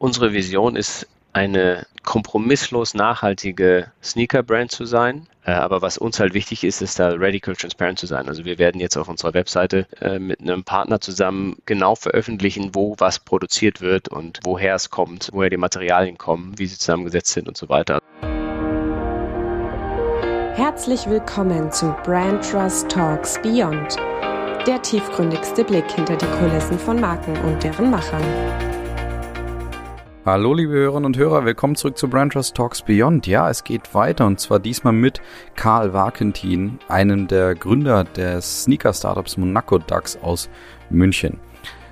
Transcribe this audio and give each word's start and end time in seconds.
Unsere 0.00 0.32
Vision 0.32 0.76
ist 0.76 1.06
eine 1.34 1.86
kompromisslos 2.04 2.94
nachhaltige 2.94 3.92
Sneaker-Brand 4.02 4.70
zu 4.70 4.86
sein. 4.86 5.26
Äh, 5.44 5.50
aber 5.50 5.82
was 5.82 5.98
uns 5.98 6.18
halt 6.18 6.32
wichtig 6.32 6.64
ist, 6.64 6.80
ist 6.80 6.98
da 6.98 7.10
radical 7.12 7.54
transparent 7.54 7.98
zu 7.98 8.06
sein. 8.06 8.26
Also 8.26 8.46
wir 8.46 8.58
werden 8.58 8.80
jetzt 8.80 8.96
auf 8.96 9.10
unserer 9.10 9.34
Webseite 9.34 9.86
äh, 10.00 10.18
mit 10.18 10.40
einem 10.40 10.64
Partner 10.64 11.02
zusammen 11.02 11.58
genau 11.66 11.96
veröffentlichen, 11.96 12.74
wo 12.74 12.94
was 12.96 13.18
produziert 13.18 13.82
wird 13.82 14.08
und 14.08 14.40
woher 14.42 14.74
es 14.74 14.88
kommt, 14.88 15.28
woher 15.34 15.50
die 15.50 15.58
Materialien 15.58 16.16
kommen, 16.16 16.58
wie 16.58 16.66
sie 16.66 16.78
zusammengesetzt 16.78 17.32
sind 17.32 17.46
und 17.46 17.58
so 17.58 17.68
weiter. 17.68 18.00
Herzlich 20.54 21.10
willkommen 21.10 21.70
zu 21.72 21.94
Brand 22.04 22.42
Trust 22.50 22.88
Talks 22.88 23.38
Beyond, 23.42 23.96
der 24.66 24.80
tiefgründigste 24.80 25.62
Blick 25.62 25.90
hinter 25.92 26.16
die 26.16 26.26
Kulissen 26.38 26.78
von 26.78 26.98
Marken 26.98 27.36
und 27.42 27.62
deren 27.62 27.90
Machern. 27.90 28.69
Hallo 30.26 30.52
liebe 30.52 30.74
Hörerinnen 30.74 31.06
und 31.06 31.16
Hörer, 31.16 31.46
willkommen 31.46 31.76
zurück 31.76 31.96
zu 31.96 32.06
Brand 32.06 32.34
Trust 32.34 32.54
Talks 32.54 32.82
Beyond. 32.82 33.26
Ja, 33.26 33.48
es 33.48 33.64
geht 33.64 33.94
weiter 33.94 34.26
und 34.26 34.38
zwar 34.38 34.58
diesmal 34.58 34.92
mit 34.92 35.22
Karl 35.56 35.94
Warkentin, 35.94 36.78
einem 36.88 37.26
der 37.26 37.54
Gründer 37.54 38.04
des 38.04 38.64
Sneaker-Startups 38.64 39.38
Monaco 39.38 39.78
Ducks 39.78 40.18
aus 40.20 40.50
München. 40.90 41.40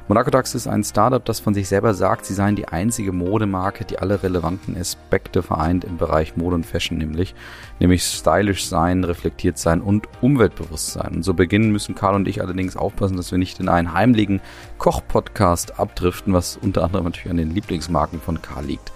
Monaco 0.09 0.31
Dax 0.31 0.55
ist 0.55 0.67
ein 0.67 0.85
Startup, 0.85 1.23
das 1.23 1.39
von 1.39 1.53
sich 1.53 1.69
selber 1.69 1.93
sagt, 1.93 2.25
sie 2.25 2.33
seien 2.33 2.57
die 2.57 2.67
einzige 2.67 3.13
Modemarke, 3.13 3.85
die 3.85 3.99
alle 3.99 4.23
relevanten 4.23 4.75
Aspekte 4.75 5.43
vereint 5.43 5.85
im 5.85 5.99
Bereich 5.99 6.35
Mode 6.35 6.55
und 6.55 6.65
Fashion, 6.65 6.97
nämlich, 6.97 7.35
nämlich 7.79 8.03
stylisch 8.03 8.67
sein, 8.67 9.05
reflektiert 9.05 9.59
sein 9.59 9.83
und 9.83 10.09
umweltbewusst 10.23 10.95
sein. 10.95 11.17
Und 11.17 11.25
so 11.25 11.35
beginnen 11.35 11.73
müssen 11.73 11.95
Karl 11.95 12.15
und 12.15 12.27
ich 12.27 12.41
allerdings 12.41 12.75
aufpassen, 12.75 13.19
dass 13.19 13.33
wir 13.33 13.39
nicht 13.39 13.61
in 13.61 13.69
einen 13.69 13.93
heimlichen 13.93 14.41
Koch-Podcast 14.79 15.79
abdriften, 15.79 16.33
was 16.33 16.57
unter 16.57 16.85
anderem 16.85 17.05
natürlich 17.05 17.31
an 17.31 17.37
den 17.37 17.55
Lieblingsmarken 17.55 18.19
von 18.19 18.41
Karl 18.41 18.65
liegt. 18.65 18.91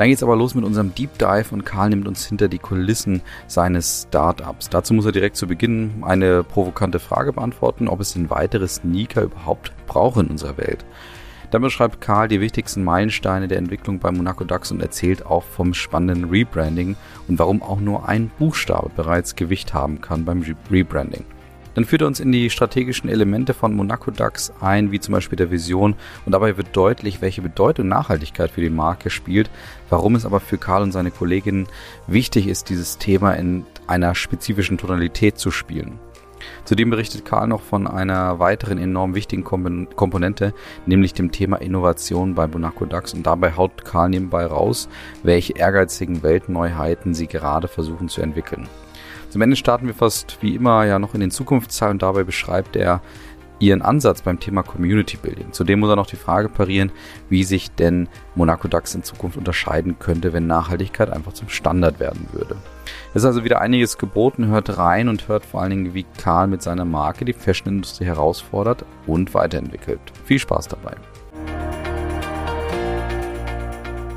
Dann 0.00 0.08
geht's 0.08 0.22
aber 0.22 0.34
los 0.34 0.54
mit 0.54 0.64
unserem 0.64 0.94
Deep 0.94 1.18
Dive 1.18 1.52
und 1.52 1.66
Karl 1.66 1.90
nimmt 1.90 2.08
uns 2.08 2.24
hinter 2.24 2.48
die 2.48 2.58
Kulissen 2.58 3.20
seines 3.46 4.06
Startups. 4.08 4.70
Dazu 4.70 4.94
muss 4.94 5.04
er 5.04 5.12
direkt 5.12 5.36
zu 5.36 5.46
Beginn 5.46 5.96
eine 6.00 6.42
provokante 6.42 6.98
Frage 6.98 7.34
beantworten, 7.34 7.86
ob 7.86 8.00
es 8.00 8.14
denn 8.14 8.30
weitere 8.30 8.66
Sneaker 8.66 9.24
überhaupt 9.24 9.72
braucht 9.86 10.18
in 10.18 10.28
unserer 10.28 10.56
Welt. 10.56 10.86
Dann 11.50 11.60
beschreibt 11.60 12.00
Karl 12.00 12.28
die 12.28 12.40
wichtigsten 12.40 12.82
Meilensteine 12.82 13.46
der 13.46 13.58
Entwicklung 13.58 13.98
bei 13.98 14.10
Monaco 14.10 14.44
Ducks 14.44 14.72
und 14.72 14.80
erzählt 14.80 15.26
auch 15.26 15.42
vom 15.42 15.74
spannenden 15.74 16.30
Rebranding 16.30 16.96
und 17.28 17.38
warum 17.38 17.62
auch 17.62 17.78
nur 17.78 18.08
ein 18.08 18.30
Buchstabe 18.38 18.90
bereits 18.96 19.36
Gewicht 19.36 19.74
haben 19.74 20.00
kann 20.00 20.24
beim 20.24 20.42
Rebranding. 20.70 21.26
Dann 21.74 21.84
führt 21.84 22.02
er 22.02 22.08
uns 22.08 22.20
in 22.20 22.32
die 22.32 22.50
strategischen 22.50 23.08
Elemente 23.08 23.54
von 23.54 23.74
Monaco 23.74 24.10
DAX 24.10 24.52
ein, 24.60 24.90
wie 24.92 25.00
zum 25.00 25.12
Beispiel 25.12 25.36
der 25.36 25.50
Vision. 25.50 25.94
Und 26.26 26.32
dabei 26.32 26.56
wird 26.56 26.76
deutlich, 26.76 27.22
welche 27.22 27.42
Bedeutung 27.42 27.88
Nachhaltigkeit 27.88 28.50
für 28.50 28.60
die 28.60 28.70
Marke 28.70 29.10
spielt, 29.10 29.50
warum 29.88 30.14
es 30.14 30.26
aber 30.26 30.40
für 30.40 30.58
Karl 30.58 30.82
und 30.82 30.92
seine 30.92 31.10
Kolleginnen 31.10 31.68
wichtig 32.06 32.46
ist, 32.46 32.68
dieses 32.68 32.98
Thema 32.98 33.32
in 33.34 33.64
einer 33.86 34.14
spezifischen 34.14 34.78
Tonalität 34.78 35.38
zu 35.38 35.50
spielen. 35.50 35.98
Zudem 36.64 36.90
berichtet 36.90 37.24
Karl 37.24 37.48
noch 37.48 37.60
von 37.60 37.86
einer 37.86 38.38
weiteren 38.38 38.78
enorm 38.78 39.14
wichtigen 39.14 39.44
Komponente, 39.44 40.54
nämlich 40.86 41.12
dem 41.14 41.32
Thema 41.32 41.56
Innovation 41.56 42.34
bei 42.34 42.46
Monaco 42.46 42.86
DAX. 42.86 43.14
Und 43.14 43.24
dabei 43.24 43.56
haut 43.56 43.84
Karl 43.84 44.08
nebenbei 44.10 44.46
raus, 44.46 44.88
welche 45.22 45.54
ehrgeizigen 45.54 46.22
Weltneuheiten 46.22 47.14
sie 47.14 47.26
gerade 47.26 47.68
versuchen 47.68 48.08
zu 48.08 48.22
entwickeln. 48.22 48.68
Zum 49.30 49.42
Ende 49.42 49.56
starten 49.56 49.86
wir 49.86 49.94
fast 49.94 50.38
wie 50.40 50.56
immer 50.56 50.84
ja 50.84 50.98
noch 50.98 51.14
in 51.14 51.20
den 51.20 51.30
Zukunftszahlen 51.30 51.94
und 51.94 52.02
dabei 52.02 52.24
beschreibt 52.24 52.76
er 52.76 53.00
ihren 53.60 53.82
Ansatz 53.82 54.22
beim 54.22 54.40
Thema 54.40 54.62
Community 54.62 55.16
Building. 55.16 55.52
Zudem 55.52 55.80
muss 55.80 55.90
er 55.90 55.96
noch 55.96 56.06
die 56.06 56.16
Frage 56.16 56.48
parieren, 56.48 56.90
wie 57.28 57.44
sich 57.44 57.70
denn 57.70 58.08
Monaco 58.34 58.66
DAX 58.66 58.94
in 58.94 59.04
Zukunft 59.04 59.36
unterscheiden 59.36 59.98
könnte, 59.98 60.32
wenn 60.32 60.46
Nachhaltigkeit 60.46 61.10
einfach 61.10 61.32
zum 61.32 61.48
Standard 61.48 62.00
werden 62.00 62.26
würde. 62.32 62.56
Es 63.10 63.22
ist 63.22 63.26
also 63.26 63.44
wieder 63.44 63.60
einiges 63.60 63.98
geboten, 63.98 64.46
hört 64.46 64.78
rein 64.78 65.08
und 65.08 65.28
hört 65.28 65.44
vor 65.44 65.60
allen 65.60 65.70
Dingen, 65.70 65.94
wie 65.94 66.06
Karl 66.18 66.48
mit 66.48 66.62
seiner 66.62 66.84
Marke 66.84 67.24
die 67.24 67.32
Fashionindustrie 67.32 68.06
herausfordert 68.06 68.84
und 69.06 69.32
weiterentwickelt. 69.34 70.00
Viel 70.24 70.38
Spaß 70.38 70.68
dabei. 70.68 70.96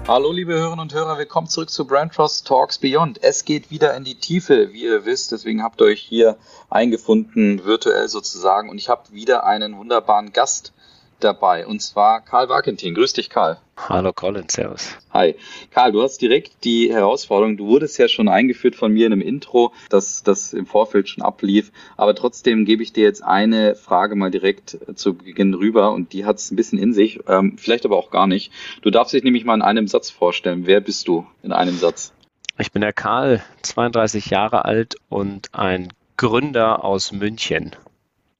Hallo 0.05 0.33
liebe 0.33 0.53
Hörerinnen 0.53 0.81
und 0.81 0.93
Hörer, 0.93 1.17
willkommen 1.17 1.47
zurück 1.47 1.69
zu 1.69 1.87
Brand 1.87 2.13
Trust 2.13 2.45
Talks 2.45 2.77
Beyond. 2.77 3.23
Es 3.23 3.45
geht 3.45 3.71
wieder 3.71 3.95
in 3.95 4.03
die 4.03 4.15
Tiefe, 4.15 4.73
wie 4.73 4.83
ihr 4.83 5.05
wisst, 5.05 5.31
deswegen 5.31 5.63
habt 5.63 5.79
ihr 5.79 5.85
euch 5.85 6.01
hier 6.01 6.35
eingefunden, 6.69 7.63
virtuell 7.63 8.09
sozusagen. 8.09 8.69
Und 8.69 8.79
ich 8.79 8.89
habe 8.89 9.03
wieder 9.13 9.45
einen 9.45 9.77
wunderbaren 9.77 10.33
Gast 10.33 10.73
dabei, 11.19 11.65
und 11.65 11.81
zwar 11.81 12.21
Karl 12.21 12.49
Wagentin. 12.49 12.93
Grüß 12.93 13.13
dich, 13.13 13.29
Karl. 13.29 13.59
Hallo 13.77 14.13
Colin, 14.13 14.47
servus. 14.49 14.95
Hi. 15.11 15.35
Karl, 15.71 15.91
du 15.91 16.03
hast 16.03 16.21
direkt 16.21 16.63
die 16.63 16.93
Herausforderung, 16.93 17.57
du 17.57 17.67
wurdest 17.67 17.97
ja 17.97 18.07
schon 18.07 18.27
eingeführt 18.27 18.75
von 18.75 18.93
mir 18.93 19.07
in 19.07 19.13
einem 19.13 19.21
Intro, 19.21 19.73
dass 19.89 20.23
das 20.23 20.53
im 20.53 20.65
Vorfeld 20.65 21.09
schon 21.09 21.23
ablief, 21.23 21.71
aber 21.97 22.13
trotzdem 22.13 22.65
gebe 22.65 22.83
ich 22.83 22.93
dir 22.93 23.03
jetzt 23.03 23.23
eine 23.23 23.75
Frage 23.75 24.15
mal 24.15 24.31
direkt 24.31 24.77
zu 24.95 25.15
Beginn 25.15 25.53
rüber 25.53 25.91
und 25.91 26.13
die 26.13 26.25
hat 26.25 26.37
es 26.37 26.51
ein 26.51 26.55
bisschen 26.55 26.77
in 26.77 26.93
sich, 26.93 27.19
ähm, 27.27 27.57
vielleicht 27.57 27.85
aber 27.85 27.97
auch 27.97 28.11
gar 28.11 28.27
nicht. 28.27 28.51
Du 28.81 28.91
darfst 28.91 29.13
dich 29.13 29.23
nämlich 29.23 29.43
mal 29.43 29.55
in 29.55 29.61
einem 29.63 29.87
Satz 29.87 30.11
vorstellen. 30.11 30.67
Wer 30.67 30.79
bist 30.79 31.07
du 31.07 31.25
in 31.41 31.51
einem 31.51 31.75
Satz? 31.77 32.13
Ich 32.59 32.71
bin 32.71 32.81
der 32.81 32.93
Karl, 32.93 33.41
32 33.63 34.27
Jahre 34.27 34.65
alt 34.65 34.95
und 35.09 35.53
ein 35.53 35.91
Gründer 36.17 36.83
aus 36.83 37.11
München 37.11 37.75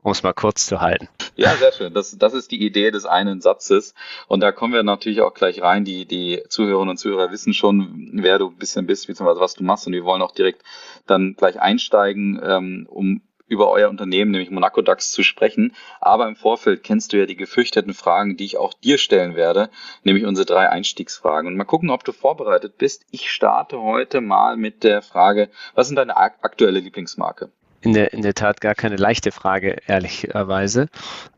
um 0.03 0.11
es 0.11 0.21
mal 0.21 0.33
kurz 0.33 0.65
zu 0.67 0.81
halten. 0.81 1.07
Ja, 1.35 1.55
sehr 1.55 1.71
schön. 1.71 1.93
Das, 1.93 2.17
das 2.17 2.33
ist 2.33 2.51
die 2.51 2.63
Idee 2.63 2.91
des 2.91 3.05
einen 3.05 3.41
Satzes. 3.41 3.95
Und 4.27 4.41
da 4.41 4.51
kommen 4.51 4.73
wir 4.73 4.83
natürlich 4.83 5.21
auch 5.21 5.33
gleich 5.33 5.61
rein. 5.61 5.85
Die, 5.85 6.05
die 6.05 6.43
Zuhörerinnen 6.49 6.91
und 6.91 6.97
Zuhörer 6.97 7.31
wissen 7.31 7.53
schon, 7.53 8.09
wer 8.13 8.37
du 8.37 8.49
ein 8.49 8.57
bisschen 8.57 8.85
bist, 8.85 9.07
beziehungsweise 9.07 9.39
was 9.39 9.55
du 9.55 9.63
machst. 9.63 9.87
Und 9.87 9.93
wir 9.93 10.03
wollen 10.03 10.21
auch 10.21 10.33
direkt 10.33 10.61
dann 11.07 11.35
gleich 11.35 11.59
einsteigen, 11.59 12.39
ähm, 12.43 12.87
um 12.89 13.21
über 13.47 13.69
euer 13.69 13.89
Unternehmen, 13.89 14.31
nämlich 14.31 14.51
Monaco 14.51 14.81
DAX, 14.81 15.11
zu 15.11 15.23
sprechen. 15.23 15.75
Aber 16.01 16.27
im 16.27 16.35
Vorfeld 16.35 16.83
kennst 16.83 17.13
du 17.13 17.17
ja 17.17 17.25
die 17.25 17.35
gefürchteten 17.35 17.93
Fragen, 17.93 18.35
die 18.35 18.45
ich 18.45 18.57
auch 18.57 18.73
dir 18.73 18.97
stellen 18.97 19.35
werde, 19.35 19.69
nämlich 20.03 20.25
unsere 20.25 20.45
drei 20.45 20.69
Einstiegsfragen. 20.69 21.47
Und 21.47 21.57
mal 21.57 21.65
gucken, 21.65 21.89
ob 21.89 22.03
du 22.03 22.11
vorbereitet 22.11 22.77
bist. 22.77 23.05
Ich 23.11 23.31
starte 23.31 23.81
heute 23.81 24.21
mal 24.21 24.57
mit 24.57 24.83
der 24.83 25.01
Frage, 25.01 25.49
was 25.75 25.89
ist 25.89 25.95
deine 25.95 26.17
aktuelle 26.17 26.79
Lieblingsmarke? 26.79 27.51
In 27.83 27.93
der, 27.93 28.13
in 28.13 28.21
der 28.21 28.33
Tat 28.33 28.61
gar 28.61 28.75
keine 28.75 28.95
leichte 28.95 29.31
Frage, 29.31 29.77
ehrlicherweise. 29.87 30.89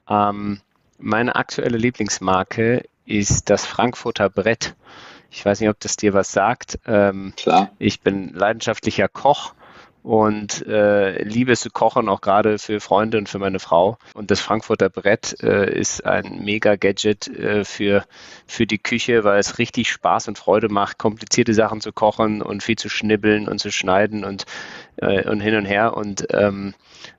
Ähm, 0.08 0.62
meine 1.00 1.36
aktuelle 1.36 1.78
Lieblingsmarke 1.78 2.86
ist 3.06 3.50
das 3.50 3.66
Frankfurter 3.66 4.30
Brett. 4.30 4.76
Ich 5.32 5.44
weiß 5.44 5.60
nicht, 5.60 5.70
ob 5.70 5.80
das 5.80 5.98
dir 5.98 6.14
was 6.14 6.32
sagt. 6.32 6.80
Ähm, 6.86 7.34
Klar. 7.36 7.72
Ich 7.80 8.02
bin 8.02 8.30
leidenschaftlicher 8.30 9.08
Koch 9.08 9.54
und 10.06 10.68
äh, 10.68 11.24
liebe 11.24 11.54
es 11.54 11.62
zu 11.62 11.72
kochen, 11.72 12.10
auch 12.10 12.22
gerade 12.22 12.60
für 12.60 12.80
Freunde 12.80 13.18
und 13.18 13.28
für 13.28 13.40
meine 13.40 13.58
Frau. 13.58 13.98
Und 14.14 14.30
das 14.30 14.40
Frankfurter 14.40 14.88
Brett 14.88 15.36
äh, 15.42 15.80
ist 15.80 16.06
ein 16.06 16.44
mega 16.44 16.76
Gadget 16.76 17.28
äh, 17.28 17.66
für, 17.66 18.06
für 18.46 18.68
die 18.68 18.78
Küche, 18.78 19.24
weil 19.24 19.40
es 19.40 19.58
richtig 19.58 19.90
Spaß 19.90 20.28
und 20.28 20.38
Freude 20.38 20.70
macht, 20.70 21.00
komplizierte 21.00 21.56
Sachen 21.56 21.82
zu 21.82 21.92
kochen 21.92 22.44
und 22.44 22.62
viel 22.62 22.78
zu 22.78 22.88
schnibbeln 22.88 23.48
und 23.48 23.58
zu 23.58 23.72
schneiden 23.72 24.24
und, 24.24 24.46
äh, 24.98 25.28
und 25.28 25.40
hin 25.40 25.56
und 25.56 25.66
her. 25.66 25.98
Und 25.98 26.28
ähm, 26.30 26.76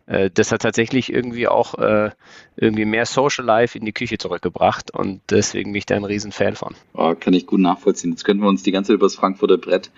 äh, 0.07 0.31
das 0.33 0.53
hat 0.53 0.63
tatsächlich 0.63 1.13
irgendwie 1.13 1.49
auch 1.49 1.75
äh, 1.75 2.11
irgendwie 2.57 2.85
mehr 2.85 3.07
Social 3.07 3.45
Life 3.45 3.77
in 3.77 3.85
die 3.85 3.93
Küche 3.93 4.19
zurückgebracht 4.19 4.93
und 4.93 5.21
deswegen 5.31 5.73
bin 5.73 5.79
ich 5.79 5.87
da 5.87 5.97
ein 5.97 6.05
Riesenfan 6.05 6.55
von. 6.55 6.77
Oh, 6.95 7.15
kann 7.19 7.35
ich 7.35 7.47
gut 7.47 7.61
nachvollziehen. 7.61 8.13
Jetzt 8.13 8.25
könnten 8.25 8.45
wir 8.45 8.49
uns 8.49 8.63
die 8.63 8.73
ganze 8.73 8.93
über 8.93 9.07
das 9.07 9.17
Frankfurter 9.17 9.59
Brett 9.59 9.91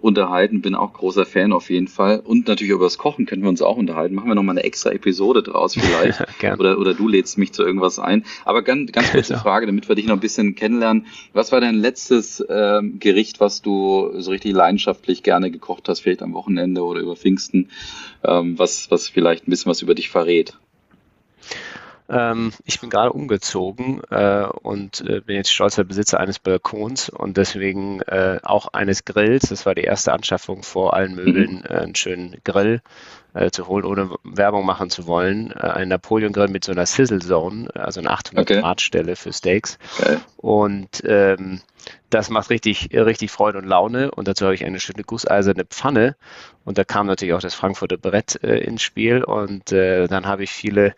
unterhalten. 0.00 0.60
Bin 0.60 0.74
auch 0.74 0.92
großer 0.92 1.26
Fan 1.26 1.52
auf 1.52 1.70
jeden 1.70 1.88
Fall. 1.88 2.20
Und 2.20 2.48
natürlich 2.48 2.72
über 2.72 2.84
das 2.84 2.98
Kochen 2.98 3.26
können 3.26 3.42
wir 3.42 3.48
uns 3.48 3.62
auch 3.62 3.76
unterhalten. 3.76 4.14
Machen 4.14 4.28
wir 4.28 4.34
nochmal 4.34 4.56
eine 4.56 4.64
extra 4.64 4.90
Episode 4.90 5.42
draus 5.42 5.74
vielleicht. 5.74 6.24
oder, 6.58 6.78
oder 6.78 6.94
du 6.94 7.08
lädst 7.08 7.38
mich 7.38 7.52
zu 7.52 7.62
irgendwas 7.62 7.98
ein. 7.98 8.24
Aber 8.44 8.62
ganz, 8.62 8.92
ganz 8.92 9.10
kurze 9.10 9.32
genau. 9.32 9.42
Frage, 9.42 9.66
damit 9.66 9.88
wir 9.88 9.96
dich 9.96 10.06
noch 10.06 10.14
ein 10.14 10.20
bisschen 10.20 10.54
kennenlernen. 10.54 11.06
Was 11.32 11.52
war 11.52 11.60
dein 11.60 11.76
letztes 11.76 12.44
ähm, 12.48 12.98
Gericht, 12.98 13.40
was 13.40 13.62
du 13.62 14.12
so 14.18 14.30
richtig 14.30 14.52
leidenschaftlich 14.52 15.22
gerne 15.22 15.50
gekocht 15.50 15.88
hast, 15.88 16.00
vielleicht 16.00 16.22
am 16.22 16.34
Wochenende 16.34 16.82
oder 16.82 17.00
über 17.00 17.16
Pfingsten, 17.16 17.70
ähm, 18.24 18.58
was, 18.58 18.90
was 18.90 19.08
vielleicht 19.08 19.46
ein 19.46 19.50
bisschen 19.50 19.70
was 19.70 19.82
über 19.82 19.94
dich 19.94 20.08
verrät? 20.10 20.54
Ähm, 22.10 22.52
ich 22.64 22.80
bin 22.80 22.90
gerade 22.90 23.12
umgezogen 23.12 24.02
äh, 24.10 24.44
und 24.44 25.00
äh, 25.08 25.20
bin 25.20 25.36
jetzt 25.36 25.52
stolzer 25.52 25.84
Besitzer 25.84 26.18
eines 26.18 26.38
Balkons 26.38 27.08
und 27.08 27.36
deswegen 27.36 28.00
äh, 28.02 28.40
auch 28.42 28.72
eines 28.72 29.04
Grills. 29.04 29.48
Das 29.48 29.64
war 29.64 29.74
die 29.74 29.82
erste 29.82 30.12
Anschaffung 30.12 30.62
vor 30.62 30.94
allen 30.94 31.14
Möbeln, 31.14 31.58
mhm. 31.58 31.64
Äh, 31.64 31.78
einen 31.78 31.94
schönen 31.94 32.36
Grill. 32.44 32.82
äh, 33.34 33.50
zu 33.50 33.68
holen, 33.68 33.84
ohne 33.84 34.10
Werbung 34.24 34.66
machen 34.66 34.90
zu 34.90 35.06
wollen. 35.06 35.52
Äh, 35.52 35.60
ein 35.60 35.88
Napoleon 35.88 36.32
Grill 36.32 36.48
mit 36.48 36.64
so 36.64 36.72
einer 36.72 36.86
Sizzle 36.86 37.20
Zone, 37.20 37.68
also 37.74 38.00
eine 38.00 38.10
800 38.10 38.50
okay. 38.50 38.60
Grad 38.60 38.80
Stelle 38.80 39.16
für 39.16 39.32
Steaks. 39.32 39.78
Okay. 39.98 40.18
Und 40.36 41.02
ähm, 41.04 41.60
das 42.10 42.28
macht 42.28 42.50
richtig, 42.50 42.90
richtig 42.92 43.30
Freude 43.30 43.58
und 43.58 43.66
Laune. 43.66 44.10
Und 44.10 44.28
dazu 44.28 44.44
habe 44.44 44.54
ich 44.54 44.64
eine 44.64 44.80
schöne 44.80 45.04
gusseiserne 45.04 45.64
Pfanne. 45.64 46.16
Und 46.64 46.76
da 46.76 46.84
kam 46.84 47.06
natürlich 47.06 47.34
auch 47.34 47.40
das 47.40 47.54
Frankfurter 47.54 47.96
Brett 47.96 48.42
äh, 48.42 48.58
ins 48.58 48.82
Spiel. 48.82 49.22
Und 49.22 49.72
äh, 49.72 50.08
dann 50.08 50.26
habe 50.26 50.42
ich 50.42 50.50
viele 50.50 50.94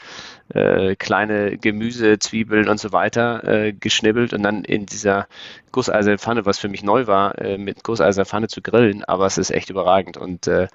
äh, 0.54 0.96
kleine 0.96 1.58
Gemüse, 1.58 2.18
Zwiebeln 2.18 2.68
und 2.68 2.80
so 2.80 2.92
weiter 2.92 3.44
äh, 3.44 3.72
geschnibbelt 3.72 4.32
und 4.32 4.42
dann 4.42 4.64
in 4.64 4.86
dieser 4.86 5.28
gusseisernen 5.70 6.18
Pfanne, 6.18 6.46
was 6.46 6.58
für 6.58 6.68
mich 6.68 6.82
neu 6.82 7.06
war, 7.06 7.38
äh, 7.38 7.58
mit 7.58 7.84
gusseiserner 7.84 8.26
Pfanne 8.26 8.48
zu 8.48 8.62
grillen. 8.62 9.04
Aber 9.04 9.26
es 9.26 9.38
ist 9.38 9.50
echt 9.50 9.70
überragend. 9.70 10.16
Und 10.16 10.46
äh, 10.46 10.68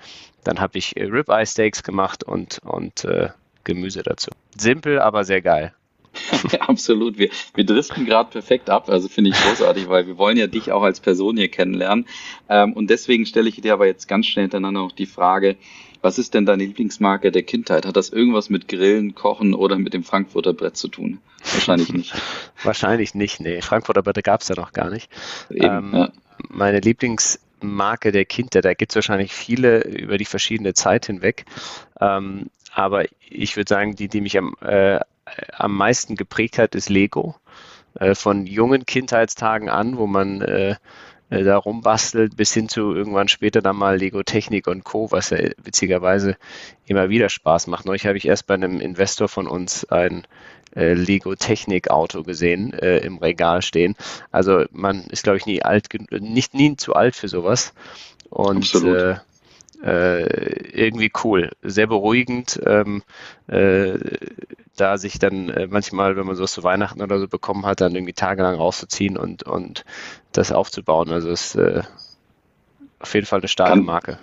dann 0.43 0.59
habe 0.59 0.77
ich 0.77 0.95
Ribeye 0.95 1.45
Steaks 1.45 1.83
gemacht 1.83 2.23
und, 2.23 2.59
und 2.59 3.05
Gemüse 3.65 4.01
dazu. 4.01 4.31
Simpel, 4.57 4.99
aber 4.99 5.25
sehr 5.25 5.41
geil. 5.41 5.73
Absolut. 6.59 7.17
Wir, 7.17 7.29
wir 7.55 7.65
driften 7.65 8.05
gerade 8.05 8.29
perfekt 8.29 8.69
ab. 8.69 8.89
Also 8.89 9.07
finde 9.07 9.31
ich 9.31 9.35
großartig, 9.35 9.89
weil 9.89 10.07
wir 10.07 10.17
wollen 10.17 10.37
ja 10.37 10.47
dich 10.47 10.71
auch 10.71 10.83
als 10.83 10.99
Person 10.99 11.37
hier 11.37 11.49
kennenlernen. 11.49 12.05
Ähm, 12.49 12.73
und 12.73 12.89
deswegen 12.89 13.25
stelle 13.25 13.49
ich 13.49 13.61
dir 13.61 13.73
aber 13.73 13.87
jetzt 13.87 14.07
ganz 14.07 14.25
schnell 14.25 14.43
hintereinander 14.43 14.81
noch 14.81 14.91
die 14.91 15.05
Frage, 15.05 15.57
was 16.01 16.19
ist 16.19 16.33
denn 16.33 16.45
deine 16.45 16.63
Lieblingsmarke 16.63 17.31
der 17.31 17.43
Kindheit? 17.43 17.85
Hat 17.85 17.95
das 17.95 18.09
irgendwas 18.09 18.49
mit 18.49 18.67
Grillen, 18.67 19.15
Kochen 19.15 19.53
oder 19.53 19.77
mit 19.77 19.93
dem 19.93 20.03
Frankfurter 20.03 20.53
Brett 20.53 20.77
zu 20.77 20.87
tun? 20.87 21.19
Wahrscheinlich 21.53 21.91
nicht. 21.91 22.13
Wahrscheinlich 22.63 23.15
nicht, 23.15 23.39
nee. 23.39 23.61
Frankfurter 23.61 24.03
Brett 24.03 24.23
gab 24.23 24.41
es 24.41 24.47
ja 24.47 24.55
noch 24.55 24.73
gar 24.73 24.89
nicht. 24.89 25.09
Eben, 25.49 25.65
ähm, 25.65 25.91
ja. 25.93 26.11
Meine 26.49 26.79
Lieblingsmarke 26.79 28.11
der 28.11 28.25
Kindheit, 28.25 28.65
da 28.65 28.73
gibt 28.73 28.91
es 28.91 28.95
wahrscheinlich 28.95 29.33
viele 29.33 29.81
über 29.81 30.17
die 30.17 30.25
verschiedene 30.25 30.73
Zeit 30.73 31.07
hinweg. 31.07 31.45
Ähm, 31.99 32.47
aber 32.73 33.05
ich 33.29 33.57
würde 33.57 33.69
sagen, 33.69 33.95
die, 33.95 34.07
die 34.07 34.21
mich 34.21 34.37
am, 34.37 34.55
äh, 34.61 34.99
am 35.53 35.75
meisten 35.75 36.15
geprägt 36.15 36.57
hat, 36.57 36.75
ist 36.75 36.89
Lego. 36.89 37.35
Äh, 37.99 38.15
von 38.15 38.45
jungen 38.45 38.85
Kindheitstagen 38.85 39.69
an, 39.69 39.97
wo 39.97 40.07
man 40.07 40.41
äh, 40.41 40.75
äh, 41.29 41.43
da 41.43 41.57
rumbastelt, 41.57 42.37
bis 42.37 42.53
hin 42.53 42.69
zu 42.69 42.93
irgendwann 42.93 43.27
später 43.27 43.61
dann 43.61 43.75
mal 43.75 43.97
Lego 43.97 44.23
Technik 44.23 44.67
und 44.67 44.83
Co., 44.83 45.11
was 45.11 45.31
ja 45.31 45.39
witzigerweise 45.61 46.37
immer 46.85 47.09
wieder 47.09 47.29
Spaß 47.29 47.67
macht. 47.67 47.85
Neulich 47.85 48.05
habe 48.05 48.17
ich 48.17 48.27
erst 48.27 48.47
bei 48.47 48.53
einem 48.53 48.79
Investor 48.79 49.27
von 49.27 49.47
uns 49.47 49.83
ein 49.85 50.25
äh, 50.75 50.93
Lego 50.93 51.35
Technik 51.35 51.89
Auto 51.89 52.23
gesehen 52.23 52.73
äh, 52.73 52.99
im 52.99 53.17
Regal 53.17 53.61
stehen. 53.61 53.95
Also 54.31 54.65
man 54.71 55.05
ist, 55.05 55.23
glaube 55.23 55.37
ich, 55.37 55.45
nie 55.45 55.61
alt, 55.63 55.87
nicht 56.11 56.53
nie 56.53 56.77
zu 56.77 56.93
alt 56.93 57.15
für 57.15 57.27
sowas. 57.27 57.73
Und 58.29 58.73
äh, 58.75 59.11
äh, 59.11 59.15
irgendwie 59.81 61.11
cool, 61.23 61.51
sehr 61.61 61.87
beruhigend, 61.87 62.59
ähm, 62.65 63.03
äh, 63.47 63.97
da 64.75 64.97
sich 64.97 65.19
dann 65.19 65.49
äh, 65.49 65.67
manchmal, 65.67 66.15
wenn 66.15 66.25
man 66.25 66.35
sowas 66.35 66.53
zu 66.53 66.63
Weihnachten 66.63 67.01
oder 67.01 67.19
so 67.19 67.27
bekommen 67.27 67.65
hat, 67.65 67.81
dann 67.81 67.95
irgendwie 67.95 68.13
tagelang 68.13 68.55
rauszuziehen 68.55 69.17
und, 69.17 69.43
und 69.43 69.85
das 70.31 70.51
aufzubauen. 70.51 71.09
Also 71.09 71.29
es 71.29 71.55
ist 71.55 71.55
äh, 71.55 71.83
auf 72.99 73.13
jeden 73.13 73.25
Fall 73.25 73.39
eine 73.39 73.47
starke 73.47 73.73
kann, 73.73 73.85
Marke. 73.85 74.19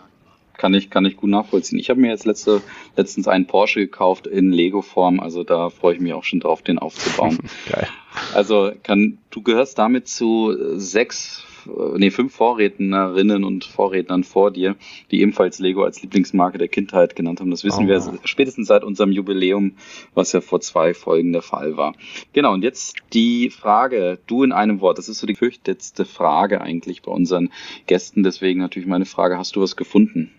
Kann 0.57 0.75
ich, 0.75 0.91
kann 0.91 1.05
ich 1.05 1.17
gut 1.17 1.31
nachvollziehen. 1.31 1.79
Ich 1.79 1.91
habe 1.91 2.01
mir 2.01 2.11
jetzt 2.11 2.27
letzte, 2.27 2.63
letztens 2.97 3.29
einen 3.29 3.47
Porsche 3.47 3.81
gekauft 3.81 4.27
in 4.27 4.53
Lego-Form, 4.53 5.21
also 5.21 5.43
da 5.43 5.71
freue 5.71 5.95
ich 5.95 6.01
mich 6.01 6.13
auch 6.13 6.25
schon 6.25 6.41
drauf, 6.41 6.63
den 6.63 6.79
aufzubauen. 6.79 7.39
Geil. 7.69 7.89
Also 8.35 8.73
kann, 8.83 9.19
du 9.31 9.43
gehörst 9.43 9.79
damit 9.79 10.09
zu 10.09 10.79
sechs 10.79 11.45
äh, 11.49 11.54
nee, 11.97 12.11
fünf 12.11 12.35
Vorrednerinnen 12.35 13.45
und 13.45 13.65
Vorrednern 13.65 14.25
vor 14.25 14.51
dir, 14.51 14.77
die 15.11 15.21
ebenfalls 15.21 15.59
Lego 15.59 15.85
als 15.85 16.03
Lieblingsmarke 16.03 16.59
der 16.59 16.69
Kindheit 16.69 17.17
genannt 17.17 17.41
haben. 17.41 17.51
Das 17.51 17.65
wissen 17.65 17.87
oh. 17.87 17.89
wir 17.89 18.19
spätestens 18.25 18.69
seit 18.69 18.85
unserem 18.85 19.13
Jubiläum, 19.13 19.73
was 20.15 20.33
ja 20.33 20.41
vor 20.41 20.61
zwei 20.61 20.95
Folgen 20.95 21.33
der 21.33 21.43
Fall 21.43 21.77
war. 21.77 21.95
Genau, 22.33 22.53
und 22.53 22.63
jetzt 22.63 22.97
die 23.13 23.51
Frage, 23.51 24.19
du 24.27 24.43
in 24.43 24.53
einem 24.53 24.81
Wort, 24.81 24.99
das 24.99 25.09
ist 25.09 25.19
so 25.19 25.27
die 25.27 25.35
fürchtetste 25.35 26.05
Frage 26.05 26.61
eigentlich 26.61 27.03
bei 27.03 27.13
unseren 27.13 27.51
Gästen, 27.87 28.23
deswegen 28.23 28.61
natürlich 28.61 28.89
meine 28.89 29.07
Frage, 29.07 29.39
hast 29.39 29.57
du 29.57 29.61
was 29.61 29.77
gefunden? 29.77 30.31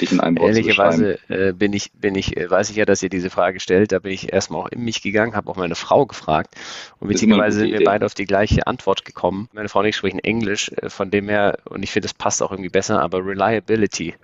Dich 0.00 0.12
in 0.12 0.20
einem 0.20 0.38
Wort 0.38 0.48
Ehrlicherweise 0.48 1.18
äh, 1.28 1.52
bin 1.52 1.72
ich, 1.72 1.92
bin 1.92 2.14
ich, 2.14 2.36
äh, 2.36 2.50
weiß 2.50 2.70
ich 2.70 2.76
ja, 2.76 2.84
dass 2.84 3.02
ihr 3.02 3.08
diese 3.08 3.30
Frage 3.30 3.60
stellt. 3.60 3.92
Da 3.92 3.98
bin 3.98 4.12
ich 4.12 4.32
erstmal 4.32 4.62
auch 4.62 4.68
in 4.68 4.82
mich 4.82 5.02
gegangen, 5.02 5.34
habe 5.34 5.50
auch 5.50 5.56
meine 5.56 5.74
Frau 5.74 6.06
gefragt 6.06 6.54
und 7.00 7.08
witzigerweise 7.08 7.60
sind 7.60 7.72
wir 7.72 7.84
beide 7.84 8.06
auf 8.06 8.14
die 8.14 8.24
gleiche 8.24 8.66
Antwort 8.66 9.04
gekommen. 9.04 9.48
Meine 9.52 9.68
Frau 9.68 9.80
und 9.80 9.86
ich 9.86 9.96
sprechen 9.96 10.20
Englisch, 10.20 10.70
äh, 10.76 10.90
von 10.90 11.10
dem 11.10 11.28
her, 11.28 11.58
und 11.64 11.82
ich 11.82 11.90
finde, 11.90 12.06
das 12.06 12.14
passt 12.14 12.42
auch 12.42 12.50
irgendwie 12.50 12.70
besser, 12.70 13.00
aber 13.00 13.24
Reliability 13.24 14.14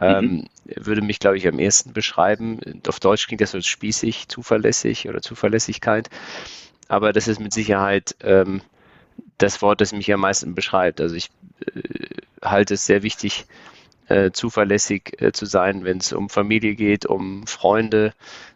ähm, 0.00 0.24
mhm. 0.24 0.46
würde 0.76 1.02
mich, 1.02 1.18
glaube 1.18 1.36
ich, 1.36 1.46
am 1.46 1.58
ehesten 1.58 1.92
beschreiben. 1.92 2.60
Auf 2.88 3.00
Deutsch 3.00 3.26
klingt 3.26 3.40
das 3.40 3.52
so 3.52 3.60
spießig, 3.60 4.28
zuverlässig 4.28 5.08
oder 5.08 5.22
Zuverlässigkeit. 5.22 6.10
Aber 6.88 7.12
das 7.12 7.28
ist 7.28 7.40
mit 7.40 7.52
Sicherheit 7.52 8.16
ähm, 8.22 8.60
das 9.38 9.62
Wort, 9.62 9.80
das 9.80 9.92
mich 9.92 10.12
am 10.12 10.20
meisten 10.20 10.54
beschreibt. 10.54 11.00
Also 11.00 11.14
ich 11.14 11.30
äh, 11.66 11.80
halte 12.42 12.74
es 12.74 12.86
sehr 12.86 13.02
wichtig, 13.02 13.46
äh, 14.08 14.30
zuverlässig 14.32 15.20
äh, 15.20 15.32
zu 15.32 15.46
sein, 15.46 15.84
wenn 15.84 15.98
es 15.98 16.12
um 16.12 16.28
Familie 16.28 16.74
geht, 16.74 17.06
um 17.06 17.46
Freunde, 17.46 18.12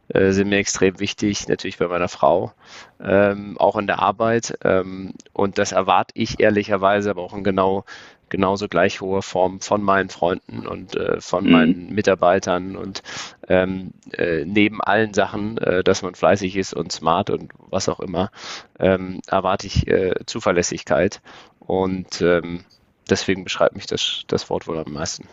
äh, 0.08 0.32
sind 0.32 0.48
mir 0.48 0.58
extrem 0.58 1.00
wichtig, 1.00 1.48
natürlich 1.48 1.78
bei 1.78 1.88
meiner 1.88 2.08
Frau, 2.08 2.52
ähm, 3.00 3.56
auch 3.58 3.76
in 3.76 3.86
der 3.86 4.00
Arbeit. 4.00 4.58
Ähm, 4.64 5.12
und 5.32 5.58
das 5.58 5.72
erwarte 5.72 6.12
ich 6.14 6.40
ehrlicherweise 6.40 7.10
aber 7.10 7.22
auch 7.22 7.34
in 7.34 7.44
genau 7.44 7.84
genauso 8.30 8.68
gleich 8.68 9.00
hoher 9.00 9.22
Form 9.22 9.60
von 9.60 9.82
meinen 9.82 10.10
Freunden 10.10 10.66
und 10.66 10.94
äh, 10.96 11.20
von 11.20 11.44
mhm. 11.44 11.50
meinen 11.50 11.94
Mitarbeitern 11.94 12.76
und 12.76 13.02
ähm, 13.48 13.92
äh, 14.12 14.44
neben 14.44 14.82
allen 14.82 15.14
Sachen, 15.14 15.58
äh, 15.58 15.82
dass 15.82 16.02
man 16.02 16.14
fleißig 16.14 16.56
ist 16.56 16.74
und 16.74 16.92
smart 16.92 17.30
und 17.30 17.52
was 17.70 17.88
auch 17.88 18.00
immer, 18.00 18.30
ähm, 18.78 19.20
erwarte 19.26 19.66
ich 19.66 19.86
Zuverlässigkeit 20.26 21.22
und 21.60 22.20
ähm, 22.20 22.64
deswegen 23.10 23.44
beschreibt 23.44 23.74
mich 23.74 23.86
das, 23.86 24.24
das 24.28 24.50
Wort 24.50 24.66
wohl 24.66 24.78
am 24.78 24.92
meisten. 24.92 25.28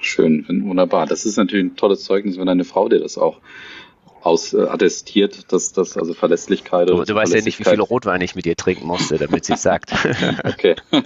Schön, 0.00 0.44
wunderbar. 0.64 1.06
Das 1.06 1.24
ist 1.24 1.36
natürlich 1.36 1.64
ein 1.64 1.76
tolles 1.76 2.04
Zeugnis, 2.04 2.36
wenn 2.36 2.46
deine 2.46 2.64
Frau 2.64 2.88
dir 2.88 3.00
das 3.00 3.16
auch 3.16 3.40
aus 4.24 4.54
äh, 4.54 4.62
attestiert, 4.62 5.52
dass 5.52 5.72
das 5.72 5.98
also 5.98 6.14
Verlässlichkeit 6.14 6.88
Du, 6.88 7.04
du 7.04 7.14
weißt 7.14 7.34
ja 7.34 7.42
nicht, 7.42 7.58
wie 7.58 7.64
viel 7.64 7.80
Rotwein 7.80 8.22
ich 8.22 8.34
mit 8.34 8.46
ihr 8.46 8.56
trinken 8.56 8.86
musste, 8.86 9.18
damit 9.18 9.44
sie 9.44 9.52
es 9.52 9.62
sagt. 9.62 9.92
okay. 10.44 10.76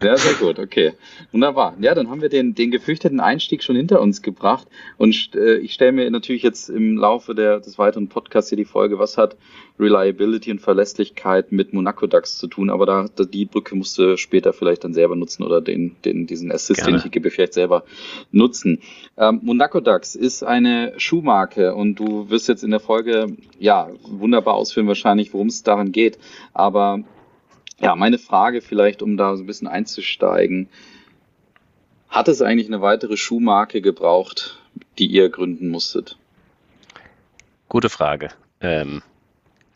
Sehr, 0.00 0.16
sehr 0.16 0.34
gut, 0.34 0.58
okay. 0.58 0.92
Wunderbar. 1.32 1.76
Ja, 1.80 1.94
dann 1.94 2.08
haben 2.08 2.22
wir 2.22 2.28
den, 2.28 2.54
den 2.54 2.70
gefürchteten 2.70 3.20
Einstieg 3.20 3.62
schon 3.62 3.76
hinter 3.76 4.00
uns 4.00 4.22
gebracht. 4.22 4.66
Und 4.96 5.34
äh, 5.34 5.56
ich 5.56 5.74
stelle 5.74 5.92
mir 5.92 6.10
natürlich 6.10 6.42
jetzt 6.42 6.68
im 6.68 6.96
Laufe 6.96 7.34
der, 7.34 7.60
des 7.60 7.78
weiteren 7.78 8.08
Podcasts 8.08 8.50
hier 8.50 8.56
die 8.56 8.64
Folge, 8.64 8.98
was 8.98 9.18
hat 9.18 9.36
Reliability 9.78 10.50
und 10.50 10.60
Verlässlichkeit 10.60 11.52
mit 11.52 11.72
Monaco 11.72 12.06
DAX 12.06 12.38
zu 12.38 12.46
tun, 12.46 12.70
aber 12.70 12.86
da, 12.86 13.06
da 13.14 13.24
die 13.24 13.44
Brücke 13.44 13.76
musst 13.76 13.96
du 13.98 14.16
später 14.16 14.52
vielleicht 14.52 14.84
dann 14.84 14.94
selber 14.94 15.16
nutzen 15.16 15.44
oder 15.44 15.60
den, 15.60 15.96
den 16.04 16.26
diesen 16.26 16.50
Assist, 16.50 16.80
Gerne. 16.80 16.98
den 16.98 17.06
ich 17.06 17.12
gebe, 17.12 17.30
vielleicht 17.30 17.54
selber 17.54 17.84
nutzen. 18.32 18.80
Ähm, 19.16 19.40
Monaco 19.42 19.80
DAX 19.80 20.14
ist 20.14 20.42
eine 20.42 20.94
Schuhmarke 20.96 21.74
und 21.74 21.96
du 21.96 22.28
wirst 22.30 22.48
jetzt 22.48 22.64
in 22.64 22.70
der 22.70 22.80
Folge 22.80 23.36
ja 23.58 23.88
wunderbar 24.02 24.54
ausführen 24.54 24.88
wahrscheinlich, 24.88 25.32
worum 25.32 25.48
es 25.48 25.62
daran 25.62 25.92
geht. 25.92 26.18
Aber 26.52 27.00
ja, 27.80 27.94
meine 27.94 28.18
Frage 28.18 28.60
vielleicht, 28.60 29.02
um 29.02 29.16
da 29.16 29.36
so 29.36 29.44
ein 29.44 29.46
bisschen 29.46 29.68
einzusteigen, 29.68 30.68
hat 32.08 32.28
es 32.28 32.42
eigentlich 32.42 32.68
eine 32.68 32.80
weitere 32.80 33.16
Schuhmarke 33.16 33.80
gebraucht, 33.80 34.58
die 34.98 35.06
ihr 35.06 35.28
gründen 35.28 35.68
musstet? 35.68 36.16
Gute 37.68 37.90
Frage. 37.90 38.30
Ähm, 38.60 39.02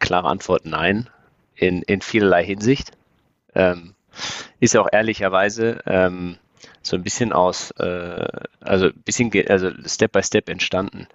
klare 0.03 0.29
Antwort 0.29 0.67
nein, 0.67 1.09
in, 1.55 1.81
in 1.83 2.03
vielerlei 2.03 2.45
Hinsicht. 2.45 2.93
Ähm, 3.55 3.95
ist 4.61 4.77
auch 4.77 4.89
ehrlicherweise 4.93 5.81
ähm, 5.87 6.37
so 6.83 6.97
ein 6.97 7.03
bisschen 7.03 7.33
aus, 7.33 7.71
äh, 7.73 8.27
also 8.61 8.87
ein 8.87 9.03
bisschen, 9.05 9.31
also 9.49 9.71
Step 9.87 10.13
by 10.13 10.23
Step 10.23 10.49
entstanden. 10.49 11.07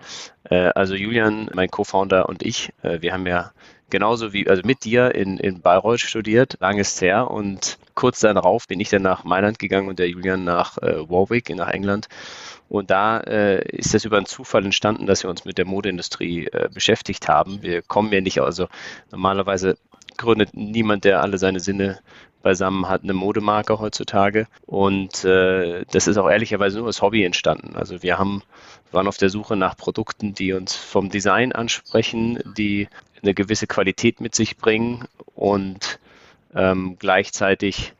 Äh, 0.49 0.71
also 0.73 0.95
Julian, 0.95 1.49
mein 1.53 1.69
Co-Founder 1.69 2.27
und 2.27 2.43
ich, 2.43 2.73
äh, 2.81 3.01
wir 3.01 3.13
haben 3.13 3.27
ja 3.27 3.51
genauso 3.89 4.33
wie, 4.33 4.49
also 4.49 4.63
mit 4.65 4.83
dir 4.83 5.13
in, 5.13 5.37
in 5.37 5.61
Bayreuth 5.61 5.99
studiert, 5.99 6.57
langes 6.59 6.99
her 7.01 7.29
und 7.29 7.77
kurz 7.93 8.21
darauf 8.21 8.67
bin 8.67 8.79
ich 8.79 8.89
dann 8.89 9.01
nach 9.01 9.23
Mailand 9.23 9.59
gegangen 9.59 9.87
und 9.87 9.99
der 9.99 10.09
Julian 10.09 10.43
nach 10.43 10.77
äh, 10.79 11.09
Warwick, 11.09 11.49
nach 11.55 11.69
England. 11.69 12.07
Und 12.69 12.91
da 12.91 13.19
äh, 13.19 13.65
ist 13.69 13.93
das 13.93 14.05
über 14.05 14.17
einen 14.17 14.25
Zufall 14.25 14.65
entstanden, 14.65 15.05
dass 15.05 15.23
wir 15.23 15.29
uns 15.29 15.45
mit 15.45 15.57
der 15.57 15.65
Modeindustrie 15.65 16.47
äh, 16.47 16.69
beschäftigt 16.73 17.27
haben. 17.27 17.61
Wir 17.61 17.81
kommen 17.81 18.11
ja 18.11 18.21
nicht, 18.21 18.41
also 18.41 18.67
normalerweise 19.11 19.77
gründet 20.17 20.49
niemand, 20.53 21.05
der 21.05 21.21
alle 21.21 21.37
seine 21.37 21.59
Sinne 21.59 21.99
beisammen 22.41 22.87
hat, 22.87 23.03
eine 23.03 23.13
Modemarke 23.13 23.79
heutzutage. 23.79 24.47
Und 24.65 25.23
äh, 25.23 25.85
das 25.91 26.07
ist 26.07 26.17
auch 26.17 26.29
ehrlicherweise 26.29 26.77
nur 26.77 26.87
als 26.87 27.01
Hobby 27.01 27.23
entstanden. 27.23 27.75
Also 27.75 28.03
wir 28.03 28.17
haben, 28.17 28.43
waren 28.91 29.07
auf 29.07 29.17
der 29.17 29.29
Suche 29.29 29.55
nach 29.55 29.75
Produkten, 29.77 30.33
die 30.33 30.53
uns 30.53 30.75
vom 30.75 31.09
Design 31.09 31.51
ansprechen, 31.51 32.39
die 32.57 32.87
eine 33.21 33.33
gewisse 33.33 33.67
Qualität 33.67 34.21
mit 34.21 34.35
sich 34.35 34.57
bringen 34.57 35.05
und 35.35 35.99
ähm, 36.55 36.97
gleichzeitig 36.99 37.93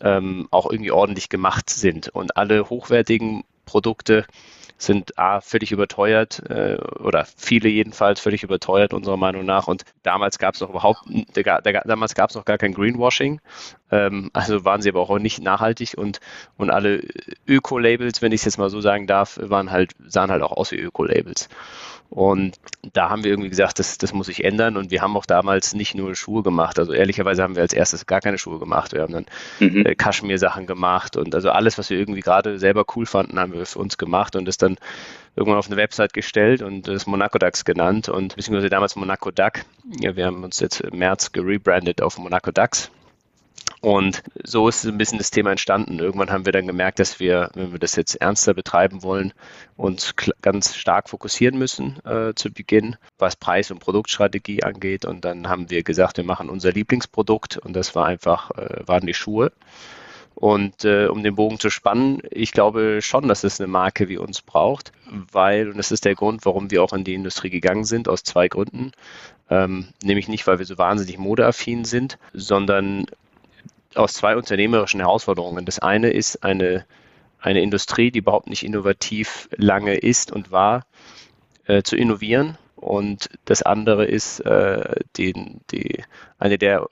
ähm, 0.00 0.48
auch 0.50 0.70
irgendwie 0.70 0.90
ordentlich 0.90 1.28
gemacht 1.28 1.70
sind. 1.70 2.08
Und 2.08 2.36
alle 2.36 2.68
hochwertigen 2.70 3.44
Produkte 3.72 4.26
sind 4.76 5.18
A, 5.18 5.40
völlig 5.40 5.72
überteuert 5.72 6.42
äh, 6.50 6.76
oder 7.00 7.24
viele 7.36 7.70
jedenfalls 7.70 8.20
völlig 8.20 8.42
überteuert 8.42 8.92
unserer 8.92 9.16
Meinung 9.16 9.46
nach. 9.46 9.66
Und 9.66 9.84
damals 10.02 10.38
gab 10.38 10.54
es 10.54 10.60
noch 10.60 10.68
überhaupt, 10.68 11.04
der, 11.34 11.62
der, 11.62 11.82
damals 11.86 12.14
gab 12.14 12.28
es 12.28 12.36
noch 12.36 12.44
gar 12.44 12.58
kein 12.58 12.74
Greenwashing. 12.74 13.40
Ähm, 13.90 14.28
also 14.34 14.66
waren 14.66 14.82
sie 14.82 14.90
aber 14.90 15.00
auch 15.00 15.18
nicht 15.18 15.40
nachhaltig 15.40 15.94
und, 15.96 16.20
und 16.58 16.68
alle 16.70 17.02
Öko-Labels, 17.48 18.20
wenn 18.20 18.32
ich 18.32 18.40
es 18.42 18.44
jetzt 18.44 18.58
mal 18.58 18.68
so 18.68 18.82
sagen 18.82 19.06
darf, 19.06 19.38
waren 19.40 19.70
halt, 19.70 19.92
sahen 20.06 20.30
halt 20.30 20.42
auch 20.42 20.52
aus 20.52 20.70
wie 20.72 20.80
Öko-Labels. 20.80 21.48
Und 22.12 22.56
da 22.92 23.08
haben 23.08 23.24
wir 23.24 23.30
irgendwie 23.30 23.48
gesagt, 23.48 23.78
das, 23.78 23.96
das 23.96 24.12
muss 24.12 24.26
sich 24.26 24.44
ändern. 24.44 24.76
Und 24.76 24.90
wir 24.90 25.00
haben 25.00 25.16
auch 25.16 25.24
damals 25.24 25.72
nicht 25.72 25.94
nur 25.94 26.14
Schuhe 26.14 26.42
gemacht. 26.42 26.78
Also 26.78 26.92
ehrlicherweise 26.92 27.42
haben 27.42 27.54
wir 27.54 27.62
als 27.62 27.72
erstes 27.72 28.04
gar 28.04 28.20
keine 28.20 28.36
Schuhe 28.36 28.58
gemacht. 28.58 28.92
Wir 28.92 29.00
haben 29.00 29.14
dann 29.14 29.26
mhm. 29.60 29.86
äh, 29.86 29.94
Kaschmir-Sachen 29.94 30.66
gemacht 30.66 31.16
und 31.16 31.34
also 31.34 31.48
alles, 31.48 31.78
was 31.78 31.88
wir 31.88 31.98
irgendwie 31.98 32.20
gerade 32.20 32.58
selber 32.58 32.84
cool 32.94 33.06
fanden, 33.06 33.38
haben 33.38 33.54
wir 33.54 33.64
für 33.64 33.78
uns 33.78 33.96
gemacht 33.96 34.36
und 34.36 34.44
das 34.44 34.58
dann 34.58 34.76
irgendwann 35.36 35.58
auf 35.58 35.68
eine 35.68 35.78
Website 35.78 36.12
gestellt 36.12 36.60
und 36.60 36.86
das 36.86 37.06
Monaco 37.06 37.38
Ducks 37.38 37.64
genannt 37.64 38.10
und 38.10 38.36
beziehungsweise 38.36 38.68
damals 38.68 38.94
Monaco 38.94 39.30
Duck. 39.30 39.60
Ja, 39.98 40.14
wir 40.14 40.26
haben 40.26 40.44
uns 40.44 40.60
jetzt 40.60 40.82
im 40.82 40.98
März 40.98 41.32
gerebrandet 41.32 42.02
auf 42.02 42.18
Monaco 42.18 42.50
Ducks. 42.50 42.90
Und 43.82 44.22
so 44.44 44.68
ist 44.68 44.84
ein 44.84 44.96
bisschen 44.96 45.18
das 45.18 45.32
Thema 45.32 45.50
entstanden. 45.50 45.98
Irgendwann 45.98 46.30
haben 46.30 46.44
wir 46.44 46.52
dann 46.52 46.68
gemerkt, 46.68 47.00
dass 47.00 47.18
wir, 47.18 47.50
wenn 47.54 47.72
wir 47.72 47.80
das 47.80 47.96
jetzt 47.96 48.14
ernster 48.14 48.54
betreiben 48.54 49.02
wollen, 49.02 49.32
uns 49.76 50.14
ganz 50.40 50.76
stark 50.76 51.08
fokussieren 51.08 51.58
müssen 51.58 51.98
äh, 52.06 52.32
zu 52.36 52.52
Beginn, 52.52 52.94
was 53.18 53.34
Preis- 53.34 53.72
und 53.72 53.80
Produktstrategie 53.80 54.62
angeht. 54.62 55.04
Und 55.04 55.24
dann 55.24 55.48
haben 55.48 55.68
wir 55.68 55.82
gesagt, 55.82 56.16
wir 56.16 56.24
machen 56.24 56.48
unser 56.48 56.70
Lieblingsprodukt 56.70 57.56
und 57.56 57.72
das 57.72 57.96
war 57.96 58.06
einfach, 58.06 58.52
äh, 58.52 58.86
waren 58.86 59.04
die 59.04 59.14
Schuhe. 59.14 59.50
Und 60.36 60.84
äh, 60.84 61.06
um 61.06 61.24
den 61.24 61.34
Bogen 61.34 61.58
zu 61.58 61.68
spannen, 61.68 62.22
ich 62.30 62.52
glaube 62.52 63.00
schon, 63.02 63.26
dass 63.26 63.42
es 63.42 63.60
eine 63.60 63.66
Marke 63.66 64.08
wie 64.08 64.16
uns 64.16 64.42
braucht, 64.42 64.92
weil, 65.32 65.68
und 65.68 65.76
das 65.76 65.90
ist 65.90 66.04
der 66.04 66.14
Grund, 66.14 66.44
warum 66.46 66.70
wir 66.70 66.84
auch 66.84 66.92
in 66.92 67.02
die 67.02 67.14
Industrie 67.14 67.50
gegangen 67.50 67.84
sind, 67.84 68.08
aus 68.08 68.22
zwei 68.22 68.46
Gründen. 68.46 68.92
Ähm, 69.50 69.88
nämlich 70.04 70.28
nicht, 70.28 70.46
weil 70.46 70.60
wir 70.60 70.66
so 70.66 70.78
wahnsinnig 70.78 71.18
modeaffin 71.18 71.84
sind, 71.84 72.16
sondern 72.32 73.06
aus 73.94 74.14
zwei 74.14 74.36
unternehmerischen 74.36 75.00
Herausforderungen. 75.00 75.64
Das 75.64 75.78
eine 75.78 76.10
ist 76.10 76.42
eine, 76.42 76.84
eine 77.38 77.62
Industrie, 77.62 78.10
die 78.10 78.20
überhaupt 78.20 78.48
nicht 78.48 78.64
innovativ 78.64 79.48
lange 79.56 79.96
ist 79.96 80.32
und 80.32 80.50
war, 80.50 80.86
äh, 81.66 81.82
zu 81.82 81.96
innovieren. 81.96 82.58
Und 82.76 83.30
das 83.44 83.62
andere 83.62 84.06
ist 84.06 84.40
äh, 84.40 84.96
die, 85.16 85.32
die, 85.70 86.02
eine 86.38 86.58
der 86.58 86.88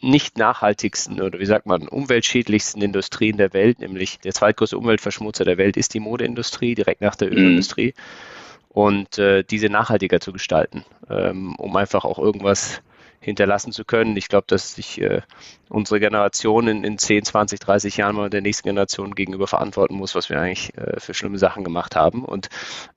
nicht 0.00 0.38
nachhaltigsten 0.38 1.20
oder 1.20 1.40
wie 1.40 1.46
sagt 1.46 1.66
man, 1.66 1.88
umweltschädlichsten 1.88 2.82
Industrien 2.82 3.36
der 3.36 3.52
Welt, 3.52 3.80
nämlich 3.80 4.20
der 4.20 4.32
zweitgrößte 4.32 4.78
Umweltverschmutzer 4.78 5.44
der 5.44 5.58
Welt 5.58 5.76
ist 5.76 5.94
die 5.94 6.00
Modeindustrie, 6.00 6.74
direkt 6.74 7.00
nach 7.00 7.16
der 7.16 7.30
mhm. 7.30 7.36
Ölindustrie. 7.36 7.94
Und 8.68 9.18
äh, 9.18 9.42
diese 9.42 9.70
nachhaltiger 9.70 10.20
zu 10.20 10.32
gestalten, 10.32 10.84
ähm, 11.10 11.56
um 11.56 11.74
einfach 11.74 12.04
auch 12.04 12.18
irgendwas 12.18 12.80
hinterlassen 13.20 13.72
zu 13.72 13.84
können. 13.84 14.16
Ich 14.16 14.28
glaube, 14.28 14.44
dass 14.46 14.74
sich 14.74 15.00
äh, 15.00 15.22
unsere 15.68 16.00
Generation 16.00 16.68
in, 16.68 16.84
in 16.84 16.98
10, 16.98 17.24
20, 17.24 17.60
30 17.60 17.96
Jahren 17.96 18.16
mal 18.16 18.30
der 18.30 18.40
nächsten 18.40 18.68
Generation 18.68 19.14
gegenüber 19.14 19.46
verantworten 19.46 19.94
muss, 19.94 20.14
was 20.14 20.30
wir 20.30 20.40
eigentlich 20.40 20.76
äh, 20.76 21.00
für 21.00 21.14
schlimme 21.14 21.38
Sachen 21.38 21.64
gemacht 21.64 21.96
haben. 21.96 22.24
Und 22.24 22.48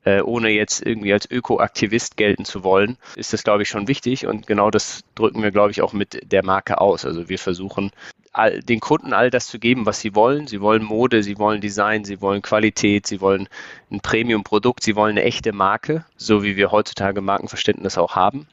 äh, 0.03 0.21
ohne 0.21 0.49
jetzt 0.49 0.85
irgendwie 0.85 1.13
als 1.13 1.29
Ökoaktivist 1.29 2.17
gelten 2.17 2.45
zu 2.45 2.63
wollen, 2.63 2.97
ist 3.15 3.33
das, 3.33 3.43
glaube 3.43 3.63
ich, 3.63 3.69
schon 3.69 3.87
wichtig. 3.87 4.27
Und 4.27 4.47
genau 4.47 4.71
das 4.71 5.01
drücken 5.15 5.41
wir, 5.43 5.51
glaube 5.51 5.71
ich, 5.71 5.81
auch 5.81 5.93
mit 5.93 6.31
der 6.31 6.45
Marke 6.45 6.79
aus. 6.79 7.05
Also 7.05 7.27
wir 7.27 7.39
versuchen 7.39 7.91
all, 8.31 8.61
den 8.61 8.79
Kunden 8.79 9.13
all 9.13 9.29
das 9.29 9.47
zu 9.47 9.59
geben, 9.59 9.85
was 9.85 9.99
sie 9.99 10.15
wollen. 10.15 10.47
Sie 10.47 10.61
wollen 10.61 10.83
Mode, 10.83 11.23
sie 11.23 11.37
wollen 11.37 11.61
Design, 11.61 12.05
sie 12.05 12.21
wollen 12.21 12.41
Qualität, 12.41 13.07
sie 13.07 13.21
wollen 13.21 13.49
ein 13.89 14.01
Premium-Produkt, 14.01 14.83
sie 14.83 14.95
wollen 14.95 15.17
eine 15.17 15.23
echte 15.23 15.51
Marke, 15.51 16.05
so 16.15 16.43
wie 16.43 16.55
wir 16.55 16.71
heutzutage 16.71 17.21
Markenverständnis 17.21 17.97
auch 17.97 18.15
haben 18.15 18.47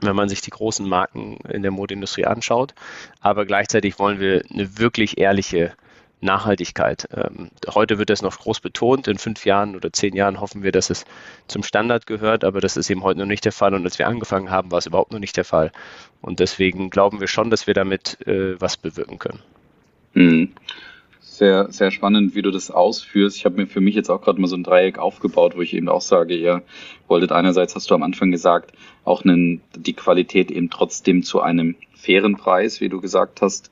wenn 0.00 0.16
man 0.16 0.28
sich 0.28 0.40
die 0.40 0.50
großen 0.50 0.88
Marken 0.88 1.38
in 1.48 1.62
der 1.62 1.70
Modeindustrie 1.70 2.26
anschaut. 2.26 2.74
Aber 3.20 3.46
gleichzeitig 3.46 3.98
wollen 3.98 4.20
wir 4.20 4.42
eine 4.52 4.78
wirklich 4.78 5.18
ehrliche 5.18 5.72
Nachhaltigkeit. 6.20 7.06
Ähm, 7.14 7.50
heute 7.74 7.98
wird 7.98 8.10
das 8.10 8.22
noch 8.22 8.38
groß 8.38 8.60
betont. 8.60 9.08
In 9.08 9.18
fünf 9.18 9.44
Jahren 9.44 9.76
oder 9.76 9.92
zehn 9.92 10.16
Jahren 10.16 10.40
hoffen 10.40 10.62
wir, 10.62 10.72
dass 10.72 10.90
es 10.90 11.04
zum 11.48 11.62
Standard 11.62 12.06
gehört, 12.06 12.44
aber 12.44 12.60
das 12.60 12.76
ist 12.76 12.90
eben 12.90 13.02
heute 13.02 13.20
noch 13.20 13.26
nicht 13.26 13.44
der 13.44 13.52
Fall. 13.52 13.74
Und 13.74 13.84
als 13.84 13.98
wir 13.98 14.08
angefangen 14.08 14.50
haben, 14.50 14.70
war 14.72 14.78
es 14.78 14.86
überhaupt 14.86 15.12
noch 15.12 15.18
nicht 15.18 15.36
der 15.36 15.44
Fall. 15.44 15.70
Und 16.22 16.40
deswegen 16.40 16.90
glauben 16.90 17.20
wir 17.20 17.28
schon, 17.28 17.50
dass 17.50 17.66
wir 17.66 17.74
damit 17.74 18.18
äh, 18.26 18.60
was 18.60 18.76
bewirken 18.76 19.18
können. 19.18 19.42
Mhm 20.14 20.54
sehr, 21.36 21.70
sehr 21.72 21.90
spannend, 21.90 22.34
wie 22.34 22.42
du 22.42 22.50
das 22.50 22.70
ausführst. 22.70 23.36
Ich 23.36 23.44
habe 23.44 23.56
mir 23.56 23.66
für 23.66 23.80
mich 23.80 23.94
jetzt 23.94 24.10
auch 24.10 24.22
gerade 24.22 24.40
mal 24.40 24.46
so 24.46 24.56
ein 24.56 24.62
Dreieck 24.62 24.98
aufgebaut, 24.98 25.56
wo 25.56 25.62
ich 25.62 25.74
eben 25.74 25.88
auch 25.88 26.00
sage, 26.00 26.36
ihr 26.36 26.62
wolltet 27.08 27.32
einerseits, 27.32 27.74
hast 27.74 27.90
du 27.90 27.94
am 27.94 28.02
Anfang 28.02 28.30
gesagt, 28.30 28.72
auch 29.04 29.24
einen, 29.24 29.60
die 29.76 29.94
Qualität 29.94 30.50
eben 30.50 30.70
trotzdem 30.70 31.22
zu 31.22 31.40
einem 31.40 31.74
fairen 31.94 32.36
Preis, 32.36 32.80
wie 32.80 32.88
du 32.88 33.00
gesagt 33.00 33.42
hast, 33.42 33.70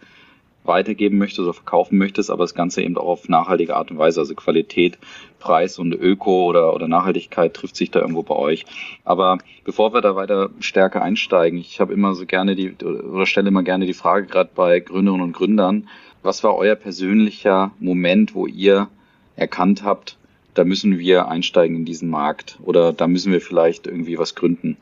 weitergeben 0.64 1.19
möchtest 1.19 1.40
oder 1.40 1.54
verkaufen 1.54 1.99
möchtest, 1.99 2.31
aber 2.31 2.45
das 2.45 2.54
Ganze 2.54 2.83
eben 2.83 2.97
auch 2.97 3.09
auf 3.09 3.28
nachhaltige 3.28 3.76
Art 3.76 3.90
und 3.90 3.99
Weise, 3.99 4.21
also 4.21 4.35
Qualität, 4.35 4.99
Preis 5.40 5.78
und 5.78 5.92
Öko 5.92 6.47
oder, 6.47 6.73
oder 6.75 6.87
Nachhaltigkeit 6.87 7.54
trifft 7.54 7.75
sich 7.75 7.90
da 7.90 8.00
irgendwo 8.00 8.23
bei 8.23 8.37
euch. 8.37 8.64
Aber 9.04 9.38
bevor 9.64 9.92
wir 9.92 10.00
da 10.00 10.14
weiter 10.14 10.50
stärker 10.61 11.02
einsteigen, 11.02 11.59
ich 11.59 11.81
habe 11.81 11.92
immer 11.92 12.14
so 12.14 12.26
gerne 12.26 12.54
die, 12.54 12.75
oder 12.75 13.26
stelle 13.26 13.49
immer 13.49 13.64
gerne 13.64 13.87
die 13.87 13.95
Frage, 13.95 14.26
gerade 14.26 14.50
bei 14.54 14.78
Gründerinnen 14.78 15.26
und 15.26 15.33
Gründern, 15.33 15.88
was 16.23 16.45
war 16.45 16.57
euer 16.57 16.76
persönlicher 16.76 17.73
Moment, 17.79 18.35
wo 18.35 18.47
ihr 18.47 18.88
erkannt 19.37 19.83
habt, 19.83 20.17
da 20.55 20.64
müssen 20.64 20.99
wir 20.99 21.29
einsteigen 21.29 21.76
in 21.76 21.85
diesen 21.85 22.11
Markt 22.11 22.59
oder 22.62 22.93
da 22.93 23.07
müssen 23.07 23.33
wir 23.33 23.41
vielleicht 23.41 23.87
irgendwie 23.87 24.19
was 24.19 24.35
gründen? 24.35 24.76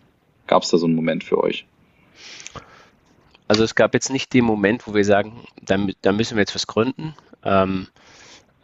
Gab 0.47 0.62
es 0.62 0.70
da 0.70 0.78
so 0.78 0.87
einen 0.87 0.97
Moment 0.97 1.23
für 1.23 1.38
euch? 1.38 1.64
Also 3.47 3.64
es 3.64 3.75
gab 3.75 3.94
jetzt 3.94 4.11
nicht 4.11 4.32
den 4.32 4.44
Moment, 4.44 4.87
wo 4.87 4.94
wir 4.94 5.04
sagen, 5.04 5.32
da, 5.62 5.78
da 6.02 6.12
müssen 6.12 6.37
wir 6.37 6.42
jetzt 6.42 6.54
was 6.54 6.66
gründen. 6.66 7.14
Ähm, 7.44 7.87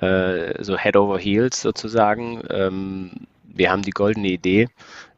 äh, 0.00 0.62
so 0.62 0.76
Head 0.76 0.96
over 0.96 1.18
Heels 1.18 1.60
sozusagen. 1.60 2.42
Ähm, 2.50 3.10
wir 3.44 3.70
haben 3.70 3.82
die 3.82 3.90
goldene 3.90 4.28
Idee. 4.28 4.68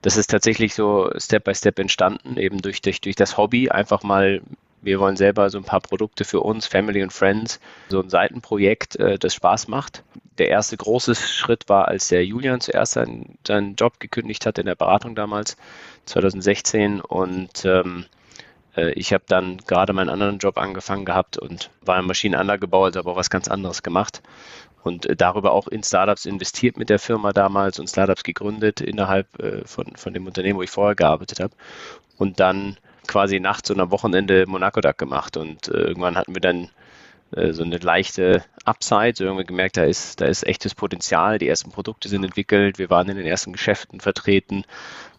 Das 0.03 0.17
ist 0.17 0.31
tatsächlich 0.31 0.75
so 0.75 1.11
Step 1.17 1.45
by 1.45 1.55
Step 1.55 1.79
entstanden, 1.79 2.37
eben 2.37 2.63
durch, 2.63 2.81
durch, 2.83 3.01
durch 3.01 3.17
das 3.17 3.37
Hobby, 3.37 3.71
einfach 3.71 4.03
mal 4.03 4.43
wir 4.89 5.01
wollen 5.01 5.17
selber 5.17 5.51
so 5.51 5.59
ein 5.59 5.65
paar 5.65 5.81
Produkte 5.81 6.25
für 6.25 6.41
uns, 6.41 6.67
Family 6.67 7.03
und 7.03 7.13
Friends, 7.13 7.61
so 7.89 8.01
ein 8.01 8.09
Seitenprojekt, 8.09 8.97
äh, 8.97 9.19
das 9.19 9.35
Spaß 9.35 9.69
macht. 9.69 10.03
Der 10.39 10.49
erste 10.49 10.77
große 10.77 11.15
Schritt 11.15 11.69
war, 11.69 11.89
als 11.89 12.09
der 12.09 12.25
Julian 12.25 12.61
zuerst 12.61 12.93
seinen, 12.93 13.39
seinen 13.47 13.75
Job 13.75 14.01
gekündigt 14.01 14.47
hat 14.47 14.59
in 14.59 14.67
der 14.67 14.75
Beratung 14.75 15.15
damals, 15.15 15.57
2016. 16.07 17.01
Und 17.01 17.65
ähm, 17.65 18.07
äh, 18.77 18.93
ich 18.93 19.13
habe 19.13 19.25
dann 19.29 19.59
gerade 19.59 19.93
meinen 19.93 20.09
anderen 20.09 20.39
Job 20.39 20.59
angefangen 20.59 21.05
gehabt 21.05 21.37
und 21.37 21.71
war 21.83 21.99
im 21.99 22.07
Maschinenanlagebau, 22.07 22.85
also 22.85 23.01
aber 23.01 23.13
auch 23.13 23.17
was 23.17 23.31
ganz 23.31 23.49
anderes 23.49 23.83
gemacht. 23.83 24.23
Und 24.83 25.05
äh, 25.07 25.17
darüber 25.17 25.53
auch 25.53 25.69
in 25.69 25.83
Startups 25.83 26.25
investiert 26.25 26.79
mit 26.79 26.89
der 26.89 26.99
Firma 26.99 27.33
damals 27.33 27.79
und 27.79 27.89
Startups 27.89 28.23
gegründet 28.23 28.81
innerhalb 28.81 29.29
von, 29.67 29.97
von 29.97 30.15
dem 30.15 30.27
Unternehmen, 30.27 30.59
wo 30.59 30.63
ich 30.63 30.71
vorher 30.71 30.95
gearbeitet 30.95 31.41
habe. 31.41 31.55
Und 32.17 32.41
dann 32.41 32.79
quasi 33.07 33.41
nachts 33.41 33.71
und 33.71 33.81
am 33.81 33.91
Wochenende 33.91 34.47
Monaco 34.47 34.81
Duck 34.81 34.99
gemacht. 34.99 35.37
Und 35.37 35.69
äh, 35.69 35.77
irgendwann 35.77 36.17
hatten 36.17 36.35
wir 36.35 36.41
dann 36.41 36.71
äh, 37.33 37.53
so 37.53 37.63
eine 37.63 37.79
leichte 37.79 38.45
Upside, 38.65 39.15
so 39.17 39.25
irgendwie 39.25 39.45
gemerkt, 39.45 39.77
da 39.77 39.85
ist, 39.85 40.21
da 40.21 40.27
ist 40.27 40.47
echtes 40.47 40.75
Potenzial, 40.75 41.39
die 41.39 41.49
ersten 41.49 41.71
Produkte 41.71 42.09
sind 42.09 42.25
entwickelt, 42.25 42.79
wir 42.79 42.91
waren 42.91 43.09
in 43.09 43.17
den 43.17 43.27
ersten 43.27 43.53
Geschäften 43.53 44.01
vertreten, 44.01 44.65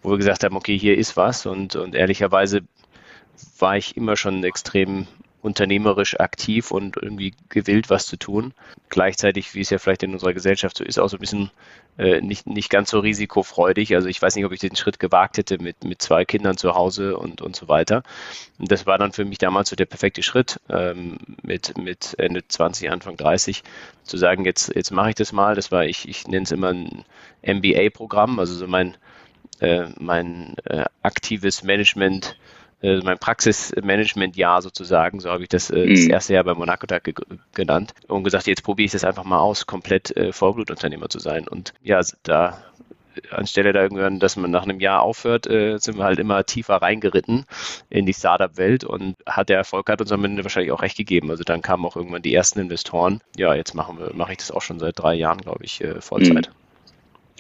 wo 0.02 0.12
wir 0.12 0.18
gesagt 0.18 0.44
haben, 0.44 0.56
okay, 0.56 0.78
hier 0.78 0.98
ist 0.98 1.18
was. 1.18 1.46
Und, 1.46 1.76
und 1.76 1.96
ehrlicherweise 1.96 2.62
war 3.60 3.78
ich 3.78 3.96
immer 3.96 4.16
schon 4.16 4.44
extrem 4.44 5.08
unternehmerisch 5.42 6.20
aktiv 6.20 6.72
und 6.72 6.98
irgendwie 6.98 7.34
gewillt, 7.48 7.90
was 7.90 8.06
zu 8.06 8.18
tun. 8.18 8.54
Gleichzeitig, 8.90 9.56
wie 9.56 9.62
es 9.62 9.70
ja 9.70 9.78
vielleicht 9.78 10.04
in 10.04 10.14
unserer 10.14 10.34
Gesellschaft 10.34 10.78
so 10.78 10.84
ist, 10.84 11.00
auch 11.00 11.08
so 11.08 11.18
ein 11.18 11.22
bisschen 11.22 11.52
äh, 11.98 12.22
nicht, 12.22 12.48
nicht 12.48 12.70
ganz 12.70 12.90
so 12.90 13.00
risikofreudig. 13.00 13.96
Also 13.96 14.10
ich 14.10 14.22
weiß 14.22 14.36
nicht, 14.36 14.46
ob 14.46 14.52
ich 14.52 14.60
den 14.60 14.76
Schritt 14.76 15.00
gewagt 15.00 15.38
hätte 15.38 15.62
mit, 15.62 15.84
mit 15.84 16.02
zwei 16.02 16.26
Kindern 16.26 16.58
zu 16.58 16.76
Hause 16.76 17.18
und, 17.18 17.42
und 17.42 17.56
so 17.56 17.68
weiter. 17.68 18.04
Und 18.58 18.72
das 18.72 18.86
war 18.86 18.98
dann 18.98 19.14
für 19.14 19.24
mich 19.24 19.38
damals 19.38 19.70
so 19.70 19.76
der 19.76 19.86
perfekte 19.86 20.24
Schritt, 20.24 20.60
ähm, 20.70 21.18
mit, 21.42 21.78
mit 21.78 22.16
Ende 22.18 22.46
20, 22.46 22.92
Anfang 22.92 23.16
30, 23.16 23.64
zu 24.04 24.18
sagen, 24.18 24.44
jetzt, 24.44 24.76
jetzt 24.76 24.92
mache 24.92 25.10
ich 25.10 25.16
das 25.16 25.32
mal. 25.32 25.56
Das 25.56 25.72
war, 25.72 25.86
ich, 25.86 26.08
ich 26.08 26.28
nenne 26.28 26.44
es 26.44 26.52
immer 26.52 26.70
ein 26.70 27.06
MBA-Programm, 27.44 28.40
also 28.40 28.56
so 28.56 28.68
mein, 28.68 28.98
äh, 29.62 29.86
mein 30.00 30.56
äh, 30.66 30.86
aktives 31.02 31.64
Management 31.64 32.36
äh, 32.82 33.00
mein 33.04 33.18
Praxismanagement-Jahr 33.18 34.62
sozusagen, 34.62 35.20
so 35.20 35.30
habe 35.30 35.44
ich 35.44 35.50
das, 35.50 35.70
äh, 35.70 35.88
das 35.88 36.02
mhm. 36.02 36.12
erste 36.12 36.34
Jahr 36.34 36.44
bei 36.44 36.54
Monaco 36.54 36.88
Tag 36.88 37.04
ge 37.04 37.14
genannt 37.54 37.94
und 38.08 38.24
gesagt, 38.24 38.48
jetzt 38.48 38.64
probiere 38.64 38.86
ich 38.86 38.92
das 38.92 39.04
einfach 39.04 39.24
mal 39.24 39.40
aus, 39.40 39.66
komplett 39.66 40.16
äh, 40.16 40.32
Vollblutunternehmer 40.32 41.10
zu 41.10 41.20
sein. 41.20 41.48
Und 41.48 41.74
ja, 41.82 42.02
da 42.24 42.64
anstelle 43.32 43.74
da 43.74 43.82
irgendwann, 43.82 44.20
dass 44.20 44.36
man 44.36 44.52
nach 44.52 44.64
einem 44.64 44.80
Jahr 44.80 45.02
aufhört, 45.02 45.48
äh, 45.48 45.78
sind 45.78 45.98
wir 45.98 46.04
halt 46.04 46.20
immer 46.20 46.46
tiefer 46.46 46.76
reingeritten 46.76 47.46
in 47.90 48.06
die 48.06 48.14
Startup-Welt 48.14 48.84
und 48.84 49.16
hat 49.26 49.50
der 49.50 49.58
Erfolg 49.58 49.90
hat 49.90 50.02
uns 50.02 50.12
am 50.12 50.24
Ende 50.24 50.44
wahrscheinlich 50.44 50.72
auch 50.72 50.82
recht 50.82 50.98
gegeben. 50.98 51.30
Also 51.30 51.44
dann 51.44 51.62
kamen 51.62 51.86
auch 51.86 51.96
irgendwann 51.96 52.22
die 52.22 52.34
ersten 52.34 52.60
Investoren. 52.60 53.22
Ja, 53.36 53.54
jetzt 53.54 53.74
machen 53.76 54.00
wir, 54.00 54.14
mache 54.14 54.34
ich 54.34 54.38
das 54.38 54.52
auch 54.52 54.62
schon 54.62 54.80
seit 54.80 54.98
drei 55.00 55.16
Jahren, 55.16 55.40
glaube 55.40 55.64
ich, 55.66 55.82
äh, 55.82 56.02
Vollzeit. 56.02 56.50
Mhm. 56.50 56.59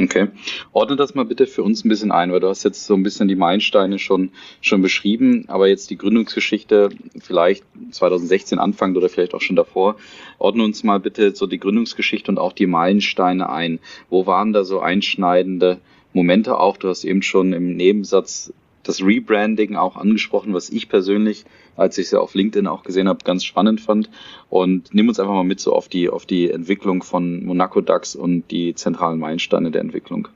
Okay. 0.01 0.29
Ordne 0.72 0.96
das 0.96 1.13
mal 1.13 1.25
bitte 1.25 1.46
für 1.46 1.62
uns 1.62 1.84
ein 1.84 1.89
bisschen 1.89 2.12
ein, 2.12 2.32
weil 2.32 2.39
du 2.39 2.48
hast 2.48 2.63
jetzt 2.63 2.86
so 2.86 2.94
ein 2.94 3.03
bisschen 3.03 3.27
die 3.27 3.36
Meilensteine 3.36 4.00
schon, 4.00 4.32
schon 4.62 4.82
beschrieben, 4.82 5.44
aber 5.48 5.68
jetzt 5.68 5.89
die 5.89 5.98
Gründungsgeschichte 5.98 6.89
vielleicht 7.20 7.65
2016 7.91 8.60
Anfang 8.60 8.96
oder 8.96 9.10
vielleicht 9.10 9.34
auch 9.34 9.41
schon 9.41 9.58
davor. 9.58 9.98
Ordne 10.38 10.63
uns 10.63 10.84
mal 10.84 11.00
bitte 11.00 11.36
so 11.36 11.48
die 11.48 11.60
Gründungsgeschichte 11.60 12.32
und 12.32 12.38
auch 12.38 12.53
die 12.53 12.68
Meilensteine 12.68 13.50
ein. 13.50 13.79
Wo 14.10 14.25
waren 14.25 14.53
da 14.53 14.63
so 14.63 14.79
einschneidende 14.79 15.79
Momente 16.13 16.58
auch? 16.58 16.77
Du 16.77 16.88
hast 16.88 17.03
eben 17.03 17.22
schon 17.22 17.51
im 17.51 17.75
Nebensatz 17.75 18.53
das 18.83 19.01
Rebranding 19.01 19.75
auch 19.75 19.95
angesprochen, 19.95 20.53
was 20.53 20.69
ich 20.69 20.89
persönlich, 20.89 21.45
als 21.75 21.98
ich 21.98 22.05
es 22.05 22.12
ja 22.12 22.19
auf 22.19 22.33
LinkedIn 22.33 22.67
auch 22.67 22.83
gesehen 22.83 23.07
habe, 23.07 23.24
ganz 23.24 23.43
spannend 23.43 23.81
fand. 23.81 24.09
Und 24.50 24.93
nimm 24.93 25.07
uns 25.09 25.19
einfach 25.19 25.33
mal 25.33 25.43
mit 25.43 25.59
so 25.59 25.74
auf 25.74 25.89
die, 25.89 26.09
auf 26.09 26.25
die 26.25 26.50
Entwicklung 26.50 27.03
von 27.03 27.45
Monaco 27.45 27.81
DAX 27.81 28.15
und 28.15 28.50
die 28.51 28.75
zentralen 28.75 29.19
Meilensteine 29.19 29.71
der 29.71 29.81
Entwicklung. 29.81 30.27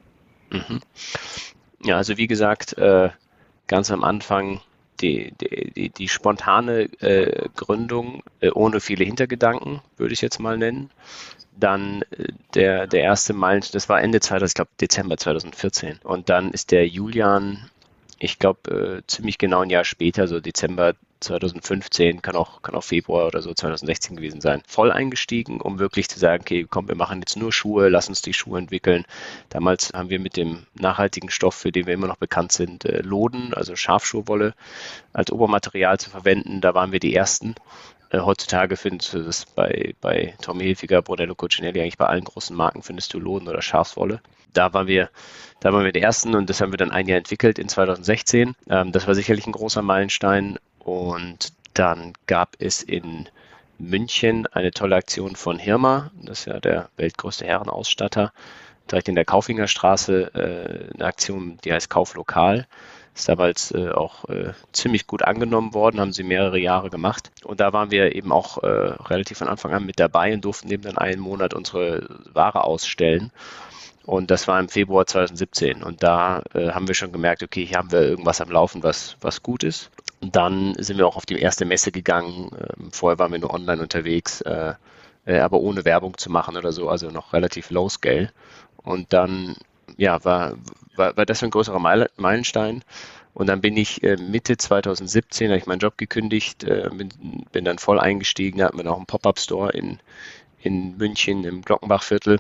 Mhm. 0.51 0.79
Ja, 1.83 1.97
also 1.97 2.17
wie 2.17 2.27
gesagt, 2.27 2.77
äh, 2.77 3.09
ganz 3.67 3.91
am 3.91 4.03
Anfang 4.03 4.61
die, 5.01 5.33
die, 5.41 5.89
die, 5.89 6.07
spontane 6.07 6.83
äh, 7.01 7.49
Gründung 7.55 8.23
äh, 8.39 8.51
ohne 8.51 8.79
viele 8.79 9.03
Hintergedanken, 9.03 9.81
würde 9.97 10.13
ich 10.13 10.21
jetzt 10.21 10.39
mal 10.39 10.57
nennen. 10.57 10.91
Dann 11.59 12.03
äh, 12.11 12.27
der, 12.53 12.87
der 12.87 13.01
erste 13.01 13.33
Meilenstein, 13.33 13.73
das 13.73 13.89
war 13.89 14.01
Ende 14.01 14.19
2000, 14.19 14.49
ich 14.49 14.55
glaube 14.55 14.71
Dezember 14.79 15.17
2014. 15.17 15.99
Und 16.03 16.29
dann 16.29 16.51
ist 16.51 16.71
der 16.71 16.87
Julian 16.87 17.69
ich 18.23 18.39
glaube, 18.39 19.01
äh, 19.03 19.07
ziemlich 19.07 19.37
genau 19.37 19.61
ein 19.61 19.69
Jahr 19.69 19.83
später, 19.83 20.27
so 20.27 20.39
Dezember 20.39 20.93
2015, 21.19 22.21
kann 22.21 22.35
auch, 22.35 22.61
kann 22.61 22.73
auch 22.73 22.83
Februar 22.83 23.27
oder 23.27 23.41
so 23.41 23.53
2016 23.53 24.15
gewesen 24.15 24.39
sein, 24.39 24.63
voll 24.65 24.91
eingestiegen, 24.93 25.59
um 25.59 25.77
wirklich 25.77 26.07
zu 26.07 26.19
sagen, 26.19 26.41
okay, 26.41 26.65
komm, 26.69 26.87
wir 26.87 26.95
machen 26.95 27.19
jetzt 27.19 27.35
nur 27.35 27.51
Schuhe, 27.51 27.89
lass 27.89 28.07
uns 28.07 28.21
die 28.21 28.33
Schuhe 28.33 28.59
entwickeln. 28.59 29.03
Damals 29.49 29.91
haben 29.93 30.09
wir 30.09 30.19
mit 30.19 30.37
dem 30.37 30.65
nachhaltigen 30.73 31.29
Stoff, 31.29 31.55
für 31.55 31.73
den 31.73 31.85
wir 31.85 31.93
immer 31.93 32.07
noch 32.07 32.17
bekannt 32.17 32.53
sind, 32.53 32.85
äh, 32.85 33.01
Loden, 33.01 33.53
also 33.53 33.75
Schafschuhwolle, 33.75 34.53
als 35.11 35.31
Obermaterial 35.31 35.99
zu 35.99 36.09
verwenden. 36.09 36.61
Da 36.61 36.73
waren 36.73 36.93
wir 36.93 36.99
die 36.99 37.15
Ersten. 37.15 37.55
Äh, 38.09 38.19
heutzutage 38.19 38.77
findest 38.77 39.13
du 39.13 39.23
das 39.23 39.45
bei, 39.45 39.95
bei 39.99 40.35
Tommy 40.41 40.63
Hilfiger, 40.63 41.01
Brunello 41.01 41.35
Cucinelli, 41.35 41.81
eigentlich 41.81 41.97
bei 41.97 42.07
allen 42.07 42.23
großen 42.23 42.55
Marken 42.55 42.83
findest 42.83 43.13
du 43.13 43.19
Loden 43.19 43.49
oder 43.49 43.61
Schafswolle. 43.61 44.21
Da 44.53 44.73
waren 44.73 44.87
wir, 44.87 45.09
da 45.59 45.73
waren 45.73 45.83
wir 45.83 45.91
die 45.91 46.01
Ersten 46.01 46.35
und 46.35 46.49
das 46.49 46.61
haben 46.61 46.71
wir 46.71 46.77
dann 46.77 46.91
ein 46.91 47.07
Jahr 47.07 47.17
entwickelt 47.17 47.59
in 47.59 47.69
2016. 47.69 48.55
Ähm, 48.69 48.91
das 48.91 49.07
war 49.07 49.15
sicherlich 49.15 49.47
ein 49.47 49.53
großer 49.53 49.81
Meilenstein 49.81 50.57
und 50.79 51.53
dann 51.73 52.13
gab 52.27 52.55
es 52.59 52.83
in 52.83 53.27
München 53.79 54.47
eine 54.47 54.71
tolle 54.71 54.95
Aktion 54.95 55.35
von 55.35 55.57
Hirma, 55.57 56.11
das 56.21 56.41
ist 56.41 56.45
ja 56.45 56.59
der 56.59 56.89
weltgrößte 56.97 57.45
Herrenausstatter, 57.45 58.31
direkt 58.89 59.09
in 59.09 59.15
der 59.15 59.25
Kaufingerstraße, 59.25 60.31
äh, 60.33 60.93
eine 60.93 61.05
Aktion, 61.05 61.57
die 61.63 61.73
heißt 61.73 61.89
Kauflokal. 61.89 62.67
Ist 63.15 63.29
damals 63.29 63.71
äh, 63.71 63.89
auch 63.89 64.25
äh, 64.29 64.53
ziemlich 64.71 65.05
gut 65.05 65.23
angenommen 65.23 65.73
worden, 65.73 65.99
haben 65.99 66.13
sie 66.13 66.23
mehrere 66.23 66.57
Jahre 66.57 66.89
gemacht. 66.89 67.31
Und 67.43 67.59
da 67.59 67.71
waren 67.71 67.91
wir 67.91 68.15
eben 68.15 68.31
auch 68.31 68.63
äh, 68.63 68.67
relativ 68.67 69.37
von 69.37 69.47
Anfang 69.47 69.71
an 69.73 69.85
mit 69.85 69.99
dabei 69.99 70.33
und 70.33 70.43
durften 70.43 70.71
eben 70.71 70.83
dann 70.83 70.97
einen 70.97 71.21
Monat 71.21 71.53
unsere 71.53 72.07
Ware 72.33 72.63
ausstellen. 72.63 73.31
Und 74.05 74.31
das 74.31 74.47
war 74.47 74.59
im 74.59 74.67
Februar 74.67 75.05
2017. 75.05 75.83
Und 75.83 76.03
da 76.03 76.41
äh, 76.53 76.71
haben 76.71 76.87
wir 76.87 76.95
schon 76.95 77.11
gemerkt, 77.11 77.43
okay, 77.43 77.65
hier 77.65 77.77
haben 77.77 77.91
wir 77.91 78.01
irgendwas 78.01 78.41
am 78.41 78.51
Laufen, 78.51 78.83
was, 78.83 79.15
was 79.21 79.43
gut 79.43 79.63
ist. 79.63 79.91
Und 80.21 80.35
dann 80.35 80.75
sind 80.77 80.97
wir 80.97 81.07
auch 81.07 81.15
auf 81.15 81.25
die 81.25 81.39
erste 81.39 81.65
Messe 81.65 81.91
gegangen. 81.91 82.49
Ähm, 82.53 82.91
vorher 82.91 83.19
waren 83.19 83.31
wir 83.31 83.39
nur 83.39 83.53
online 83.53 83.81
unterwegs, 83.81 84.41
äh, 84.41 84.73
äh, 85.25 85.39
aber 85.39 85.59
ohne 85.59 85.85
Werbung 85.85 86.17
zu 86.17 86.29
machen 86.29 86.57
oder 86.57 86.73
so, 86.73 86.89
also 86.89 87.09
noch 87.11 87.31
relativ 87.33 87.69
low 87.69 87.87
scale. 87.89 88.31
Und 88.77 89.13
dann 89.13 89.55
ja, 89.97 90.23
war, 90.25 90.55
war, 90.95 91.15
war 91.17 91.25
das 91.25 91.43
ein 91.43 91.49
größerer 91.49 91.79
Meilenstein. 92.17 92.83
Und 93.33 93.47
dann 93.47 93.61
bin 93.61 93.77
ich 93.77 94.03
äh, 94.03 94.15
Mitte 94.17 94.57
2017, 94.57 95.49
habe 95.49 95.57
ich 95.57 95.65
meinen 95.65 95.79
Job 95.79 95.97
gekündigt, 95.97 96.63
äh, 96.63 96.89
bin, 96.93 97.09
bin, 97.51 97.65
dann 97.65 97.79
voll 97.79 97.99
eingestiegen, 97.99 98.59
da 98.59 98.65
hatten 98.65 98.77
wir 98.77 98.83
noch 98.83 98.97
einen 98.97 99.07
Pop-Up-Store 99.07 99.71
in, 99.71 99.99
in 100.61 100.97
München 100.97 101.43
im 101.43 101.63
Glockenbachviertel, 101.63 102.39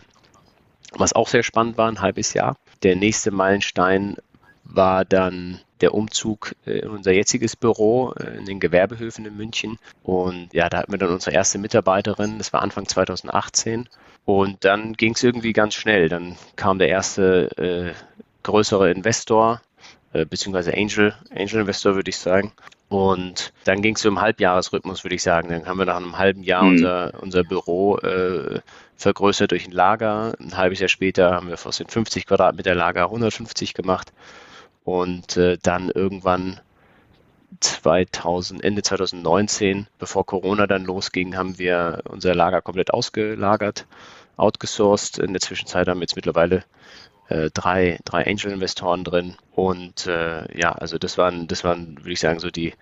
was 0.91 1.13
auch 1.13 1.27
sehr 1.27 1.43
spannend 1.43 1.77
war, 1.77 1.87
ein 1.87 2.01
halbes 2.01 2.33
Jahr. 2.33 2.55
Der 2.83 2.95
nächste 2.95 3.31
Meilenstein 3.31 4.17
war 4.63 5.03
dann 5.03 5.59
der 5.81 5.95
Umzug 5.95 6.55
äh, 6.65 6.79
in 6.79 6.89
unser 6.89 7.11
jetziges 7.11 7.55
Büro 7.55 8.11
in 8.11 8.45
den 8.45 8.59
Gewerbehöfen 8.59 9.25
in 9.25 9.35
München. 9.35 9.79
Und 10.03 10.53
ja, 10.53 10.69
da 10.69 10.77
hatten 10.77 10.91
wir 10.91 10.99
dann 10.99 11.11
unsere 11.11 11.35
erste 11.35 11.57
Mitarbeiterin, 11.57 12.37
das 12.37 12.53
war 12.53 12.61
Anfang 12.61 12.87
2018. 12.87 13.89
Und 14.25 14.63
dann 14.63 14.93
ging 14.93 15.15
es 15.15 15.23
irgendwie 15.23 15.51
ganz 15.51 15.73
schnell. 15.73 16.07
Dann 16.07 16.37
kam 16.55 16.79
der 16.79 16.87
erste 16.87 17.49
äh, 17.57 17.93
größere 18.43 18.91
Investor, 18.91 19.61
äh, 20.13 20.25
beziehungsweise 20.25 20.73
Angel, 20.73 21.15
Angel 21.31 21.61
Investor 21.61 21.95
würde 21.95 22.09
ich 22.09 22.17
sagen. 22.17 22.51
Und 22.89 23.53
dann 23.63 23.81
ging 23.81 23.95
es 23.95 24.01
so 24.01 24.09
im 24.09 24.21
Halbjahresrhythmus, 24.21 25.03
würde 25.03 25.15
ich 25.15 25.23
sagen. 25.23 25.49
Dann 25.49 25.65
haben 25.65 25.79
wir 25.79 25.85
nach 25.85 25.97
einem 25.97 26.17
halben 26.17 26.43
Jahr 26.43 26.63
mhm. 26.63 26.71
unser, 26.71 27.13
unser 27.21 27.43
Büro 27.43 27.97
äh, 27.97 28.59
vergrößert 28.97 29.51
durch 29.51 29.65
ein 29.65 29.71
Lager. 29.71 30.33
Ein 30.39 30.55
halbes 30.55 30.79
Jahr 30.79 30.89
später 30.89 31.31
haben 31.31 31.47
wir 31.47 31.57
aus 31.65 31.77
den 31.77 31.87
50 31.87 32.27
Quadratmeter 32.27 32.75
Lager 32.75 33.05
150 33.05 33.73
gemacht. 33.73 34.13
Und 34.83 35.37
äh, 35.37 35.57
dann 35.61 35.89
irgendwann 35.89 36.59
2000, 37.59 38.63
Ende 38.63 38.83
2019, 38.83 39.87
bevor 39.97 40.25
Corona 40.25 40.67
dann 40.67 40.85
losging, 40.85 41.35
haben 41.35 41.57
wir 41.57 42.01
unser 42.09 42.35
Lager 42.35 42.61
komplett 42.61 42.93
ausgelagert, 42.93 43.87
outgesourced. 44.37 45.19
In 45.19 45.33
der 45.33 45.41
Zwischenzeit 45.41 45.87
haben 45.87 45.99
wir 45.99 46.03
jetzt 46.03 46.15
mittlerweile 46.15 46.63
äh, 47.29 47.49
drei, 47.53 47.99
drei 48.05 48.25
Angel-Investoren 48.25 49.03
drin. 49.03 49.35
Und 49.51 50.07
äh, 50.07 50.57
ja, 50.57 50.71
also 50.71 50.97
das 50.97 51.17
waren, 51.17 51.47
das 51.47 51.63
waren, 51.63 51.97
würde 51.99 52.11
ich 52.11 52.19
sagen, 52.19 52.39
so 52.39 52.49
die, 52.49 52.73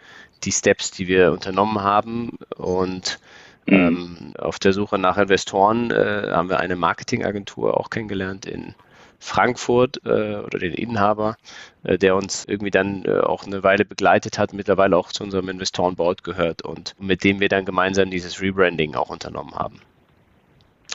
die 0.43 0.51
Steps, 0.51 0.91
die 0.91 1.07
wir 1.07 1.31
unternommen 1.31 1.81
haben. 1.81 2.37
Und 2.57 3.19
mhm. 3.65 3.75
ähm, 3.75 4.33
auf 4.37 4.59
der 4.59 4.73
Suche 4.73 4.97
nach 4.97 5.17
Investoren 5.17 5.91
äh, 5.91 6.31
haben 6.31 6.49
wir 6.49 6.59
eine 6.59 6.75
Marketingagentur 6.75 7.79
auch 7.79 7.89
kennengelernt 7.89 8.45
in 8.45 8.75
Frankfurt 9.21 10.01
äh, 10.03 10.37
oder 10.37 10.57
den 10.57 10.73
Inhaber, 10.73 11.37
äh, 11.83 11.97
der 11.99 12.15
uns 12.15 12.43
irgendwie 12.45 12.71
dann 12.71 13.05
äh, 13.05 13.19
auch 13.19 13.45
eine 13.45 13.61
Weile 13.61 13.85
begleitet 13.85 14.39
hat, 14.39 14.51
mittlerweile 14.51 14.97
auch 14.97 15.11
zu 15.11 15.23
unserem 15.23 15.47
Investorenboard 15.47 16.23
gehört 16.23 16.63
und 16.63 16.95
mit 16.99 17.23
dem 17.23 17.39
wir 17.39 17.47
dann 17.47 17.63
gemeinsam 17.63 18.09
dieses 18.09 18.41
Rebranding 18.41 18.95
auch 18.95 19.09
unternommen 19.09 19.53
haben. 19.53 19.79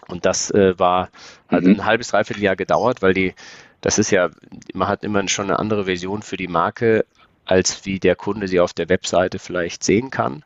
Und 0.08 0.24
das 0.24 0.50
äh, 0.50 0.78
war, 0.78 1.10
hat 1.48 1.64
mhm. 1.64 1.74
ein 1.74 1.84
halbes, 1.84 2.08
dreiviertel 2.08 2.42
Jahr 2.42 2.56
gedauert, 2.56 3.02
weil 3.02 3.14
die, 3.14 3.34
das 3.80 3.98
ist 3.98 4.10
ja, 4.10 4.30
man 4.74 4.88
hat 4.88 5.04
immer 5.04 5.26
schon 5.28 5.46
eine 5.46 5.58
andere 5.58 5.84
Version 5.84 6.22
für 6.22 6.36
die 6.36 6.48
Marke, 6.48 7.04
als 7.44 7.84
wie 7.84 7.98
der 7.98 8.16
Kunde 8.16 8.48
sie 8.48 8.60
auf 8.60 8.72
der 8.72 8.88
Webseite 8.88 9.38
vielleicht 9.38 9.84
sehen 9.84 10.10
kann. 10.10 10.44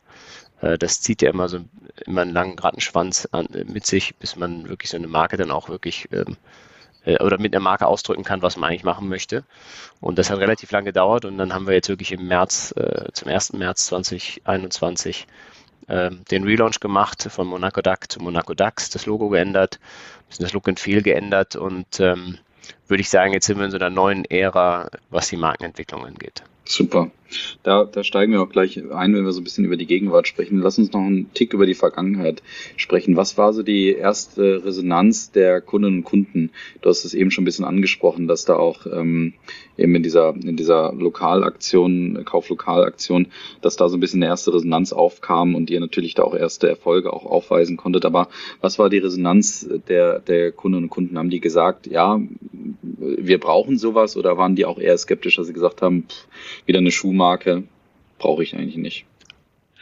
Äh, 0.61 0.77
das 0.77 1.01
zieht 1.01 1.21
ja 1.21 1.29
immer 1.29 1.49
so 1.49 1.59
immer 2.05 2.21
einen 2.21 2.33
langen 2.33 2.57
Rattenschwanz 2.57 3.27
an, 3.31 3.47
mit 3.65 3.85
sich, 3.85 4.15
bis 4.15 4.35
man 4.35 4.69
wirklich 4.69 4.89
so 4.89 4.97
eine 4.97 5.07
Marke 5.07 5.37
dann 5.37 5.51
auch 5.51 5.69
wirklich 5.69 6.07
ähm, 6.11 6.37
äh, 7.05 7.21
oder 7.23 7.37
mit 7.39 7.53
einer 7.53 7.63
Marke 7.63 7.87
ausdrücken 7.87 8.23
kann, 8.23 8.41
was 8.41 8.57
man 8.57 8.69
eigentlich 8.69 8.83
machen 8.83 9.07
möchte. 9.07 9.43
Und 9.99 10.17
das 10.17 10.29
hat 10.29 10.39
relativ 10.39 10.71
lange 10.71 10.85
gedauert 10.85 11.25
und 11.25 11.37
dann 11.37 11.53
haben 11.53 11.67
wir 11.67 11.73
jetzt 11.73 11.89
wirklich 11.89 12.11
im 12.11 12.27
März, 12.27 12.73
äh, 12.77 13.11
zum 13.13 13.27
1. 13.29 13.53
März 13.53 13.85
2021 13.87 15.27
äh, 15.27 15.50
den 15.87 16.43
Relaunch 16.43 16.79
gemacht 16.79 17.27
von 17.29 17.47
Monaco 17.47 17.81
Duck 17.81 18.09
zu 18.09 18.21
Monaco 18.21 18.53
Ducks, 18.53 18.89
das 18.89 19.05
Logo 19.05 19.29
geändert, 19.29 19.79
bisschen 20.29 20.43
das 20.43 20.53
Look 20.53 20.67
and 20.67 20.79
Feel 20.79 21.01
geändert 21.01 21.55
und 21.55 21.99
ähm, 21.99 22.37
würde 22.87 23.01
ich 23.01 23.09
sagen, 23.09 23.33
jetzt 23.33 23.45
sind 23.45 23.57
wir 23.57 23.65
in 23.65 23.71
so 23.71 23.77
einer 23.77 23.89
neuen 23.89 24.25
Ära, 24.25 24.89
was 25.09 25.29
die 25.29 25.37
Markenentwicklung 25.37 26.05
angeht. 26.05 26.43
Super. 26.65 27.11
Da, 27.63 27.85
da 27.85 28.03
steigen 28.03 28.31
wir 28.31 28.41
auch 28.41 28.49
gleich 28.49 28.77
ein, 28.77 29.15
wenn 29.15 29.25
wir 29.25 29.31
so 29.31 29.41
ein 29.41 29.43
bisschen 29.43 29.65
über 29.65 29.77
die 29.77 29.85
Gegenwart 29.85 30.27
sprechen. 30.27 30.59
Lass 30.59 30.77
uns 30.77 30.91
noch 30.91 31.01
einen 31.01 31.33
Tick 31.33 31.53
über 31.53 31.65
die 31.65 31.73
Vergangenheit 31.73 32.41
sprechen. 32.77 33.15
Was 33.15 33.37
war 33.37 33.53
so 33.53 33.63
die 33.63 33.89
erste 33.89 34.63
Resonanz 34.65 35.31
der 35.31 35.61
Kundinnen 35.61 35.99
und 35.99 36.03
Kunden? 36.03 36.51
Du 36.81 36.89
hast 36.89 37.05
es 37.05 37.13
eben 37.13 37.31
schon 37.31 37.43
ein 37.43 37.45
bisschen 37.45 37.65
angesprochen, 37.65 38.27
dass 38.27 38.45
da 38.45 38.55
auch 38.55 38.85
ähm, 38.85 39.33
eben 39.77 39.95
in 39.95 40.03
dieser, 40.03 40.35
in 40.35 40.55
dieser 40.55 40.93
Lokalaktion, 40.93 42.23
Kauflokalaktion, 42.25 43.27
dass 43.61 43.75
da 43.75 43.89
so 43.89 43.97
ein 43.97 43.99
bisschen 43.99 44.21
eine 44.21 44.29
erste 44.29 44.53
Resonanz 44.53 44.93
aufkam 44.93 45.55
und 45.55 45.69
ihr 45.69 45.79
natürlich 45.79 46.13
da 46.13 46.23
auch 46.23 46.35
erste 46.35 46.69
Erfolge 46.69 47.13
auch 47.13 47.25
aufweisen 47.25 47.77
konntet. 47.77 48.05
Aber 48.05 48.27
was 48.61 48.79
war 48.79 48.89
die 48.89 48.99
Resonanz 48.99 49.67
der, 49.87 50.19
der 50.19 50.51
Kundinnen 50.51 50.85
und 50.85 50.89
Kunden? 50.89 51.17
Haben 51.17 51.29
die 51.29 51.39
gesagt, 51.39 51.87
ja, 51.87 52.19
wir 52.81 53.39
brauchen 53.39 53.77
sowas 53.77 54.15
oder 54.17 54.37
waren 54.37 54.55
die 54.55 54.65
auch 54.65 54.77
eher 54.77 54.97
skeptisch, 54.97 55.35
dass 55.35 55.47
sie 55.47 55.53
gesagt 55.53 55.81
haben, 55.81 56.05
pff, 56.07 56.27
wieder 56.65 56.79
eine 56.79 56.91
Schuhmarke 57.21 57.63
brauche 58.17 58.41
ich 58.41 58.55
eigentlich 58.55 58.77
nicht? 58.77 59.05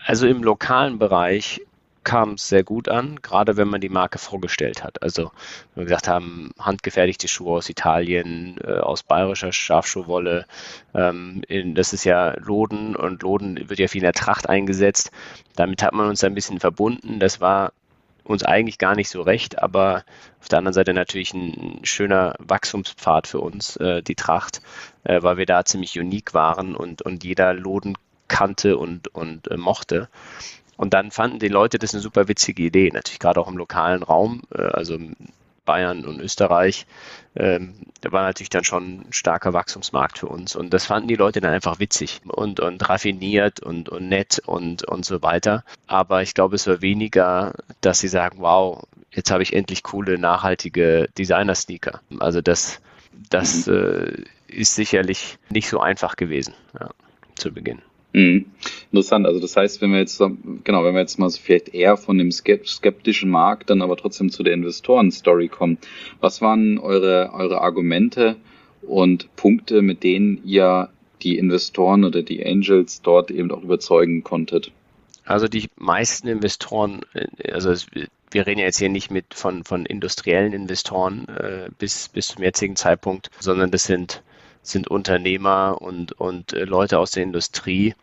Also 0.06 0.28
im 0.28 0.44
lokalen 0.44 1.00
Bereich 1.00 1.62
kam 2.04 2.34
es 2.34 2.50
sehr 2.50 2.64
gut 2.64 2.90
an, 2.90 3.20
gerade 3.22 3.56
wenn 3.56 3.68
man 3.70 3.80
die 3.80 3.90
Marke 3.90 4.18
vorgestellt 4.18 4.84
hat. 4.84 5.02
Also 5.04 5.32
wenn 5.74 5.84
wir 5.84 5.86
gesagt 5.86 6.10
haben, 6.10 6.52
handgefertigte 6.60 7.28
Schuhe 7.30 7.58
aus 7.58 7.70
Italien, 7.70 8.58
äh, 8.64 8.80
aus 8.80 9.04
bayerischer 9.04 9.54
Schafschuhwolle. 9.54 10.46
Ähm, 10.94 11.42
in, 11.48 11.76
das 11.76 11.94
ist 11.94 12.04
ja 12.04 12.34
Loden 12.40 12.96
und 12.96 13.22
Loden 13.24 13.70
wird 13.70 13.80
ja 13.80 13.88
viel 13.88 14.02
in 14.02 14.06
der 14.06 14.14
Tracht 14.14 14.50
eingesetzt. 14.50 15.12
Damit 15.56 15.82
hat 15.82 15.94
man 15.94 16.10
uns 16.10 16.24
ein 16.24 16.34
bisschen 16.34 16.60
verbunden. 16.60 17.20
Das 17.20 17.40
war 17.40 17.72
uns 18.30 18.44
eigentlich 18.44 18.78
gar 18.78 18.96
nicht 18.96 19.10
so 19.10 19.22
recht, 19.22 19.62
aber 19.62 20.04
auf 20.40 20.50
der 20.50 20.60
anderen 20.60 20.74
Seite 20.74 20.94
natürlich 20.94 21.34
ein 21.34 21.80
schöner 21.84 22.36
Wachstumspfad 22.40 23.28
für 23.28 23.40
uns, 23.40 23.76
äh, 23.78 24.04
die 24.04 24.16
Tracht, 24.16 24.62
äh, 25.04 25.22
weil 25.24 25.38
wir 25.38 25.48
da 25.48 25.66
ziemlich 25.66 26.00
unique 26.00 26.34
waren 26.34 26.76
und, 26.76 27.02
und 27.02 27.24
jeder 27.24 27.54
Loden 27.54 27.98
kannte 28.28 28.78
und, 28.78 29.08
und 29.16 29.50
äh, 29.50 29.58
mochte. 29.58 30.10
Und 30.78 30.94
dann 30.94 31.12
fanden 31.12 31.40
die 31.40 31.48
Leute 31.48 31.80
das 31.80 31.94
eine 31.94 32.02
super 32.02 32.28
witzige 32.28 32.64
Idee, 32.64 32.92
natürlich 32.94 33.20
gerade 33.20 33.42
auch 33.42 33.50
im 33.50 33.58
lokalen 33.58 34.04
Raum, 34.04 34.44
äh, 34.56 34.62
also 34.62 34.98
Bayern 35.70 36.04
und 36.04 36.20
Österreich. 36.20 36.88
Ähm, 37.36 37.76
da 38.02 38.12
war 38.12 38.24
natürlich 38.24 38.50
dann 38.50 38.64
schon 38.64 39.02
ein 39.02 39.14
starker 39.14 39.54
Wachstumsmarkt 39.54 40.18
für 40.18 40.26
uns. 40.26 40.56
Und 40.56 40.74
das 40.74 40.88
fanden 40.88 41.08
die 41.08 41.16
Leute 41.16 41.42
dann 41.42 41.54
einfach 41.54 41.80
witzig 41.80 42.22
und, 42.26 42.60
und 42.60 42.90
raffiniert 42.90 43.60
und, 43.60 43.88
und 43.88 44.10
nett 44.10 44.42
und, 44.48 44.84
und 44.84 45.06
so 45.06 45.22
weiter. 45.22 45.64
Aber 45.86 46.24
ich 46.24 46.34
glaube, 46.34 46.56
es 46.56 46.66
war 46.66 46.82
weniger, 46.82 47.54
dass 47.82 48.00
sie 48.00 48.08
sagen, 48.08 48.40
wow, 48.40 48.84
jetzt 49.12 49.30
habe 49.30 49.44
ich 49.44 49.54
endlich 49.54 49.84
coole, 49.84 50.18
nachhaltige 50.18 51.08
Designer-Sneaker. 51.20 52.02
Also 52.18 52.42
das, 52.42 52.82
das 53.30 53.68
mhm. 53.68 54.26
äh, 54.48 54.52
ist 54.52 54.74
sicherlich 54.74 55.38
nicht 55.52 55.70
so 55.70 55.80
einfach 55.80 56.16
gewesen 56.16 56.56
ja, 56.80 56.90
zu 57.36 57.54
Beginn. 57.54 57.84
Mhm. 58.14 58.46
Interessant. 58.92 59.26
Also 59.26 59.40
das 59.40 59.56
heißt, 59.56 59.82
wenn 59.82 59.92
wir 59.92 60.00
jetzt, 60.00 60.20
genau, 60.20 60.84
wenn 60.84 60.94
wir 60.94 61.02
jetzt 61.02 61.20
mal 61.20 61.30
so 61.30 61.40
vielleicht 61.40 61.70
eher 61.70 61.96
von 61.98 62.18
dem 62.18 62.32
skeptischen 62.32 63.30
Markt 63.30 63.70
dann 63.70 63.82
aber 63.82 63.98
trotzdem 63.98 64.30
zu 64.30 64.44
der 64.44 64.54
Investoren-Story 64.54 65.48
kommen. 65.48 65.78
Was 66.20 66.42
waren 66.42 66.80
eure, 66.80 67.32
eure 67.34 67.62
Argumente 67.62 68.36
und 68.82 69.36
Punkte, 69.36 69.82
mit 69.82 70.04
denen 70.04 70.42
ihr 70.44 70.90
die 71.22 71.38
Investoren 71.38 72.04
oder 72.04 72.24
die 72.24 72.46
Angels 72.46 73.02
dort 73.02 73.30
eben 73.30 73.52
auch 73.52 73.62
überzeugen 73.62 74.24
konntet? 74.24 74.72
Also 75.26 75.48
die 75.48 75.70
meisten 75.76 76.28
Investoren, 76.28 77.02
äh, 77.14 77.52
also 77.52 77.72
wir 78.32 78.48
reden 78.48 78.60
ja 78.60 78.66
jetzt 78.66 78.80
hier 78.80 78.90
nicht 78.90 79.12
mit 79.12 79.34
von, 79.34 79.64
von 79.64 79.86
industriellen 79.86 80.54
Investoren 80.54 81.28
äh, 81.28 81.70
bis, 81.78 82.10
bis 82.10 82.30
zum 82.30 82.44
jetzigen 82.44 82.76
Zeitpunkt, 82.76 83.30
sondern 83.40 83.70
das 83.70 83.84
sind 83.84 84.24
sind 84.70 84.88
Unternehmer 84.88 85.82
und, 85.82 86.14
und 86.14 86.54
äh, 86.54 86.64
Leute 86.64 87.00
aus 87.00 87.12
der 87.12 87.24
Industrie, 87.24 87.96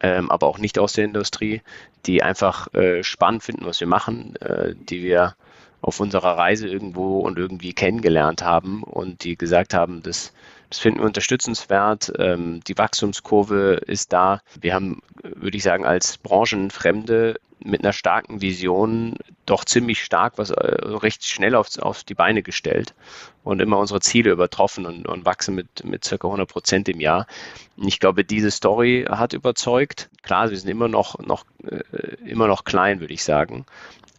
ähm, 0.00 0.30
aber 0.30 0.46
auch 0.46 0.58
nicht 0.58 0.78
aus 0.78 0.94
der 0.94 1.04
Industrie, 1.04 1.62
die 2.06 2.22
einfach 2.22 2.72
äh, 2.74 3.02
spannend 3.02 3.42
finden, 3.42 3.66
was 3.66 3.80
wir 3.80 3.86
machen, 3.86 4.36
äh, 4.36 4.74
die 4.74 5.02
wir 5.02 5.34
auf 5.80 6.00
unserer 6.00 6.38
Reise 6.38 6.66
irgendwo 6.66 7.20
und 7.20 7.38
irgendwie 7.38 7.74
kennengelernt 7.74 8.42
haben 8.42 8.82
und 8.82 9.24
die 9.24 9.36
gesagt 9.36 9.74
haben, 9.74 10.02
das, 10.02 10.32
das 10.74 10.80
finden 10.80 10.98
wir 10.98 11.06
unterstützenswert, 11.06 12.12
ähm, 12.18 12.60
die 12.66 12.76
Wachstumskurve 12.76 13.74
ist 13.86 14.12
da. 14.12 14.40
Wir 14.60 14.74
haben, 14.74 15.02
würde 15.22 15.56
ich 15.56 15.62
sagen, 15.62 15.86
als 15.86 16.18
Branchenfremde 16.18 17.38
mit 17.60 17.84
einer 17.84 17.92
starken 17.92 18.40
Vision 18.40 19.14
doch 19.46 19.64
ziemlich 19.64 20.02
stark, 20.02 20.36
was 20.36 20.50
äh, 20.50 20.54
recht 20.56 21.24
schnell 21.24 21.54
auf, 21.54 21.78
auf 21.78 22.02
die 22.02 22.14
Beine 22.14 22.42
gestellt 22.42 22.92
und 23.44 23.60
immer 23.62 23.78
unsere 23.78 24.00
Ziele 24.00 24.32
übertroffen 24.32 24.84
und, 24.84 25.06
und 25.06 25.24
wachsen 25.24 25.54
mit, 25.54 25.84
mit 25.84 26.04
circa 26.04 26.26
100 26.26 26.48
Prozent 26.48 26.88
im 26.88 26.98
Jahr. 26.98 27.28
ich 27.76 28.00
glaube, 28.00 28.24
diese 28.24 28.50
Story 28.50 29.06
hat 29.08 29.32
überzeugt. 29.32 30.10
Klar, 30.22 30.50
wir 30.50 30.58
sind 30.58 30.68
immer 30.68 30.88
noch, 30.88 31.20
noch, 31.20 31.44
äh, 31.70 32.16
immer 32.26 32.48
noch 32.48 32.64
klein, 32.64 32.98
würde 32.98 33.14
ich 33.14 33.22
sagen. 33.22 33.64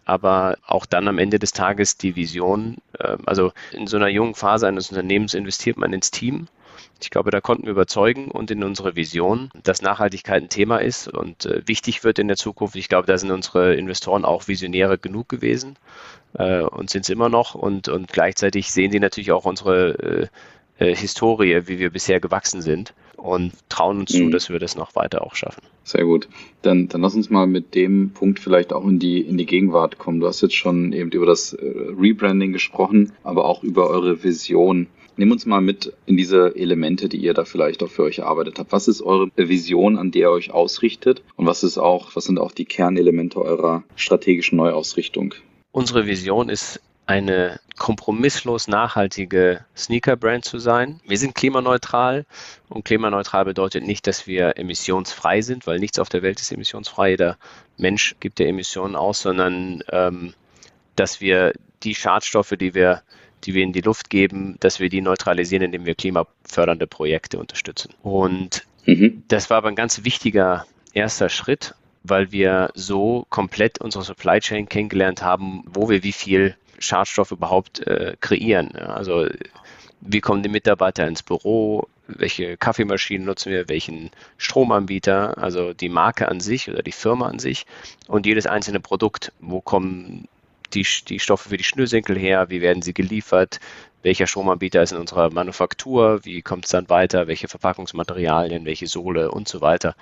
Aber 0.05 0.57
auch 0.65 0.85
dann 0.85 1.07
am 1.07 1.17
Ende 1.17 1.39
des 1.39 1.51
Tages 1.51 1.97
die 1.97 2.15
Vision, 2.15 2.77
äh, 2.99 3.17
also 3.25 3.51
in 3.71 3.87
so 3.87 3.97
einer 3.97 4.07
jungen 4.07 4.35
Phase 4.35 4.67
eines 4.67 4.89
Unternehmens 4.89 5.33
investiert 5.33 5.77
man 5.77 5.93
ins 5.93 6.11
Team 6.11 6.47
ich 7.01 7.09
glaube, 7.09 7.31
da 7.31 7.41
konnten 7.41 7.65
wir 7.65 7.71
überzeugen 7.71 8.31
und 8.31 8.51
in 8.51 8.63
unsere 8.63 8.95
Vision, 8.95 9.49
dass 9.63 9.81
Nachhaltigkeit 9.81 10.41
ein 10.43 10.49
Thema 10.49 10.77
ist 10.77 11.07
und 11.07 11.45
äh, 11.45 11.67
wichtig 11.67 12.03
wird 12.03 12.19
in 12.19 12.27
der 12.27 12.37
Zukunft. 12.37 12.75
Ich 12.75 12.89
glaube, 12.89 13.07
da 13.07 13.17
sind 13.17 13.31
unsere 13.31 13.75
Investoren 13.75 14.25
auch 14.25 14.47
Visionäre 14.47 14.97
genug 14.97 15.29
gewesen 15.29 15.75
äh, 16.33 16.61
und 16.61 16.89
sind 16.89 17.01
es 17.01 17.09
immer 17.09 17.29
noch. 17.29 17.55
Und, 17.55 17.89
und 17.89 18.11
gleichzeitig 18.11 18.71
sehen 18.71 18.91
sie 18.91 18.99
natürlich 18.99 19.31
auch 19.31 19.45
unsere 19.45 20.29
äh 20.77 20.95
Historie, 20.95 21.67
wie 21.67 21.79
wir 21.79 21.89
bisher 21.89 22.19
gewachsen 22.19 22.61
sind 22.61 22.93
und 23.25 23.53
trauen 23.69 23.99
uns 23.99 24.13
mhm. 24.13 24.17
zu, 24.17 24.29
dass 24.29 24.49
wir 24.49 24.59
das 24.59 24.75
noch 24.75 24.95
weiter 24.95 25.25
auch 25.25 25.35
schaffen. 25.35 25.63
Sehr 25.83 26.05
gut. 26.05 26.27
Dann, 26.61 26.87
dann 26.87 27.01
lass 27.01 27.15
uns 27.15 27.29
mal 27.29 27.47
mit 27.47 27.75
dem 27.75 28.11
Punkt 28.11 28.39
vielleicht 28.39 28.73
auch 28.73 28.85
in 28.85 28.99
die, 28.99 29.21
in 29.21 29.37
die 29.37 29.45
Gegenwart 29.45 29.97
kommen. 29.97 30.19
Du 30.19 30.27
hast 30.27 30.41
jetzt 30.41 30.55
schon 30.55 30.93
eben 30.93 31.11
über 31.11 31.25
das 31.25 31.53
äh, 31.53 31.65
Rebranding 31.97 32.53
gesprochen, 32.53 33.11
aber 33.23 33.45
auch 33.45 33.63
über 33.63 33.89
eure 33.89 34.23
Vision. 34.23 34.87
Nimm 35.17 35.31
uns 35.31 35.45
mal 35.45 35.61
mit 35.61 35.93
in 36.05 36.17
diese 36.17 36.55
Elemente, 36.55 37.07
die 37.07 37.17
ihr 37.17 37.33
da 37.33 37.45
vielleicht 37.45 37.81
auch 37.83 37.89
für 37.89 38.03
euch 38.03 38.19
erarbeitet 38.19 38.59
habt. 38.59 38.71
Was 38.71 38.87
ist 38.87 39.01
eure 39.01 39.29
Vision, 39.35 39.97
an 39.97 40.11
der 40.11 40.21
ihr 40.23 40.31
euch 40.31 40.51
ausrichtet? 40.51 41.21
Und 41.35 41.45
was 41.45 41.63
ist 41.63 41.77
auch, 41.77 42.15
was 42.15 42.25
sind 42.25 42.39
auch 42.39 42.51
die 42.51 42.65
Kernelemente 42.65 43.39
eurer 43.39 43.83
strategischen 43.95 44.57
Neuausrichtung? 44.57 45.33
Unsere 45.71 46.05
Vision 46.05 46.49
ist 46.49 46.81
eine 47.07 47.59
kompromisslos 47.77 48.67
nachhaltige 48.67 49.65
Sneaker-Brand 49.75 50.45
zu 50.45 50.59
sein. 50.59 51.01
Wir 51.05 51.17
sind 51.17 51.35
klimaneutral 51.35 52.25
und 52.69 52.85
klimaneutral 52.85 53.45
bedeutet 53.45 53.85
nicht, 53.85 54.07
dass 54.07 54.27
wir 54.27 54.57
emissionsfrei 54.57 55.41
sind, 55.41 55.67
weil 55.67 55.79
nichts 55.79 55.99
auf 55.99 56.09
der 56.09 56.23
Welt 56.23 56.39
ist 56.39 56.51
emissionsfrei. 56.51 57.11
Jeder 57.11 57.37
Mensch 57.77 58.15
gibt 58.19 58.39
ja 58.39 58.47
Emissionen 58.47 58.95
aus, 58.95 59.21
sondern 59.21 59.83
ähm, 59.91 60.33
dass 60.95 61.21
wir 61.21 61.53
die 61.83 61.95
Schadstoffe, 61.95 62.53
die 62.57 62.73
wir 62.73 63.03
die 63.45 63.53
wir 63.53 63.63
in 63.63 63.73
die 63.73 63.81
Luft 63.81 64.09
geben, 64.09 64.57
dass 64.59 64.79
wir 64.79 64.89
die 64.89 65.01
neutralisieren, 65.01 65.63
indem 65.63 65.85
wir 65.85 65.95
klimafördernde 65.95 66.87
Projekte 66.87 67.37
unterstützen. 67.39 67.93
Und 68.01 68.65
mhm. 68.85 69.23
das 69.27 69.49
war 69.49 69.57
aber 69.57 69.69
ein 69.69 69.75
ganz 69.75 70.03
wichtiger 70.03 70.65
erster 70.93 71.29
Schritt, 71.29 71.75
weil 72.03 72.31
wir 72.31 72.71
so 72.73 73.25
komplett 73.29 73.79
unsere 73.79 74.03
Supply 74.03 74.39
Chain 74.39 74.69
kennengelernt 74.69 75.21
haben, 75.21 75.63
wo 75.67 75.89
wir 75.89 76.03
wie 76.03 76.11
viel 76.11 76.55
Schadstoff 76.79 77.31
überhaupt 77.31 77.85
äh, 77.87 78.15
kreieren. 78.19 78.75
Also 78.75 79.27
wie 80.01 80.21
kommen 80.21 80.43
die 80.43 80.49
Mitarbeiter 80.49 81.07
ins 81.07 81.23
Büro, 81.23 81.87
welche 82.07 82.57
Kaffeemaschinen 82.57 83.25
nutzen 83.25 83.51
wir, 83.51 83.67
welchen 83.69 84.11
Stromanbieter, 84.37 85.37
also 85.37 85.73
die 85.73 85.89
Marke 85.89 86.29
an 86.29 86.39
sich 86.39 86.69
oder 86.69 86.83
die 86.83 86.91
Firma 86.91 87.27
an 87.27 87.39
sich 87.39 87.65
und 88.07 88.25
jedes 88.25 88.45
einzelne 88.45 88.79
Produkt, 88.79 89.31
wo 89.39 89.61
kommen 89.61 90.27
die, 90.73 90.85
die 91.07 91.19
Stoffe 91.19 91.49
für 91.49 91.57
die 91.57 91.63
Schnürsenkel 91.63 92.17
her, 92.17 92.49
wie 92.49 92.61
werden 92.61 92.81
sie 92.81 92.93
geliefert, 92.93 93.59
welcher 94.03 94.27
Stromanbieter 94.27 94.83
ist 94.83 94.91
in 94.91 94.99
unserer 94.99 95.31
Manufaktur, 95.31 96.23
wie 96.25 96.41
kommt 96.43 96.65
es 96.65 96.71
dann 96.71 96.89
weiter, 96.89 97.27
welche 97.27 97.47
Verpackungsmaterialien, 97.47 98.65
welche 98.65 98.87
Sohle 98.87 99.31
und 99.31 99.47
so 99.47 99.61
weiter 99.61 99.95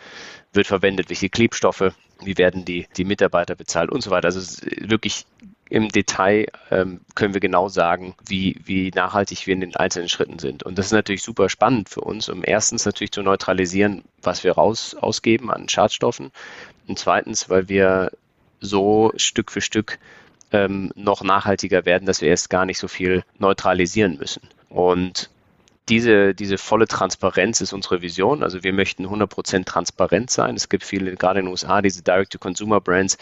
wird 0.51 0.67
verwendet, 0.67 1.09
welche 1.09 1.29
Klebstoffe, 1.29 1.93
wie 2.21 2.37
werden 2.37 2.65
die, 2.65 2.87
die 2.97 3.05
Mitarbeiter 3.05 3.55
bezahlt 3.55 3.91
und 3.91 4.01
so 4.01 4.11
weiter. 4.11 4.25
Also 4.25 4.65
wirklich 4.81 5.25
im 5.69 5.89
Detail 5.89 6.47
ähm, 6.71 7.01
können 7.15 7.33
wir 7.33 7.41
genau 7.41 7.67
sagen, 7.67 8.15
wie, 8.25 8.59
wie 8.63 8.91
nachhaltig 8.93 9.47
wir 9.47 9.53
in 9.53 9.61
den 9.61 9.75
einzelnen 9.75 10.09
Schritten 10.09 10.39
sind. 10.39 10.63
Und 10.63 10.77
das 10.77 10.87
ist 10.87 10.91
natürlich 10.91 11.23
super 11.23 11.49
spannend 11.49 11.89
für 11.89 12.01
uns, 12.01 12.29
um 12.29 12.43
erstens 12.43 12.85
natürlich 12.85 13.11
zu 13.11 13.23
neutralisieren, 13.23 14.03
was 14.21 14.43
wir 14.43 14.53
raus 14.53 14.95
ausgeben 14.95 15.51
an 15.51 15.69
Schadstoffen. 15.69 16.31
Und 16.87 16.99
zweitens, 16.99 17.49
weil 17.49 17.69
wir 17.69 18.11
so 18.59 19.11
Stück 19.15 19.51
für 19.51 19.61
Stück 19.61 19.99
ähm, 20.51 20.91
noch 20.95 21.23
nachhaltiger 21.23 21.85
werden, 21.85 22.05
dass 22.05 22.21
wir 22.21 22.29
erst 22.29 22.49
gar 22.49 22.65
nicht 22.65 22.77
so 22.77 22.87
viel 22.87 23.23
neutralisieren 23.39 24.17
müssen. 24.17 24.47
Und 24.69 25.29
diese, 25.89 26.33
diese 26.33 26.57
volle 26.57 26.87
Transparenz 26.87 27.59
ist 27.59 27.73
unsere 27.73 28.01
Vision. 28.01 28.43
Also 28.43 28.63
wir 28.63 28.73
möchten 28.73 29.05
100% 29.05 29.65
transparent 29.65 30.29
sein. 30.29 30.55
Es 30.55 30.69
gibt 30.69 30.83
viele, 30.83 31.15
gerade 31.15 31.39
in 31.39 31.45
den 31.45 31.51
USA, 31.51 31.81
diese 31.81 32.03
Direct-to-Consumer-Brands, 32.03 33.17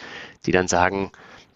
die 0.45 0.51
dann 0.51 0.67
sagen, 0.67 1.11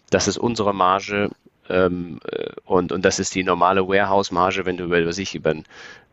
das 0.10 0.28
ist 0.28 0.38
unsere 0.38 0.74
Marge 0.74 1.32
ähm, 1.70 2.20
äh, 2.32 2.52
und, 2.66 2.92
und 2.92 3.04
das 3.04 3.20
ist 3.20 3.36
die 3.36 3.44
normale 3.44 3.88
Warehouse-Marge, 3.88 4.66
wenn 4.66 4.78
du 4.78 4.86
über 4.86 5.14
sich 5.14 5.36
über 5.36 5.56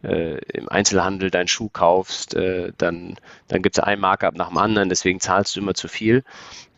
äh, 0.02 0.38
im 0.52 0.68
Einzelhandel 0.68 1.30
deinen 1.30 1.48
Schuh 1.48 1.68
kaufst, 1.68 2.34
äh, 2.34 2.72
dann, 2.78 3.16
dann 3.48 3.62
gibt 3.62 3.76
es 3.76 3.84
ein 3.84 4.00
Markup 4.00 4.34
nach 4.34 4.48
dem 4.48 4.58
anderen, 4.58 4.88
deswegen 4.88 5.20
zahlst 5.20 5.54
du 5.54 5.60
immer 5.60 5.74
zu 5.74 5.88
viel. 5.88 6.24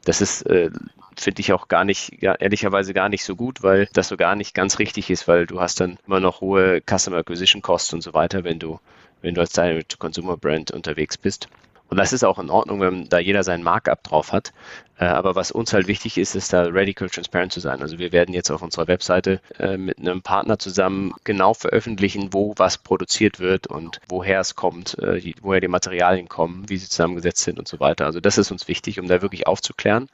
Das 0.05 0.21
ist 0.21 0.43
äh, 0.43 0.71
finde 1.17 1.41
ich 1.41 1.53
auch 1.53 1.69
gar 1.69 1.85
nicht, 1.85 2.23
ja, 2.23 2.35
ehrlicherweise 2.35 2.95
gar 2.95 3.09
nicht 3.09 3.25
so 3.25 3.37
gut, 3.37 3.63
weil 3.63 3.89
das 3.93 4.09
so 4.09 4.17
gar 4.17 4.35
nicht 4.35 4.55
ganz 4.55 4.79
richtig 4.79 5.11
ist, 5.11 5.29
weil 5.29 5.47
du 5.47 5.61
hast 5.61 5.81
dann 5.81 5.99
immer 6.07 6.21
noch 6.21 6.41
hohe 6.41 6.81
Customer 6.81 7.19
Acquisition 7.19 7.63
Costs 7.63 7.93
und 7.93 8.03
so 8.03 8.15
weiter, 8.15 8.45
wenn 8.45 8.59
du, 8.59 8.81
wenn 9.23 9.35
du 9.35 9.41
als 9.41 9.53
Direct-to-Consumer 9.53 10.37
Brand 10.37 10.71
unterwegs 10.71 11.17
bist. 11.17 11.49
Und 11.89 11.99
das 11.99 12.13
ist 12.13 12.25
auch 12.25 12.39
in 12.39 12.51
Ordnung, 12.51 12.81
wenn 12.81 13.09
da 13.09 13.19
jeder 13.19 13.45
seinen 13.45 13.63
Markup 13.63 14.03
drauf 14.03 14.33
hat. 14.33 14.53
Äh, 14.99 15.05
aber 15.05 15.35
was 15.35 15.51
uns 15.51 15.73
halt 15.73 15.87
wichtig 15.87 16.19
ist, 16.19 16.35
ist 16.35 16.53
da 16.53 16.67
radical 16.69 17.09
transparent 17.11 17.53
zu 17.53 17.61
sein. 17.61 17.83
Also 17.83 17.99
wir 17.99 18.13
werden 18.13 18.35
jetzt 18.35 18.51
auf 18.51 18.63
unserer 18.63 18.89
Webseite 18.89 19.41
äh, 19.59 19.77
mit 19.77 19.99
einem 19.99 20.23
Partner 20.23 20.59
zusammen 20.59 21.13
genau 21.25 21.55
veröffentlichen, 21.55 22.33
wo 22.33 22.55
was 22.57 22.79
produziert 22.79 23.39
wird 23.41 23.67
und 23.67 24.01
woher 24.09 24.41
es 24.41 24.55
kommt, 24.55 24.99
äh, 24.99 25.35
woher 25.43 25.61
die 25.61 25.69
Materialien 25.69 26.29
kommen, 26.29 26.69
wie 26.69 26.77
sie 26.77 26.89
zusammengesetzt 26.89 27.43
sind 27.45 27.59
und 27.59 27.69
so 27.69 27.81
weiter. 27.81 28.07
Also 28.07 28.21
das 28.21 28.39
ist 28.39 28.51
uns 28.51 28.67
wichtig, 28.69 28.99
um 28.99 29.09
da 29.09 29.21
wirklich 29.21 29.47
aufzuklären 29.47 30.09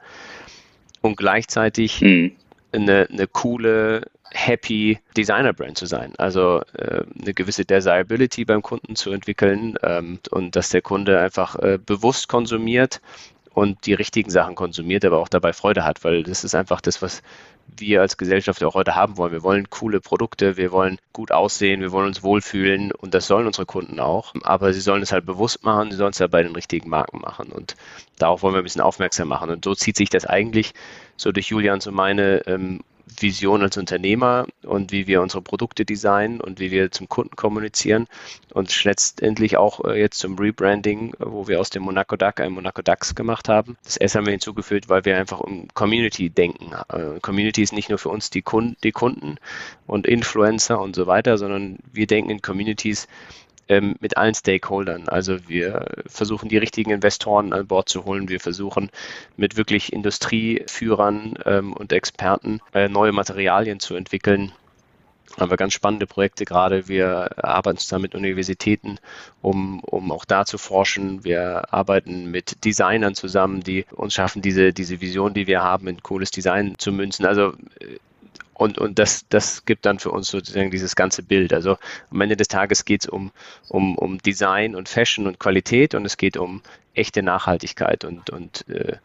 und 1.01 1.17
gleichzeitig 1.17 2.01
mhm. 2.01 2.35
Eine, 2.71 3.07
eine 3.11 3.27
coole, 3.27 4.07
happy 4.33 4.99
Designer-Brand 5.17 5.77
zu 5.77 5.85
sein. 5.85 6.13
Also 6.17 6.61
äh, 6.73 7.03
eine 7.21 7.33
gewisse 7.33 7.65
Desirability 7.65 8.45
beim 8.45 8.61
Kunden 8.61 8.95
zu 8.95 9.11
entwickeln 9.11 9.75
ähm, 9.83 10.19
und 10.31 10.55
dass 10.55 10.69
der 10.69 10.81
Kunde 10.81 11.19
einfach 11.19 11.55
äh, 11.57 11.77
bewusst 11.77 12.27
konsumiert 12.27 13.01
und 13.53 13.85
die 13.85 13.93
richtigen 13.93 14.29
Sachen 14.29 14.55
konsumiert, 14.55 15.03
aber 15.05 15.19
auch 15.19 15.27
dabei 15.27 15.53
Freude 15.53 15.83
hat, 15.83 16.03
weil 16.03 16.23
das 16.23 16.43
ist 16.43 16.55
einfach 16.55 16.81
das, 16.81 17.01
was 17.01 17.21
wir 17.77 18.01
als 18.01 18.17
Gesellschaft 18.17 18.63
auch 18.63 18.73
heute 18.73 18.95
haben 18.95 19.17
wollen. 19.17 19.31
Wir 19.31 19.43
wollen 19.43 19.69
coole 19.69 19.99
Produkte, 19.99 20.57
wir 20.57 20.71
wollen 20.71 20.99
gut 21.13 21.31
aussehen, 21.31 21.81
wir 21.81 21.91
wollen 21.91 22.07
uns 22.07 22.23
wohlfühlen 22.23 22.91
und 22.91 23.13
das 23.13 23.27
sollen 23.27 23.47
unsere 23.47 23.65
Kunden 23.65 23.99
auch. 23.99 24.33
Aber 24.43 24.73
sie 24.73 24.81
sollen 24.81 25.01
es 25.01 25.11
halt 25.11 25.25
bewusst 25.25 25.63
machen, 25.63 25.91
sie 25.91 25.97
sollen 25.97 26.11
es 26.11 26.19
ja 26.19 26.27
bei 26.27 26.43
den 26.43 26.53
richtigen 26.53 26.89
Marken 26.89 27.19
machen 27.19 27.51
und 27.51 27.75
darauf 28.17 28.43
wollen 28.43 28.53
wir 28.53 28.61
ein 28.61 28.63
bisschen 28.63 28.81
aufmerksam 28.81 29.27
machen. 29.27 29.49
Und 29.49 29.65
so 29.65 29.75
zieht 29.75 29.97
sich 29.97 30.09
das 30.09 30.25
eigentlich 30.25 30.73
so 31.17 31.31
durch 31.31 31.47
Julians 31.47 31.87
und 31.87 31.95
meine 31.95 32.45
ähm, 32.47 32.81
Vision 33.19 33.61
als 33.61 33.77
Unternehmer 33.77 34.47
und 34.63 34.91
wie 34.91 35.07
wir 35.07 35.21
unsere 35.21 35.41
Produkte 35.41 35.85
designen 35.85 36.41
und 36.41 36.59
wie 36.59 36.71
wir 36.71 36.91
zum 36.91 37.09
Kunden 37.09 37.35
kommunizieren 37.35 38.07
und 38.53 38.83
letztendlich 38.83 39.57
auch 39.57 39.83
äh, 39.85 39.99
jetzt 39.99 40.19
zum 40.19 40.37
Rebranding, 40.37 41.13
wo 41.19 41.47
wir 41.47 41.59
aus 41.59 41.69
dem 41.69 41.83
Monaco 41.83 42.15
Duck 42.15 42.39
ein 42.39 42.51
Monaco 42.51 42.81
Ducks 42.81 43.15
gemacht 43.15 43.49
haben. 43.49 43.77
Das 43.83 43.97
S 43.97 44.15
haben 44.15 44.25
wir 44.25 44.31
hinzugefügt, 44.31 44.89
weil 44.89 45.05
wir 45.05 45.17
einfach 45.17 45.39
um 45.39 45.67
Community 45.73 46.29
denken. 46.29 46.71
Äh, 46.89 47.19
Community 47.21 47.61
ist 47.61 47.73
nicht 47.73 47.89
nur 47.89 47.97
für 47.97 48.09
uns 48.09 48.29
die 48.29 48.41
Kunden, 48.41 48.77
die 48.83 48.91
Kunden 48.91 49.37
und 49.87 50.07
Influencer 50.07 50.79
und 50.79 50.95
so 50.95 51.07
weiter, 51.07 51.37
sondern 51.37 51.79
wir 51.91 52.07
denken 52.07 52.31
in 52.31 52.41
Communities, 52.41 53.07
ähm, 53.67 53.95
mit 53.99 54.17
allen 54.17 54.33
Stakeholdern. 54.33 55.07
Also 55.07 55.47
wir 55.47 55.85
versuchen 56.07 56.49
die 56.49 56.57
richtigen 56.57 56.91
Investoren 56.91 57.53
an 57.53 57.67
Bord 57.67 57.89
zu 57.89 58.05
holen. 58.05 58.29
Wir 58.29 58.39
versuchen 58.39 58.89
mit 59.37 59.57
wirklich 59.57 59.93
Industrieführern 59.93 61.35
ähm, 61.45 61.73
und 61.73 61.93
Experten 61.93 62.59
äh, 62.73 62.89
neue 62.89 63.11
Materialien 63.11 63.79
zu 63.79 63.95
entwickeln. 63.95 64.51
Haben 65.39 65.49
wir 65.49 65.57
ganz 65.57 65.73
spannende 65.73 66.07
Projekte 66.07 66.43
gerade. 66.43 66.87
Wir 66.89 67.43
arbeiten 67.43 67.77
zusammen 67.77 68.03
mit 68.03 68.15
Universitäten, 68.15 68.97
um, 69.41 69.79
um 69.79 70.11
auch 70.11 70.25
da 70.25 70.45
zu 70.45 70.57
forschen. 70.57 71.23
Wir 71.23 71.73
arbeiten 71.73 72.29
mit 72.31 72.65
Designern 72.65 73.15
zusammen, 73.15 73.61
die 73.61 73.85
uns 73.91 74.13
schaffen, 74.13 74.41
diese, 74.41 74.73
diese 74.73 74.99
Vision, 74.99 75.33
die 75.33 75.47
wir 75.47 75.63
haben, 75.63 75.87
in 75.87 76.03
cooles 76.03 76.31
Design 76.31 76.75
zu 76.77 76.91
münzen. 76.91 77.25
Also 77.25 77.53
äh, 77.79 77.97
und, 78.61 78.77
und 78.77 78.99
das, 78.99 79.25
das 79.27 79.65
gibt 79.65 79.87
dann 79.87 79.97
für 79.97 80.11
uns 80.11 80.27
sozusagen 80.27 80.69
dieses 80.69 80.95
ganze 80.95 81.23
Bild. 81.23 81.51
Also 81.51 81.79
am 82.11 82.21
Ende 82.21 82.37
des 82.37 82.47
Tages 82.47 82.85
geht 82.85 83.01
es 83.01 83.09
um, 83.09 83.31
um, 83.69 83.97
um 83.97 84.19
Design 84.19 84.75
und 84.75 84.87
Fashion 84.87 85.25
und 85.25 85.39
Qualität 85.39 85.95
und 85.95 86.05
es 86.05 86.15
geht 86.15 86.37
um 86.37 86.61
echte 86.93 87.23
Nachhaltigkeit. 87.23 88.05
Und, 88.05 88.29
und 88.29 88.69
äh, 88.69 88.97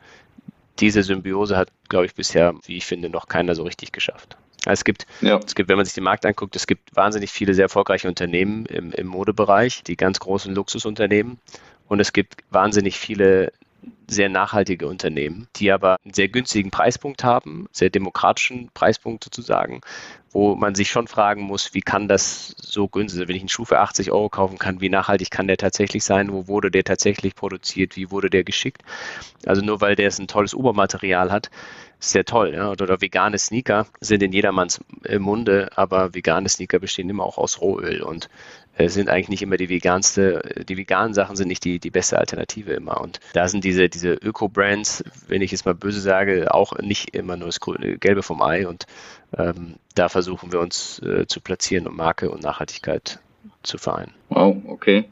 diese 0.79 1.03
Symbiose 1.03 1.57
hat, 1.57 1.71
glaube 1.89 2.05
ich, 2.05 2.15
bisher, 2.15 2.55
wie 2.67 2.77
ich 2.77 2.85
finde, 2.85 3.09
noch 3.09 3.29
keiner 3.29 3.55
so 3.55 3.63
richtig 3.63 3.93
geschafft. 3.93 4.37
Es 4.67 4.85
gibt, 4.85 5.07
ja. 5.23 5.39
es 5.39 5.55
gibt, 5.55 5.71
wenn 5.71 5.77
man 5.77 5.87
sich 5.87 5.95
den 5.95 6.05
Markt 6.05 6.27
anguckt, 6.27 6.55
es 6.55 6.67
gibt 6.67 6.95
wahnsinnig 6.95 7.31
viele 7.31 7.55
sehr 7.55 7.65
erfolgreiche 7.65 8.09
Unternehmen 8.09 8.67
im, 8.67 8.93
im 8.93 9.07
Modebereich, 9.07 9.83
die 9.85 9.97
ganz 9.97 10.21
großen 10.21 10.55
Luxusunternehmen. 10.55 11.39
Und 11.89 12.01
es 12.01 12.13
gibt 12.13 12.45
wahnsinnig 12.51 12.99
viele 12.99 13.55
sehr 14.09 14.29
nachhaltige 14.29 14.87
Unternehmen, 14.87 15.49
die 15.57 15.73
aber 15.73 15.97
einen 16.05 16.15
sehr 16.15 16.29
günstigen 16.29 16.71
Preispunkt 16.71 17.25
haben, 17.25 17.67
sehr 17.73 17.91
demokratischen 17.91 18.71
Preispunkt 18.73 19.25
sozusagen, 19.25 19.81
wo 20.31 20.55
man 20.55 20.75
sich 20.75 20.91
schon 20.91 21.09
fragen 21.09 21.43
muss, 21.43 21.73
wie 21.73 21.81
kann 21.81 22.09
das 22.09 22.55
so 22.59 22.89
günstig 22.89 23.21
sein? 23.21 23.29
Wenn 23.29 23.37
ich 23.37 23.43
einen 23.43 23.49
Schuh 23.49 23.65
für 23.65 23.79
80 23.79 24.13
Euro 24.13 24.29
kaufen 24.29 24.59
kann, 24.59 24.83
wie 24.83 24.91
nachhaltig 24.91 25.31
kann 25.31 25.47
der 25.47 25.57
tatsächlich 25.57 26.05
sein? 26.05 26.31
Wo 26.31 26.47
wurde 26.47 26.71
der 26.71 26.85
tatsächlich 26.85 27.35
produziert? 27.35 27.97
Wie 27.97 28.11
wurde 28.11 28.29
der 28.29 28.45
geschickt? 28.45 28.83
Also 29.47 29.63
nur 29.63 29.81
weil 29.81 29.97
der 29.97 30.13
ein 30.19 30.29
tolles 30.29 30.55
Obermaterial 30.55 31.33
hat, 31.33 31.51
ist 31.99 32.11
sehr 32.11 32.25
toll. 32.25 32.53
Ja? 32.55 32.71
Oder, 32.71 32.85
oder, 32.85 33.01
vegane 33.01 33.39
Sneaker 33.39 33.87
sind 34.01 34.23
in 34.23 34.33
jedermanns 34.33 34.81
Munde, 35.19 35.71
aber 35.75 36.15
vegane 36.15 36.49
Sneaker 36.49 36.81
bestehen 36.81 37.09
immer 37.09 37.25
auch 37.25 37.39
aus 37.39 37.61
Rohöl 37.61 38.03
und 38.03 38.29
äh, 38.66 38.66
sind 38.79 39.09
eigentlich 39.09 39.29
nicht 39.29 39.43
immer 39.43 39.57
die 39.57 39.69
veganste, 39.69 40.65
die 40.69 40.77
veganen 40.77 41.15
Sachen 41.15 41.37
sind 41.37 41.49
nicht 41.49 41.65
die, 41.65 41.79
die 41.79 41.91
beste 41.91 42.19
Alternative 42.19 42.73
immer. 42.73 43.01
Und 43.01 43.21
da 43.33 43.49
sind 43.49 43.65
diese, 43.65 43.89
diese 43.89 44.13
Öko-Brands, 44.13 45.05
wenn 45.29 45.43
ich 45.43 45.53
es 45.53 45.65
mal 45.65 45.75
böse 45.75 46.01
sage, 46.01 46.53
auch 46.53 46.79
nicht 46.79 47.15
immer 47.15 47.37
nur 47.37 47.47
das 47.47 47.61
gelbe 47.61 48.23
vom 48.23 48.43
Ei. 48.43 48.69
Und 48.69 48.87
ähm, 49.37 49.77
da 49.95 50.09
versuchen 50.09 50.53
wir 50.53 50.61
uns 50.61 51.01
äh, 51.01 51.27
zu 51.27 51.41
platzieren, 51.41 51.87
um 51.87 51.97
Marke 51.97 52.31
und 52.31 52.43
Nachhaltigkeit 52.43 53.19
zu 53.63 53.79
vereinen. 53.79 54.13
Wow, 54.29 54.57
okay. 54.67 55.05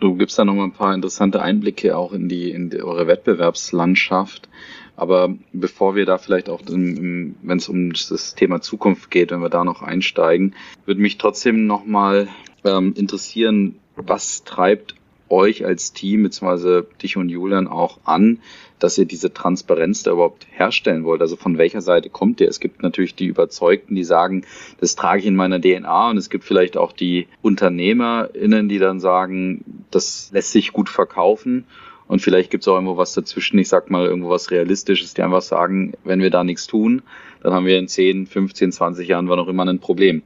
Du 0.00 0.14
gibst 0.14 0.38
da 0.38 0.46
nochmal 0.46 0.66
ein 0.66 0.72
paar 0.72 0.94
interessante 0.94 1.42
Einblicke 1.42 1.96
auch 1.96 2.12
in 2.12 2.28
die, 2.28 2.50
in 2.50 2.70
die, 2.70 2.82
eure 2.82 3.06
Wettbewerbslandschaft. 3.06 4.48
Aber 4.96 5.34
bevor 5.52 5.94
wir 5.94 6.06
da 6.06 6.18
vielleicht 6.18 6.48
auch, 6.48 6.60
wenn 6.66 7.36
es 7.48 7.68
um 7.68 7.92
das 7.92 8.34
Thema 8.34 8.60
Zukunft 8.60 9.10
geht, 9.10 9.30
wenn 9.30 9.40
wir 9.40 9.48
da 9.48 9.64
noch 9.64 9.82
einsteigen, 9.82 10.54
würde 10.84 11.00
mich 11.00 11.16
trotzdem 11.18 11.66
nochmal 11.66 12.28
ähm, 12.64 12.94
interessieren, 12.96 13.76
was 13.96 14.44
treibt 14.44 14.94
euch 15.28 15.64
als 15.64 15.92
Team, 15.92 16.24
beziehungsweise 16.24 16.86
dich 17.02 17.16
und 17.16 17.28
Julian 17.28 17.68
auch 17.68 17.98
an, 18.04 18.40
dass 18.78 18.98
ihr 18.98 19.04
diese 19.04 19.32
Transparenz 19.32 20.02
da 20.02 20.12
überhaupt 20.12 20.46
herstellen 20.50 21.04
wollt? 21.04 21.20
Also 21.20 21.36
von 21.36 21.56
welcher 21.56 21.80
Seite 21.80 22.10
kommt 22.10 22.40
ihr? 22.40 22.48
Es 22.48 22.60
gibt 22.60 22.82
natürlich 22.82 23.14
die 23.14 23.26
Überzeugten, 23.26 23.94
die 23.94 24.04
sagen, 24.04 24.44
das 24.80 24.96
trage 24.96 25.20
ich 25.20 25.26
in 25.26 25.36
meiner 25.36 25.60
DNA 25.60 26.10
und 26.10 26.16
es 26.16 26.30
gibt 26.30 26.44
vielleicht 26.44 26.76
auch 26.76 26.92
die 26.92 27.28
UnternehmerInnen, 27.42 28.68
die 28.68 28.78
dann 28.78 29.00
sagen, 29.00 29.84
das 29.90 30.30
lässt 30.32 30.52
sich 30.52 30.72
gut 30.72 30.88
verkaufen. 30.88 31.64
Und 32.08 32.20
vielleicht 32.20 32.50
gibt 32.50 32.64
es 32.64 32.68
auch 32.68 32.74
irgendwo 32.74 32.96
was 32.96 33.12
dazwischen, 33.12 33.58
ich 33.60 33.68
sag 33.68 33.88
mal 33.88 34.04
irgendwo 34.04 34.30
was 34.30 34.50
Realistisches, 34.50 35.14
die 35.14 35.22
einfach 35.22 35.42
sagen, 35.42 35.92
wenn 36.02 36.20
wir 36.20 36.30
da 36.30 36.42
nichts 36.42 36.66
tun, 36.66 37.02
dann 37.42 37.52
haben 37.52 37.66
wir 37.66 37.78
in 37.78 37.88
10, 37.88 38.26
15, 38.26 38.72
20 38.72 39.08
Jahren 39.08 39.28
war 39.28 39.36
noch 39.36 39.48
immer 39.48 39.66
ein 39.66 39.78
Problem. 39.78 40.22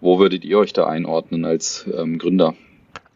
Wo 0.00 0.18
würdet 0.18 0.44
ihr 0.44 0.58
euch 0.58 0.72
da 0.72 0.86
einordnen 0.86 1.44
als 1.44 1.86
ähm, 1.94 2.18
Gründer? 2.18 2.54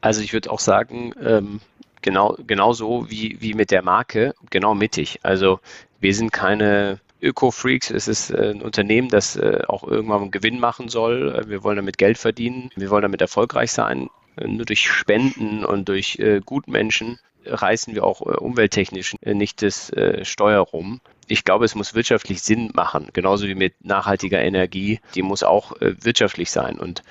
Also 0.00 0.20
ich 0.22 0.32
würde 0.32 0.50
auch 0.50 0.60
sagen, 0.60 1.12
ähm, 1.22 1.60
genau, 2.02 2.36
genau 2.46 2.72
so 2.72 3.10
wie, 3.10 3.36
wie 3.40 3.54
mit 3.54 3.70
der 3.70 3.82
Marke, 3.82 4.34
genau 4.50 4.74
mittig. 4.74 5.20
Also 5.22 5.60
wir 6.00 6.14
sind 6.14 6.32
keine 6.32 6.98
Öko-Freaks. 7.22 7.90
Es 7.90 8.08
ist 8.08 8.30
äh, 8.30 8.50
ein 8.50 8.62
Unternehmen, 8.62 9.08
das 9.08 9.36
äh, 9.36 9.62
auch 9.68 9.84
irgendwann 9.84 10.30
Gewinn 10.30 10.58
machen 10.58 10.88
soll. 10.88 11.34
Äh, 11.34 11.48
wir 11.48 11.62
wollen 11.62 11.76
damit 11.76 11.98
Geld 11.98 12.18
verdienen. 12.18 12.70
Wir 12.74 12.90
wollen 12.90 13.02
damit 13.02 13.20
erfolgreich 13.20 13.70
sein. 13.70 14.10
Nur 14.42 14.64
durch 14.64 14.90
Spenden 14.90 15.62
und 15.62 15.90
durch 15.90 16.18
Gutmenschen 16.46 17.18
reißen 17.44 17.94
wir 17.94 18.02
auch 18.02 18.22
umwelttechnisch 18.22 19.14
nicht 19.26 19.60
das 19.60 19.92
Steuer 20.22 20.60
rum 20.60 21.02
ich 21.28 21.44
glaube, 21.44 21.64
es 21.64 21.74
muss 21.74 21.94
wirtschaftlich 21.94 22.42
Sinn 22.42 22.70
machen, 22.74 23.08
genauso 23.12 23.46
wie 23.46 23.54
mit 23.54 23.84
nachhaltiger 23.84 24.40
Energie. 24.40 25.00
Die 25.14 25.22
muss 25.22 25.42
auch 25.42 25.80
äh, 25.80 25.94
wirtschaftlich 26.02 26.50
sein. 26.50 26.78
Und 26.78 27.02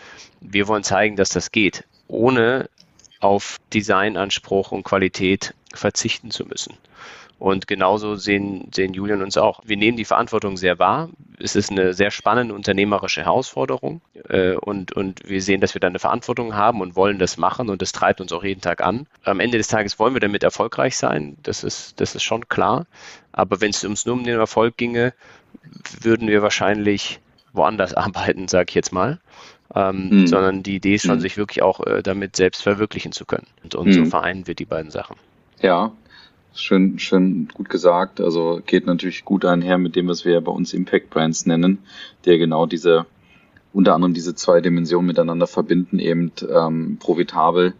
wir 0.41 0.67
wollen 0.67 0.84
zeigen, 0.84 1.15
dass 1.15 1.30
das 1.30 1.52
geht, 1.52 1.86
ohne 2.08 2.69
auf 3.19 3.58
Designanspruch 3.74 4.71
und 4.71 4.84
Qualität 4.84 5.54
verzichten 5.74 6.32
zu 6.32 6.45
müssen. 6.45 6.78
Und 7.41 7.67
genauso 7.67 8.17
sehen, 8.17 8.69
sehen 8.71 8.93
Julian 8.93 9.23
uns 9.23 9.36
auch. 9.36 9.62
Wir 9.65 9.75
nehmen 9.75 9.97
die 9.97 10.06
Verantwortung 10.06 10.58
sehr 10.58 10.77
wahr. 10.77 11.10
Es 11.39 11.56
ist 11.56 11.71
eine 11.71 11.93
sehr 11.93 12.12
spannende 12.12 12.54
unternehmerische 12.54 13.23
Herausforderung. 13.23 13.99
Äh, 14.30 14.54
und, 14.54 14.91
und 14.91 15.27
wir 15.27 15.41
sehen, 15.41 15.60
dass 15.60 15.73
wir 15.73 15.80
da 15.80 15.88
eine 15.88 15.97
Verantwortung 15.97 16.54
haben 16.54 16.82
und 16.82 16.95
wollen 16.95 17.17
das 17.17 17.38
machen. 17.38 17.69
Und 17.69 17.82
das 17.82 17.93
treibt 17.93 18.21
uns 18.21 18.32
auch 18.32 18.43
jeden 18.43 18.62
Tag 18.62 18.82
an. 18.82 19.08
Am 19.23 19.39
Ende 19.39 19.58
des 19.58 19.69
Tages 19.69 19.97
wollen 19.97 20.13
wir 20.13 20.19
damit 20.19 20.43
erfolgreich 20.43 20.95
sein. 20.95 21.36
Das 21.41 21.63
ist, 21.63 21.99
das 21.99 22.13
ist 22.13 22.21
schon 22.21 22.47
klar. 22.47 22.86
Aber 23.32 23.60
wenn 23.60 23.71
es 23.71 23.84
uns 23.84 24.06
nur 24.06 24.13
um 24.13 24.23
den 24.23 24.38
Erfolg 24.38 24.77
ginge, 24.77 25.12
würden 25.99 26.27
wir 26.27 26.43
wahrscheinlich 26.43 27.21
woanders 27.54 27.93
arbeiten, 27.95 28.49
sage 28.49 28.67
ich 28.69 28.75
jetzt 28.75 28.93
mal. 28.93 29.19
Ähm, 29.73 30.10
mhm. 30.10 30.27
Sondern 30.27 30.62
die 30.62 30.75
Idee 30.75 30.93
ist 30.93 31.08
schon, 31.08 31.15
mhm. 31.15 31.21
sich 31.21 31.38
wirklich 31.38 31.63
auch 31.63 31.80
äh, 31.88 32.04
damit 32.04 32.36
selbst 32.36 32.62
verwirklichen 32.62 33.13
zu 33.13 33.25
können. 33.25 33.47
Und, 33.63 33.73
und 33.73 33.88
mhm. 33.88 33.93
so 33.93 34.06
vereinen 34.06 34.45
wir 34.45 34.54
die 34.54 34.65
beiden 34.65 34.91
Sachen. 34.91 35.15
Ja, 35.60 35.91
Schön, 36.53 36.99
schön 36.99 37.47
gut 37.53 37.69
gesagt. 37.69 38.19
Also 38.19 38.61
geht 38.65 38.85
natürlich 38.85 39.23
gut 39.23 39.45
einher 39.45 39.77
mit 39.77 39.95
dem, 39.95 40.09
was 40.09 40.25
wir 40.25 40.41
bei 40.41 40.51
uns 40.51 40.73
Impact 40.73 41.09
Brands 41.09 41.45
nennen, 41.45 41.79
der 42.25 42.37
genau 42.37 42.65
diese, 42.65 43.05
unter 43.71 43.95
anderem 43.95 44.13
diese 44.13 44.35
zwei 44.35 44.59
Dimensionen 44.59 45.07
miteinander 45.07 45.47
verbinden, 45.47 45.97
eben 45.99 46.33
ähm, 46.53 46.97
profitabel 46.99 47.73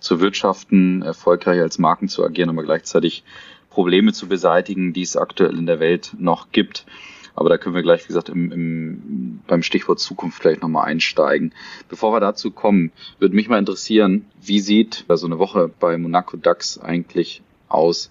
zu 0.00 0.20
wirtschaften, 0.20 1.02
erfolgreich 1.02 1.60
als 1.60 1.78
Marken 1.78 2.08
zu 2.08 2.24
agieren, 2.24 2.50
aber 2.50 2.64
gleichzeitig 2.64 3.22
Probleme 3.70 4.12
zu 4.12 4.26
beseitigen, 4.26 4.92
die 4.92 5.02
es 5.02 5.16
aktuell 5.16 5.56
in 5.56 5.66
der 5.66 5.78
Welt 5.78 6.14
noch 6.18 6.50
gibt. 6.50 6.84
Aber 7.36 7.48
da 7.48 7.58
können 7.58 7.76
wir 7.76 7.82
gleich, 7.82 8.02
wie 8.04 8.08
gesagt, 8.08 8.28
im, 8.28 8.50
im, 8.50 9.40
beim 9.46 9.62
Stichwort 9.62 10.00
Zukunft 10.00 10.40
vielleicht 10.40 10.62
nochmal 10.62 10.86
einsteigen. 10.86 11.52
Bevor 11.88 12.12
wir 12.12 12.20
dazu 12.20 12.50
kommen, 12.50 12.90
würde 13.20 13.36
mich 13.36 13.48
mal 13.48 13.58
interessieren, 13.58 14.24
wie 14.42 14.58
sieht 14.58 15.04
so 15.08 15.26
eine 15.26 15.38
Woche 15.38 15.70
bei 15.78 15.96
Monaco 15.96 16.36
DAX 16.38 16.78
eigentlich 16.78 17.42
aus. 17.68 18.10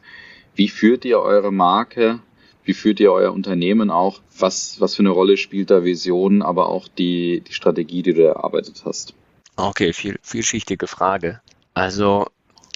Wie 0.56 0.70
führt 0.70 1.06
ihr 1.06 1.20
eure 1.20 1.52
Marke? 1.52 2.20
Wie 2.64 2.74
führt 2.74 3.00
ihr 3.00 3.12
euer 3.12 3.32
Unternehmen 3.32 3.92
auch? 3.92 4.22
Was, 4.38 4.82
was 4.82 4.96
für 4.96 5.04
eine 5.04 5.10
Rolle 5.10 5.38
spielt 5.38 5.70
da 5.70 5.84
Vision, 5.84 6.42
aber 6.42 6.70
auch 6.70 6.88
die, 6.88 7.42
die 7.42 7.54
Strategie, 7.54 8.02
die 8.02 8.14
du 8.14 8.24
erarbeitet 8.24 8.84
hast? 8.86 9.14
Okay, 9.56 9.94
viel, 9.94 10.18
vielschichtige 10.22 10.88
Frage. 10.88 11.42
Also 11.74 12.28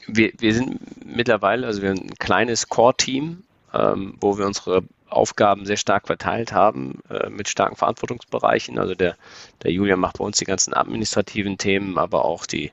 wir, 0.08 0.32
wir 0.38 0.54
sind 0.54 0.80
mittlerweile, 1.06 1.68
also 1.68 1.82
wir 1.82 1.90
haben 1.90 2.02
ein 2.02 2.20
kleines 2.20 2.70
Core-Team, 2.70 3.44
ähm, 3.74 4.16
wo 4.20 4.38
wir 4.38 4.46
unsere 4.46 4.84
Aufgaben 5.10 5.66
sehr 5.66 5.78
stark 5.78 6.08
verteilt 6.08 6.54
haben, 6.54 7.00
äh, 7.10 7.30
mit 7.30 7.50
starken 7.50 7.76
Verantwortungsbereichen. 7.76 8.78
Also 8.78 8.96
der, 8.96 9.16
der 9.64 9.72
Julian 9.72 10.00
macht 10.00 10.20
bei 10.20 10.26
uns 10.26 10.38
die 10.38 10.46
ganzen 10.46 10.74
administrativen 10.74 11.58
Themen, 11.58 11.98
aber 11.98 12.26
auch 12.26 12.46
die, 12.46 12.72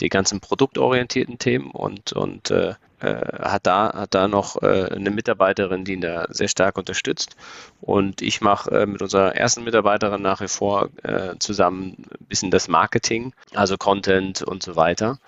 die 0.00 0.08
ganzen 0.08 0.40
produktorientierten 0.40 1.38
Themen 1.38 1.70
und, 1.70 2.12
und 2.12 2.50
äh, 2.50 2.74
hat, 3.00 3.66
da, 3.66 3.92
hat 3.94 4.14
da 4.14 4.28
noch 4.28 4.62
äh, 4.62 4.88
eine 4.90 5.10
Mitarbeiterin, 5.10 5.84
die 5.84 5.94
ihn 5.94 6.00
da 6.00 6.26
sehr 6.30 6.48
stark 6.48 6.78
unterstützt. 6.78 7.36
Und 7.80 8.22
ich 8.22 8.40
mache 8.40 8.70
äh, 8.70 8.86
mit 8.86 9.02
unserer 9.02 9.36
ersten 9.36 9.64
Mitarbeiterin 9.64 10.22
nach 10.22 10.40
wie 10.40 10.48
vor 10.48 10.90
äh, 11.02 11.34
zusammen 11.38 11.96
ein 12.20 12.26
bisschen 12.28 12.50
das 12.50 12.68
Marketing, 12.68 13.32
also 13.54 13.76
Content 13.76 14.42
und 14.42 14.62
so 14.62 14.76
weiter. 14.76 15.18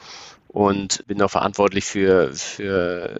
Und 0.48 1.06
bin 1.06 1.20
auch 1.20 1.30
verantwortlich 1.30 1.84
für, 1.84 2.32
für 2.32 3.18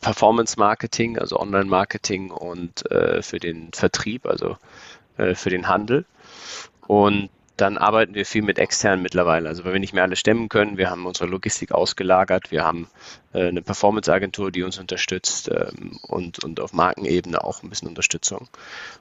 Performance 0.00 0.58
Marketing, 0.58 1.18
also 1.18 1.38
Online 1.38 1.66
Marketing 1.66 2.30
und 2.30 2.90
äh, 2.90 3.22
für 3.22 3.38
den 3.38 3.72
Vertrieb, 3.72 4.26
also 4.26 4.56
äh, 5.16 5.34
für 5.34 5.50
den 5.50 5.68
Handel. 5.68 6.04
Und 6.86 7.30
dann 7.56 7.78
arbeiten 7.78 8.14
wir 8.14 8.26
viel 8.26 8.42
mit 8.42 8.58
externen 8.58 9.02
mittlerweile. 9.02 9.48
Also 9.48 9.64
weil 9.64 9.72
wir 9.72 9.80
nicht 9.80 9.94
mehr 9.94 10.02
alle 10.02 10.16
stemmen 10.16 10.48
können, 10.48 10.76
wir 10.76 10.90
haben 10.90 11.06
unsere 11.06 11.28
Logistik 11.28 11.72
ausgelagert, 11.72 12.50
wir 12.50 12.64
haben 12.64 12.88
äh, 13.32 13.48
eine 13.48 13.62
Performance-Agentur, 13.62 14.50
die 14.50 14.62
uns 14.62 14.78
unterstützt 14.78 15.50
ähm, 15.50 15.98
und, 16.02 16.44
und 16.44 16.60
auf 16.60 16.74
Markenebene 16.74 17.42
auch 17.42 17.62
ein 17.62 17.70
bisschen 17.70 17.88
Unterstützung. 17.88 18.48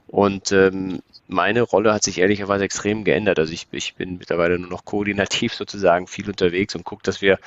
Und 0.07 0.53
ähm, 0.53 1.01
meine 1.27 1.63
Rolle 1.63 1.93
hat 1.93 2.03
sich 2.03 2.19
ehrlicherweise 2.19 2.63
extrem 2.63 3.03
geändert. 3.03 3.39
Also 3.39 3.51
ich, 3.51 3.67
ich 3.71 3.95
bin 3.95 4.17
mittlerweile 4.19 4.57
nur 4.57 4.69
noch 4.69 4.85
koordinativ 4.85 5.53
sozusagen 5.55 6.07
viel 6.07 6.29
unterwegs 6.29 6.75
und 6.75 6.85
gucke, 6.85 7.03
dass 7.03 7.21
wir 7.21 7.39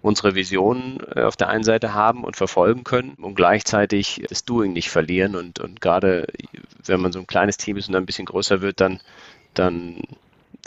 unsere 0.00 0.34
Visionen 0.34 1.00
äh, 1.14 1.22
auf 1.22 1.36
der 1.36 1.48
einen 1.48 1.64
Seite 1.64 1.92
haben 1.92 2.24
und 2.24 2.36
verfolgen 2.36 2.84
können 2.84 3.14
und 3.20 3.34
gleichzeitig 3.34 4.22
das 4.28 4.44
Doing 4.44 4.72
nicht 4.72 4.88
verlieren. 4.88 5.36
Und, 5.36 5.60
und 5.60 5.82
gerade 5.82 6.26
wenn 6.86 7.00
man 7.00 7.12
so 7.12 7.18
ein 7.18 7.26
kleines 7.26 7.58
Team 7.58 7.76
ist 7.76 7.88
und 7.88 7.96
ein 7.96 8.06
bisschen 8.06 8.26
größer 8.26 8.62
wird, 8.62 8.80
dann 8.80 9.00
dann 9.54 9.96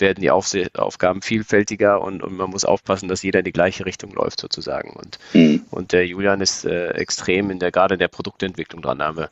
werden 0.01 0.21
die 0.21 0.31
Aufse 0.31 0.67
Aufgaben 0.75 1.21
vielfältiger 1.21 2.01
und, 2.01 2.23
und, 2.23 2.38
man 2.38 2.49
muss 2.49 2.65
aufpassen, 2.65 3.07
dass 3.07 3.23
jeder 3.23 3.39
in 3.39 3.45
die 3.45 3.51
gleiche 3.51 3.86
Richtung 3.86 4.12
läuft 4.13 4.39
sozusagen. 4.39 4.91
Und, 4.91 5.19
mhm. 5.33 5.65
und 5.71 5.91
der 5.91 6.05
Julian 6.05 6.41
ist 6.41 6.65
äh, 6.65 6.89
extrem 6.91 7.49
in 7.49 7.60
der, 7.60 7.71
gerade 7.71 7.95
in 7.95 7.99
der 7.99 8.07
Produktentwicklung 8.07 8.81
dran. 8.81 8.99
Da 8.99 9.07
haben 9.07 9.17
wir 9.17 9.29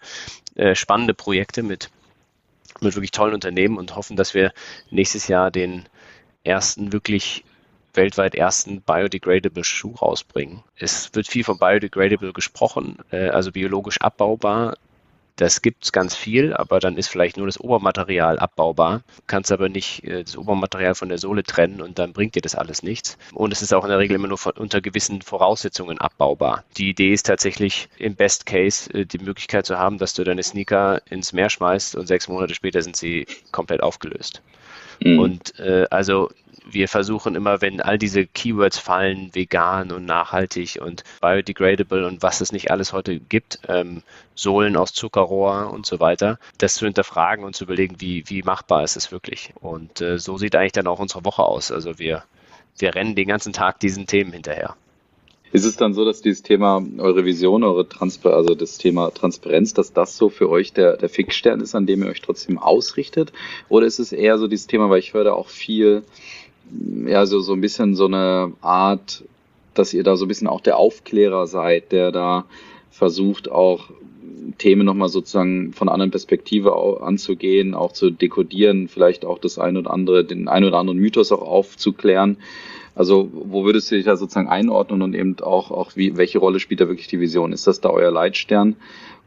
äh, 0.56 0.76
spannende 0.76 1.14
Projekte 1.14 1.64
mit, 1.64 1.90
mit 2.82 2.96
wirklich 2.96 3.12
tollen 3.12 3.34
Unternehmen 3.34 3.78
und 3.78 3.96
hoffen, 3.96 4.16
dass 4.16 4.34
wir 4.34 4.54
nächstes 4.90 5.28
Jahr 5.28 5.52
den 5.52 5.86
ersten 6.44 6.94
wirklich 6.94 7.44
weltweit 7.94 8.36
ersten 8.36 8.82
biodegradable 8.82 9.64
Schuh 9.64 9.96
rausbringen. 9.96 10.64
Es 10.76 11.14
wird 11.14 11.28
viel 11.28 11.44
von 11.44 11.58
biodegradable 11.58 12.34
gesprochen, 12.34 12.98
äh, 13.12 13.30
also 13.30 13.52
biologisch 13.52 14.02
abbaubar. 14.02 14.78
Das 15.36 15.62
gibt 15.62 15.84
es 15.84 15.92
ganz 15.92 16.16
viel, 16.16 16.54
aber 16.54 16.80
dann 16.80 16.98
ist 16.98 17.10
vielleicht 17.10 17.36
nur 17.38 17.46
das 17.46 17.60
Obermaterial 17.60 18.40
abbaubar. 18.40 19.00
Du 19.18 19.24
kannst 19.28 19.52
aber 19.52 19.68
nicht 19.68 20.04
äh, 20.06 20.24
das 20.24 20.38
Obermaterial 20.38 20.96
von 20.96 21.10
der 21.10 21.18
Sohle 21.18 21.44
trennen 21.44 21.82
und 21.82 22.00
dann 22.00 22.14
bringt 22.14 22.36
dir 22.36 22.42
das 22.42 22.56
alles 22.56 22.84
nichts. 22.84 23.18
Und 23.34 23.52
es 23.52 23.62
ist 23.62 23.74
auch 23.74 23.84
in 23.84 23.90
der 23.90 24.00
Regel 24.00 24.16
immer 24.16 24.30
nur 24.30 24.38
von, 24.38 24.54
unter 24.54 24.80
gewissen 24.80 25.22
Voraussetzungen 25.22 26.00
abbaubar. 26.00 26.64
Die 26.78 26.90
Idee 26.90 27.12
ist 27.12 27.26
tatsächlich 27.26 27.90
im 27.98 28.16
Best 28.16 28.46
Case 28.46 28.92
äh, 28.94 29.06
die 29.06 29.20
Möglichkeit 29.20 29.66
zu 29.66 29.78
haben, 29.78 29.98
dass 29.98 30.14
du 30.14 30.24
deine 30.24 30.44
Sneaker 30.44 31.02
ins 31.10 31.34
Meer 31.34 31.50
schmeißt 31.50 31.96
und 31.96 32.08
sechs 32.08 32.28
Monate 32.28 32.56
später 32.56 32.82
sind 32.82 32.96
sie 32.96 33.28
komplett 33.52 33.84
aufgelöst. 33.84 34.42
Mhm. 35.02 35.20
Und 35.20 35.60
äh, 35.60 35.86
also 35.90 36.30
wir 36.70 36.88
versuchen 36.88 37.36
immer, 37.36 37.62
wenn 37.62 37.82
all 37.82 37.98
diese 37.98 38.26
Keywords 38.26 38.78
fallen, 38.78 39.30
vegan 39.34 39.92
und 39.92 40.06
nachhaltig 40.06 40.80
und 40.82 41.04
biodegradable 41.22 42.06
und 42.08 42.24
was 42.24 42.42
es 42.42 42.52
nicht 42.52 42.72
alles 42.72 42.94
heute 42.94 43.20
gibt, 43.20 43.60
ähm, 43.68 44.02
Sohlen 44.36 44.76
aus 44.76 44.94
Zuckerrohr 44.94 45.72
und 45.72 45.86
so 45.86 46.00
weiter, 46.00 46.40
das 46.58 46.76
zu 46.76 46.86
hinterfragen 46.86 47.46
und 47.46 47.56
zu 47.56 47.64
überlegen, 47.64 47.96
wie, 48.00 48.24
wie 48.28 48.44
machbar 48.44 48.84
ist 48.84 48.98
es 48.98 49.12
wirklich. 49.12 49.54
Und 49.62 50.02
äh, 50.02 50.20
so 50.20 50.38
sieht 50.38 50.56
eigentlich 50.56 50.74
dann 50.74 50.88
auch 50.88 51.00
unsere 51.00 51.24
Woche 51.24 51.44
aus. 51.44 51.72
Also 51.72 52.00
wir, 52.00 52.24
wir 52.78 52.96
rennen 52.96 53.16
den 53.16 53.28
ganzen 53.28 53.54
Tag 53.54 53.80
diesen 53.80 54.08
Themen 54.08 54.34
hinterher. 54.34 54.76
Ist 55.56 55.64
es 55.64 55.78
dann 55.78 55.94
so, 55.94 56.04
dass 56.04 56.22
dieses 56.22 56.42
Thema, 56.42 56.84
eure 56.98 57.24
Vision, 57.24 57.64
eure 57.64 57.88
Transpa 57.88 58.32
also 58.32 58.56
das 58.56 58.78
Thema 58.78 59.12
Transparenz, 59.12 59.74
dass 59.74 59.94
das 59.94 60.18
so 60.18 60.30
für 60.30 60.50
euch 60.50 60.74
der, 60.74 60.98
der 60.98 61.08
Fixstern 61.08 61.62
ist, 61.62 61.76
an 61.76 61.86
dem 61.86 62.04
ihr 62.04 62.10
euch 62.10 62.20
trotzdem 62.20 62.58
ausrichtet? 62.58 63.32
Oder 63.70 63.86
ist 63.86 64.00
es 64.00 64.12
eher 64.12 64.38
so 64.38 64.48
dieses 64.48 64.68
Thema, 64.68 64.90
weil 64.90 65.00
ich 65.00 65.14
höre 65.14 65.24
da 65.24 65.32
auch 65.32 65.48
viel, 65.48 66.04
ja, 67.08 67.26
so, 67.26 67.40
so 67.40 67.54
ein 67.54 67.62
bisschen 67.62 67.96
so 67.96 68.06
eine 68.06 68.54
Art, 68.62 69.24
dass 69.74 69.94
ihr 69.94 70.04
da 70.04 70.16
so 70.16 70.26
ein 70.26 70.28
bisschen 70.28 70.48
auch 70.48 70.62
der 70.62 70.78
Aufklärer 70.78 71.48
seid, 71.48 71.92
der 71.92 72.12
da 72.12 72.46
versucht 72.90 73.52
auch 73.52 73.90
Themen 74.58 74.86
nochmal 74.86 75.10
sozusagen 75.10 75.74
von 75.74 75.90
anderen 75.90 76.12
Perspektive 76.12 77.02
anzugehen, 77.02 77.74
auch 77.74 77.92
zu 77.92 78.10
dekodieren, 78.10 78.88
vielleicht 78.88 79.26
auch 79.26 79.40
das 79.40 79.60
ein 79.60 79.76
oder 79.78 79.92
andere, 79.92 80.24
den 80.24 80.48
ein 80.48 80.64
oder 80.64 80.78
anderen 80.78 81.00
Mythos 81.00 81.32
auch 81.32 81.42
aufzuklären. 81.42 82.38
Also 82.94 83.30
wo 83.34 83.66
würdest 83.66 83.92
du 83.92 83.96
dich 83.96 84.06
da 84.06 84.16
sozusagen 84.16 84.48
einordnen 84.48 85.02
und 85.02 85.14
eben 85.16 85.38
auch, 85.42 85.72
auch 85.72 85.96
wie, 85.96 86.16
welche 86.16 86.40
Rolle 86.40 86.60
spielt 86.60 86.80
da 86.80 86.88
wirklich 86.88 87.08
die 87.08 87.20
Vision? 87.20 87.52
Ist 87.52 87.68
das 87.68 87.82
da 87.82 87.90
euer 87.90 88.12
Leitstern 88.12 88.78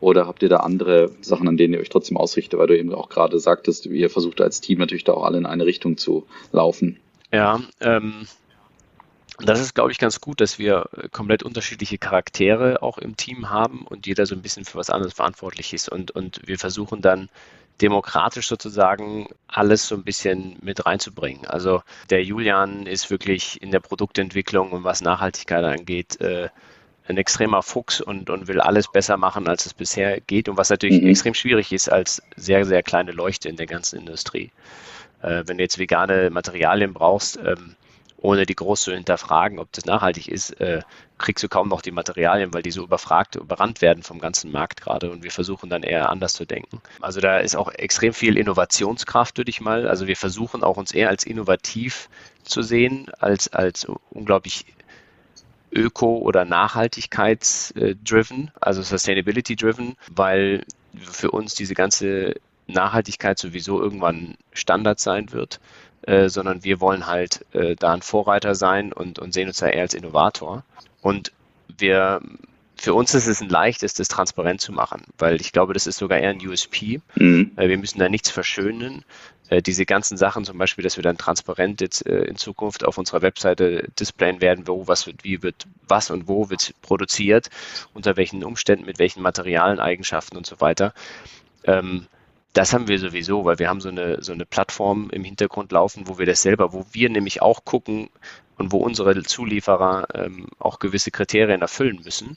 oder 0.00 0.26
habt 0.26 0.42
ihr 0.42 0.48
da 0.48 0.58
andere 0.58 1.10
Sachen, 1.20 1.48
an 1.48 1.56
denen 1.56 1.74
ihr 1.74 1.80
euch 1.80 1.90
trotzdem 1.90 2.16
ausrichtet, 2.16 2.58
weil 2.58 2.68
du 2.68 2.78
eben 2.78 2.94
auch 2.94 3.10
gerade 3.10 3.38
sagtest, 3.38 3.86
ihr 3.86 4.08
versucht 4.08 4.40
als 4.40 4.60
Team 4.60 4.78
natürlich 4.78 5.04
da 5.04 5.12
auch 5.12 5.24
alle 5.24 5.38
in 5.38 5.46
eine 5.46 5.66
Richtung 5.66 5.98
zu 5.98 6.24
laufen? 6.52 6.98
Ja, 7.32 7.60
ähm, 7.80 8.26
das 9.40 9.60
ist, 9.60 9.74
glaube 9.74 9.92
ich, 9.92 9.98
ganz 9.98 10.20
gut, 10.20 10.40
dass 10.40 10.58
wir 10.58 10.88
komplett 11.12 11.42
unterschiedliche 11.42 11.98
Charaktere 11.98 12.82
auch 12.82 12.98
im 12.98 13.16
Team 13.16 13.50
haben 13.50 13.86
und 13.86 14.06
jeder 14.06 14.26
so 14.26 14.34
ein 14.34 14.42
bisschen 14.42 14.64
für 14.64 14.78
was 14.78 14.90
anderes 14.90 15.14
verantwortlich 15.14 15.72
ist. 15.72 15.88
Und, 15.88 16.10
und 16.10 16.40
wir 16.46 16.58
versuchen 16.58 17.02
dann 17.02 17.28
demokratisch 17.80 18.48
sozusagen 18.48 19.28
alles 19.46 19.86
so 19.86 19.94
ein 19.94 20.02
bisschen 20.02 20.56
mit 20.60 20.84
reinzubringen. 20.84 21.46
Also 21.46 21.82
der 22.10 22.24
Julian 22.24 22.86
ist 22.86 23.10
wirklich 23.10 23.62
in 23.62 23.70
der 23.70 23.80
Produktentwicklung 23.80 24.72
und 24.72 24.82
was 24.82 25.00
Nachhaltigkeit 25.00 25.64
angeht, 25.64 26.20
äh, 26.20 26.48
ein 27.06 27.16
extremer 27.16 27.62
Fuchs 27.62 28.00
und, 28.00 28.30
und 28.30 28.48
will 28.48 28.60
alles 28.60 28.90
besser 28.90 29.16
machen, 29.16 29.48
als 29.48 29.64
es 29.64 29.74
bisher 29.74 30.20
geht 30.20 30.48
und 30.48 30.56
was 30.56 30.70
natürlich 30.70 31.00
mhm. 31.00 31.08
extrem 31.08 31.34
schwierig 31.34 31.72
ist 31.72 31.90
als 31.90 32.22
sehr, 32.36 32.64
sehr 32.64 32.82
kleine 32.82 33.12
Leuchte 33.12 33.48
in 33.48 33.56
der 33.56 33.66
ganzen 33.66 34.00
Industrie. 34.00 34.50
Äh, 35.22 35.44
wenn 35.46 35.58
du 35.58 35.64
jetzt 35.64 35.78
vegane 35.78 36.30
Materialien 36.30 36.94
brauchst, 36.94 37.38
ähm, 37.38 37.74
ohne 38.20 38.46
die 38.46 38.56
groß 38.56 38.82
zu 38.82 38.92
hinterfragen, 38.92 39.58
ob 39.58 39.72
das 39.72 39.84
nachhaltig 39.84 40.28
ist, 40.28 40.50
äh, 40.60 40.82
kriegst 41.18 41.44
du 41.44 41.48
kaum 41.48 41.68
noch 41.68 41.82
die 41.82 41.92
Materialien, 41.92 42.52
weil 42.52 42.62
die 42.62 42.70
so 42.70 42.82
überfragt, 42.82 43.36
überrannt 43.36 43.80
werden 43.80 44.02
vom 44.02 44.18
ganzen 44.18 44.50
Markt 44.50 44.80
gerade 44.80 45.10
und 45.10 45.22
wir 45.22 45.30
versuchen 45.30 45.70
dann 45.70 45.84
eher 45.84 46.10
anders 46.10 46.32
zu 46.32 46.44
denken. 46.44 46.82
Also 47.00 47.20
da 47.20 47.38
ist 47.38 47.56
auch 47.56 47.70
extrem 47.70 48.12
viel 48.12 48.36
Innovationskraft, 48.36 49.38
würde 49.38 49.50
ich 49.50 49.60
mal. 49.60 49.86
Also 49.88 50.08
wir 50.08 50.16
versuchen 50.16 50.64
auch 50.64 50.76
uns 50.76 50.92
eher 50.92 51.08
als 51.08 51.24
innovativ 51.24 52.08
zu 52.42 52.62
sehen, 52.62 53.06
als, 53.18 53.52
als 53.52 53.86
unglaublich 54.10 54.66
öko- 55.72 56.18
oder 56.18 56.44
nachhaltigkeits-driven, 56.44 58.50
also 58.60 58.82
sustainability-driven, 58.82 59.96
weil 60.10 60.64
für 60.96 61.30
uns 61.30 61.54
diese 61.54 61.74
ganze 61.74 62.34
Nachhaltigkeit 62.68 63.38
sowieso 63.38 63.80
irgendwann 63.80 64.36
Standard 64.52 65.00
sein 65.00 65.32
wird, 65.32 65.60
äh, 66.02 66.28
sondern 66.28 66.64
wir 66.64 66.80
wollen 66.80 67.06
halt 67.06 67.44
äh, 67.52 67.74
da 67.76 67.92
ein 67.92 68.02
Vorreiter 68.02 68.54
sein 68.54 68.92
und, 68.92 69.18
und 69.18 69.34
sehen 69.34 69.48
uns 69.48 69.58
da 69.58 69.66
eher 69.66 69.82
als 69.82 69.94
Innovator. 69.94 70.64
Und 71.02 71.32
wir, 71.76 72.20
für 72.76 72.94
uns 72.94 73.14
ist 73.14 73.26
es 73.26 73.40
ein 73.40 73.48
leichtes, 73.48 73.94
das 73.94 74.08
transparent 74.08 74.60
zu 74.60 74.72
machen, 74.72 75.02
weil 75.18 75.40
ich 75.40 75.52
glaube, 75.52 75.74
das 75.74 75.86
ist 75.86 75.98
sogar 75.98 76.18
eher 76.18 76.30
ein 76.30 76.46
USP. 76.46 77.00
Mhm. 77.16 77.52
Äh, 77.56 77.68
wir 77.68 77.78
müssen 77.78 77.98
da 77.98 78.08
nichts 78.08 78.30
verschönen. 78.30 79.04
Äh, 79.48 79.62
diese 79.62 79.86
ganzen 79.86 80.16
Sachen, 80.16 80.44
zum 80.44 80.58
Beispiel, 80.58 80.84
dass 80.84 80.96
wir 80.96 81.02
dann 81.02 81.16
transparent 81.16 81.80
jetzt 81.80 82.06
äh, 82.06 82.24
in 82.24 82.36
Zukunft 82.36 82.84
auf 82.84 82.98
unserer 82.98 83.22
Webseite 83.22 83.88
displayen 83.98 84.40
werden, 84.40 84.68
wo 84.68 84.86
was 84.86 85.06
wird, 85.06 85.24
wie 85.24 85.42
wird 85.42 85.66
was 85.86 86.10
und 86.10 86.28
wo 86.28 86.50
wird 86.50 86.74
produziert, 86.82 87.48
unter 87.94 88.16
welchen 88.16 88.44
Umständen, 88.44 88.84
mit 88.84 88.98
welchen 88.98 89.22
Materialen, 89.22 89.80
Eigenschaften 89.80 90.36
und 90.36 90.46
so 90.46 90.60
weiter. 90.60 90.92
Ähm, 91.64 92.06
das 92.52 92.72
haben 92.72 92.88
wir 92.88 92.98
sowieso, 92.98 93.44
weil 93.44 93.58
wir 93.58 93.68
haben 93.68 93.80
so 93.80 93.88
eine, 93.88 94.22
so 94.22 94.32
eine 94.32 94.46
Plattform 94.46 95.10
im 95.10 95.24
Hintergrund 95.24 95.72
laufen, 95.72 96.08
wo 96.08 96.18
wir 96.18 96.26
das 96.26 96.42
selber, 96.42 96.72
wo 96.72 96.84
wir 96.92 97.10
nämlich 97.10 97.42
auch 97.42 97.64
gucken 97.64 98.08
und 98.56 98.72
wo 98.72 98.78
unsere 98.78 99.22
Zulieferer 99.22 100.08
ähm, 100.14 100.46
auch 100.58 100.78
gewisse 100.78 101.10
Kriterien 101.10 101.62
erfüllen 101.62 102.00
müssen. 102.04 102.36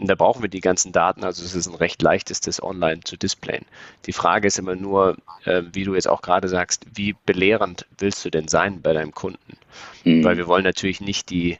Und 0.00 0.08
da 0.08 0.14
brauchen 0.14 0.42
wir 0.42 0.48
die 0.48 0.62
ganzen 0.62 0.90
Daten, 0.90 1.22
also 1.22 1.44
es 1.44 1.54
ist 1.54 1.66
ein 1.66 1.74
recht 1.74 2.00
leichtes, 2.00 2.40
das 2.40 2.62
online 2.62 3.02
zu 3.04 3.16
displayen. 3.16 3.66
Die 4.06 4.12
Frage 4.12 4.48
ist 4.48 4.58
immer 4.58 4.74
nur, 4.74 5.16
äh, 5.44 5.62
wie 5.72 5.84
du 5.84 5.94
jetzt 5.94 6.08
auch 6.08 6.22
gerade 6.22 6.48
sagst, 6.48 6.86
wie 6.94 7.14
belehrend 7.26 7.86
willst 7.98 8.24
du 8.24 8.30
denn 8.30 8.48
sein 8.48 8.80
bei 8.80 8.94
deinem 8.94 9.12
Kunden? 9.12 9.58
Mhm. 10.04 10.24
Weil 10.24 10.38
wir 10.38 10.46
wollen 10.46 10.64
natürlich 10.64 11.00
nicht 11.00 11.28
die, 11.28 11.58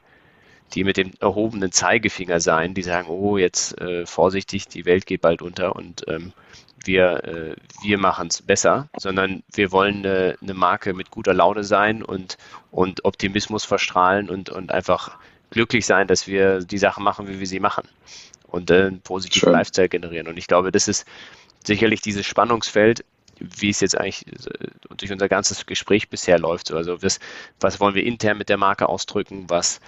die 0.73 0.83
mit 0.83 0.97
dem 0.97 1.11
erhobenen 1.19 1.71
Zeigefinger 1.71 2.39
sein, 2.39 2.73
die 2.73 2.81
sagen, 2.81 3.07
oh, 3.09 3.37
jetzt 3.37 3.79
äh, 3.79 4.05
vorsichtig, 4.07 4.67
die 4.67 4.85
Welt 4.85 5.05
geht 5.05 5.21
bald 5.21 5.43
unter 5.43 5.75
und 5.75 6.03
ähm, 6.07 6.33
wir, 6.83 7.23
äh, 7.23 7.55
wir 7.81 7.97
machen 7.97 8.27
es 8.27 8.41
besser, 8.41 8.89
sondern 8.97 9.43
wir 9.53 9.71
wollen 9.71 10.05
eine, 10.05 10.37
eine, 10.41 10.53
Marke 10.53 10.93
mit 10.93 11.11
guter 11.11 11.33
Laune 11.33 11.63
sein 11.63 12.03
und, 12.03 12.37
und 12.71 13.05
Optimismus 13.05 13.65
verstrahlen 13.65 14.29
und, 14.29 14.49
und 14.49 14.71
einfach 14.71 15.17
glücklich 15.49 15.85
sein, 15.85 16.07
dass 16.07 16.27
wir 16.27 16.59
die 16.59 16.77
Sachen 16.77 17.03
machen, 17.03 17.27
wie 17.27 17.39
wir 17.39 17.47
sie 17.47 17.59
machen 17.59 17.87
und 18.47 18.69
äh, 18.71 18.85
einen 18.85 19.01
positiven 19.01 19.47
Schön. 19.47 19.53
Lifestyle 19.53 19.89
generieren. 19.89 20.27
Und 20.27 20.37
ich 20.37 20.47
glaube, 20.47 20.71
das 20.71 20.87
ist 20.87 21.05
sicherlich 21.65 22.01
dieses 22.01 22.25
Spannungsfeld, 22.25 23.05
wie 23.39 23.69
es 23.69 23.79
jetzt 23.79 23.97
eigentlich 23.97 24.27
äh, 24.27 24.67
durch 24.97 25.11
unser 25.11 25.29
ganzes 25.29 25.65
Gespräch 25.65 26.09
bisher 26.09 26.39
läuft. 26.39 26.71
Also 26.71 27.01
was, 27.01 27.19
was 27.59 27.79
wollen 27.79 27.95
wir 27.95 28.05
intern 28.05 28.37
mit 28.37 28.49
der 28.49 28.57
Marke 28.57 28.89
ausdrücken, 28.89 29.49
was 29.49 29.79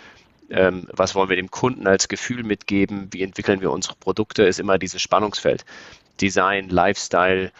ähm, 0.49 0.87
was 0.91 1.15
wollen 1.15 1.29
wir 1.29 1.35
dem 1.35 1.49
Kunden 1.49 1.87
als 1.87 2.07
Gefühl 2.07 2.43
mitgeben, 2.43 3.07
wie 3.11 3.23
entwickeln 3.23 3.61
wir 3.61 3.71
unsere 3.71 3.95
Produkte, 3.95 4.43
ist 4.43 4.59
immer 4.59 4.77
dieses 4.77 5.01
Spannungsfeld. 5.01 5.65
Design, 6.21 6.69
Lifestyle, 6.69 7.51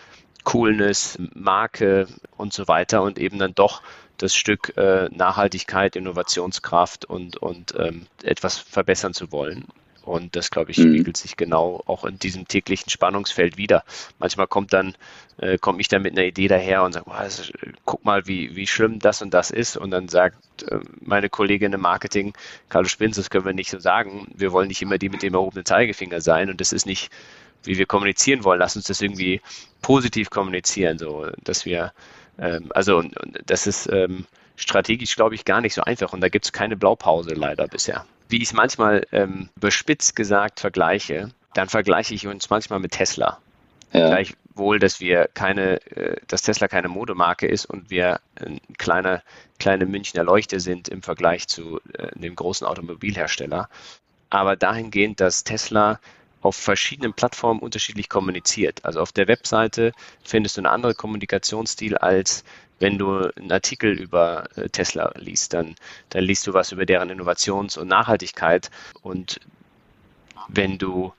Coolness, 0.44 1.18
Marke 1.34 2.08
und 2.38 2.54
so 2.54 2.68
weiter 2.68 3.02
und 3.02 3.20
eben 3.20 3.40
dann 3.40 3.56
doch 3.56 3.82
das 4.18 4.36
Stück 4.36 4.78
äh, 4.78 5.10
Nachhaltigkeit, 5.10 5.96
Innovationskraft 5.96 7.06
und, 7.06 7.38
und 7.38 7.74
ähm, 7.78 8.08
etwas 8.24 8.58
verbessern 8.58 9.14
zu 9.14 9.32
wollen. 9.32 9.66
Und 10.06 10.36
das, 10.36 10.52
glaube 10.52 10.70
ich, 10.70 10.78
mhm. 10.78 10.94
spiegelt 10.94 11.18
sich 11.18 11.36
genau 11.36 11.82
auch 11.88 12.06
in 12.06 12.20
diesem 12.20 12.48
täglichen 12.48 12.92
Spannungsfeld 12.92 13.58
wieder. 13.58 13.84
Manchmal 14.20 14.46
kommt 14.46 14.72
dann, 14.72 14.96
äh, 15.38 15.58
komme 15.58 15.82
ich 15.82 15.88
dann 15.88 16.04
mit 16.04 16.14
einer 16.14 16.28
Idee 16.28 16.48
daher 16.48 16.84
und 16.84 16.94
sage, 16.94 17.08
oh, 17.10 17.72
guck 17.86 18.06
mal, 18.06 18.28
wie, 18.28 18.56
wie 18.56 18.68
schlimm 18.68 19.00
das 19.00 19.24
und 19.24 19.34
das 19.34 19.50
ist. 19.50 19.78
Und 19.78 19.90
dann 19.90 20.08
sagt 20.08 20.62
äh, 20.70 20.80
meine 21.02 21.28
Kollegin 21.28 21.74
im 21.74 21.82
Marketing, 21.82 22.34
Carlo 22.70 22.88
Spinz, 22.88 23.16
das 23.16 23.32
können 23.32 23.46
wir 23.46 23.54
nicht 23.54 23.72
so 23.72 23.80
sagen. 23.80 24.28
Wir 24.36 24.52
wollen 24.52 24.68
nicht 24.68 24.84
immer 24.84 25.00
die 25.00 25.10
mit 25.10 25.24
dem 25.24 25.34
erhobenen 25.34 25.66
Zeigefinger 25.66 26.22
sein. 26.22 26.52
Und 26.52 26.62
das 26.62 26.72
ist 26.72 26.86
nicht, 26.86 27.10
wie 27.66 27.78
wir 27.78 27.86
kommunizieren 27.86 28.44
wollen. 28.44 28.60
Lass 28.60 28.76
uns 28.76 28.86
das 28.86 29.02
irgendwie 29.02 29.42
positiv 29.82 30.30
kommunizieren, 30.30 30.98
so 30.98 31.28
dass 31.44 31.66
wir, 31.66 31.94
ähm, 32.38 32.72
also 32.74 32.98
und, 32.98 33.18
und 33.18 33.40
das 33.46 33.68
ist 33.68 33.88
ähm, 33.92 34.26
strategisch, 34.56 35.16
glaube 35.16 35.36
ich, 35.36 35.46
gar 35.46 35.62
nicht 35.62 35.74
so 35.74 35.84
einfach. 35.84 36.14
Und 36.14 36.22
da 36.22 36.30
gibt 36.30 36.46
es 36.46 36.52
keine 36.52 36.78
Blaupause 36.78 37.34
leider 37.34 37.68
bisher 37.68 38.06
wie 38.30 38.38
ich 38.38 38.50
es 38.50 38.54
manchmal 38.54 39.06
ähm, 39.12 39.50
bespitzt 39.60 40.16
gesagt 40.16 40.60
vergleiche, 40.60 41.32
dann 41.54 41.70
vergleiche 41.70 42.14
ich 42.14 42.28
uns 42.28 42.50
manchmal 42.50 42.80
mit 42.80 42.92
Tesla. 42.92 43.40
Ja. 43.94 44.10
Gleichwohl, 44.10 44.80
dass 44.80 45.00
wir 45.00 45.30
keine, 45.34 45.80
äh, 45.92 46.18
dass 46.28 46.42
Tesla 46.42 46.68
keine 46.68 46.90
Modemarke 46.90 47.48
ist 47.48 47.66
und 47.66 47.90
wir 47.90 48.20
ein 48.36 48.60
kleiner, 48.78 49.22
kleine 49.60 49.86
Münchner 49.86 50.24
Leuchte 50.24 50.60
sind 50.60 50.90
im 50.90 51.02
Vergleich 51.02 51.48
zu 51.48 51.80
äh, 51.94 52.18
dem 52.18 52.36
großen 52.36 52.68
Automobilhersteller. 52.68 53.70
Aber 54.30 54.56
dahingehend, 54.56 55.22
dass 55.22 55.44
Tesla 55.44 56.00
auf 56.46 56.56
verschiedenen 56.56 57.14
Plattformen 57.14 57.60
unterschiedlich 57.60 58.08
kommuniziert. 58.08 58.86
Also 58.86 59.02
auf 59.02 59.12
der 59.12 59.28
Webseite 59.28 59.94
findest 60.24 60.58
du 60.58 60.62
einen 60.62 60.68
anderen 60.68 60.96
Kommunikationsstil 60.96 61.98
als 61.98 62.44
wenn 62.78 62.98
du 62.98 63.32
einen 63.36 63.52
Artikel 63.54 63.98
über 63.98 64.50
äh, 64.58 64.70
Tesla 64.70 65.14
liest, 65.16 65.54
dann, 65.54 65.76
dann 66.10 66.24
liest 66.24 66.46
du 66.46 66.54
was 66.54 66.74
über 66.74 66.86
deren 66.86 67.10
Innovations- 67.10 67.78
und 67.78 67.88
Nachhaltigkeit. 67.88 68.70
Und 69.02 69.40
wenn 70.50 70.78
du 70.78 71.14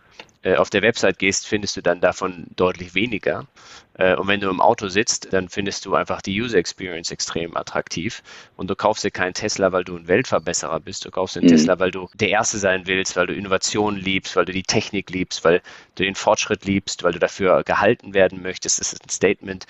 auf 0.54 0.70
der 0.70 0.82
Website 0.82 1.18
gehst, 1.18 1.46
findest 1.46 1.76
du 1.76 1.80
dann 1.80 2.00
davon 2.00 2.46
deutlich 2.54 2.94
weniger. 2.94 3.46
Äh, 3.94 4.14
und 4.14 4.28
wenn 4.28 4.40
du 4.40 4.48
im 4.48 4.60
Auto 4.60 4.88
sitzt, 4.88 5.32
dann 5.32 5.48
findest 5.48 5.84
du 5.86 5.94
einfach 5.94 6.22
die 6.22 6.40
User 6.40 6.58
Experience 6.58 7.10
extrem 7.10 7.56
attraktiv. 7.56 8.22
Und 8.56 8.70
du 8.70 8.76
kaufst 8.76 9.04
dir 9.04 9.10
keinen 9.10 9.34
Tesla, 9.34 9.72
weil 9.72 9.84
du 9.84 9.96
ein 9.96 10.06
Weltverbesserer 10.06 10.80
bist. 10.80 11.04
Du 11.04 11.10
kaufst 11.10 11.36
dir 11.36 11.40
einen 11.40 11.48
mhm. 11.48 11.56
Tesla, 11.56 11.78
weil 11.78 11.90
du 11.90 12.08
der 12.14 12.28
Erste 12.28 12.58
sein 12.58 12.86
willst, 12.86 13.16
weil 13.16 13.26
du 13.26 13.34
Innovation 13.34 13.96
liebst, 13.96 14.36
weil 14.36 14.44
du 14.44 14.52
die 14.52 14.62
Technik 14.62 15.10
liebst, 15.10 15.44
weil 15.44 15.62
du 15.94 16.04
den 16.04 16.14
Fortschritt 16.14 16.64
liebst, 16.64 17.02
weil 17.02 17.12
du 17.12 17.18
dafür 17.18 17.64
gehalten 17.64 18.14
werden 18.14 18.42
möchtest. 18.42 18.78
Das 18.78 18.92
ist 18.92 19.04
ein 19.04 19.10
Statement 19.10 19.66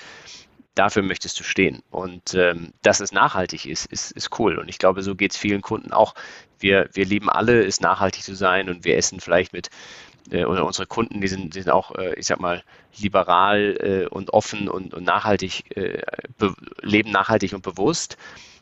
dafür 0.76 1.02
möchtest 1.02 1.40
du 1.40 1.42
stehen. 1.42 1.82
Und 1.90 2.34
ähm, 2.34 2.72
dass 2.82 3.00
es 3.00 3.10
nachhaltig 3.10 3.66
ist, 3.66 3.86
ist, 3.86 4.12
ist 4.12 4.38
cool. 4.38 4.58
Und 4.58 4.68
ich 4.68 4.78
glaube, 4.78 5.02
so 5.02 5.14
geht 5.14 5.32
es 5.32 5.38
vielen 5.38 5.62
Kunden 5.62 5.90
auch. 5.90 6.14
Wir, 6.58 6.88
wir 6.92 7.04
lieben 7.04 7.28
alle, 7.30 7.64
es 7.64 7.80
nachhaltig 7.80 8.22
zu 8.22 8.34
sein 8.34 8.68
und 8.68 8.84
wir 8.84 8.96
essen 8.96 9.20
vielleicht 9.20 9.52
mit, 9.52 9.70
äh, 10.30 10.44
oder 10.44 10.64
unsere 10.64 10.86
Kunden, 10.86 11.20
die 11.20 11.28
sind, 11.28 11.54
die 11.54 11.62
sind 11.62 11.72
auch, 11.72 11.94
äh, 11.94 12.14
ich 12.14 12.26
sag 12.26 12.40
mal, 12.40 12.62
liberal 12.96 13.76
äh, 13.80 14.06
und 14.06 14.32
offen 14.32 14.68
und, 14.68 14.94
und 14.94 15.04
nachhaltig, 15.04 15.76
äh, 15.76 16.02
leben 16.80 17.10
nachhaltig 17.10 17.52
und 17.52 17.62
bewusst. 17.62 18.16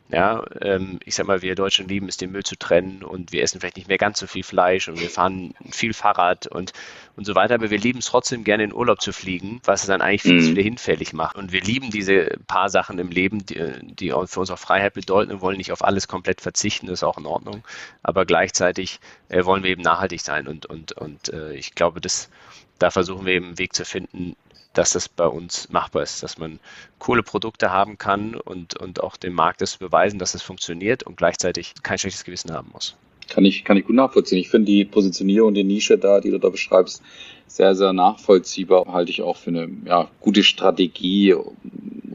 Ja, 0.09 0.43
ähm, 0.61 0.99
ich 1.03 1.15
sag 1.15 1.25
mal, 1.25 1.41
wir 1.41 1.55
Deutschen 1.55 1.87
lieben 1.87 2.07
es, 2.07 2.17
den 2.17 2.31
Müll 2.31 2.43
zu 2.43 2.55
trennen 2.55 3.03
und 3.03 3.31
wir 3.31 3.41
essen 3.41 3.59
vielleicht 3.59 3.77
nicht 3.77 3.87
mehr 3.87 3.97
ganz 3.97 4.19
so 4.19 4.27
viel 4.27 4.43
Fleisch 4.43 4.87
und 4.87 4.99
wir 4.99 5.09
fahren 5.09 5.55
viel 5.71 5.93
Fahrrad 5.93 6.45
und, 6.45 6.73
und 7.15 7.25
so 7.25 7.33
weiter, 7.33 7.55
aber 7.55 7.71
wir 7.71 7.79
lieben 7.79 7.97
es 7.97 8.05
trotzdem 8.05 8.43
gerne 8.43 8.65
in 8.65 8.73
Urlaub 8.73 9.01
zu 9.01 9.11
fliegen, 9.11 9.61
was 9.63 9.81
es 9.81 9.87
dann 9.87 10.03
eigentlich 10.03 10.21
viel 10.21 10.51
mhm. 10.51 10.57
hinfällig 10.57 11.13
macht. 11.13 11.35
Und 11.35 11.51
wir 11.51 11.61
lieben 11.61 11.89
diese 11.89 12.37
paar 12.45 12.69
Sachen 12.69 12.99
im 12.99 13.09
Leben, 13.09 13.47
die, 13.47 13.59
die 13.81 14.09
für 14.27 14.39
uns 14.39 14.51
auch 14.51 14.59
Freiheit 14.59 14.93
bedeuten 14.93 15.31
und 15.31 15.41
wollen 15.41 15.57
nicht 15.57 15.71
auf 15.71 15.83
alles 15.83 16.07
komplett 16.07 16.39
verzichten, 16.39 16.85
das 16.85 16.99
ist 16.99 17.03
auch 17.03 17.17
in 17.17 17.25
Ordnung. 17.25 17.63
Aber 18.03 18.25
gleichzeitig 18.25 18.99
äh, 19.29 19.43
wollen 19.45 19.63
wir 19.63 19.71
eben 19.71 19.81
nachhaltig 19.81 20.21
sein 20.21 20.47
und, 20.47 20.67
und, 20.67 20.91
und 20.91 21.29
äh, 21.29 21.53
ich 21.55 21.73
glaube, 21.73 21.99
das, 21.99 22.29
da 22.77 22.91
versuchen 22.91 23.25
wir 23.25 23.33
eben 23.33 23.47
einen 23.47 23.57
Weg 23.57 23.73
zu 23.73 23.85
finden, 23.85 24.35
dass 24.75 24.93
das 24.93 25.09
bei 25.09 25.27
uns 25.27 25.69
machbar 25.69 26.03
ist, 26.03 26.21
dass 26.21 26.37
man 26.37 26.59
coole 26.99 27.23
Produkte 27.23 27.71
haben 27.71 27.97
kann 27.97 28.35
und, 28.35 28.79
und 28.79 29.01
auch 29.01 29.17
dem 29.17 29.33
Markt 29.33 29.61
das 29.61 29.77
beweisen, 29.77 30.19
dass 30.19 30.35
es 30.35 30.41
funktioniert 30.41 31.03
und 31.03 31.17
gleichzeitig 31.17 31.73
kein 31.81 31.97
schlechtes 31.97 32.23
Gewissen 32.23 32.53
haben 32.53 32.69
muss. 32.71 32.95
Kann 33.29 33.45
ich, 33.45 33.63
kann 33.63 33.77
ich 33.77 33.85
gut 33.85 33.95
nachvollziehen. 33.95 34.37
Ich 34.37 34.49
finde 34.49 34.71
die 34.71 34.85
Positionierung, 34.85 35.53
die 35.53 35.63
Nische 35.63 35.97
da, 35.97 36.19
die 36.19 36.29
du 36.29 36.37
da 36.37 36.49
beschreibst, 36.49 37.01
sehr, 37.47 37.73
sehr 37.73 37.93
nachvollziehbar. 37.93 38.85
Halte 38.91 39.11
ich 39.11 39.21
auch 39.21 39.37
für 39.37 39.49
eine 39.49 39.69
ja, 39.85 40.09
gute 40.19 40.43
Strategie, 40.43 41.35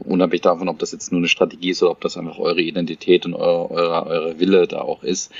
unabhängig 0.05 0.41
davon, 0.41 0.69
ob 0.69 0.79
das 0.79 0.91
jetzt 0.91 1.11
nur 1.11 1.19
eine 1.19 1.27
Strategie 1.27 1.71
ist 1.71 1.83
oder 1.83 1.91
ob 1.91 2.01
das 2.01 2.17
einfach 2.17 2.37
eure 2.37 2.61
Identität 2.61 3.25
und 3.25 3.33
eure, 3.33 3.71
eure, 3.71 4.05
eure 4.05 4.39
Wille 4.39 4.67
da 4.67 4.81
auch 4.81 5.03
ist. 5.03 5.31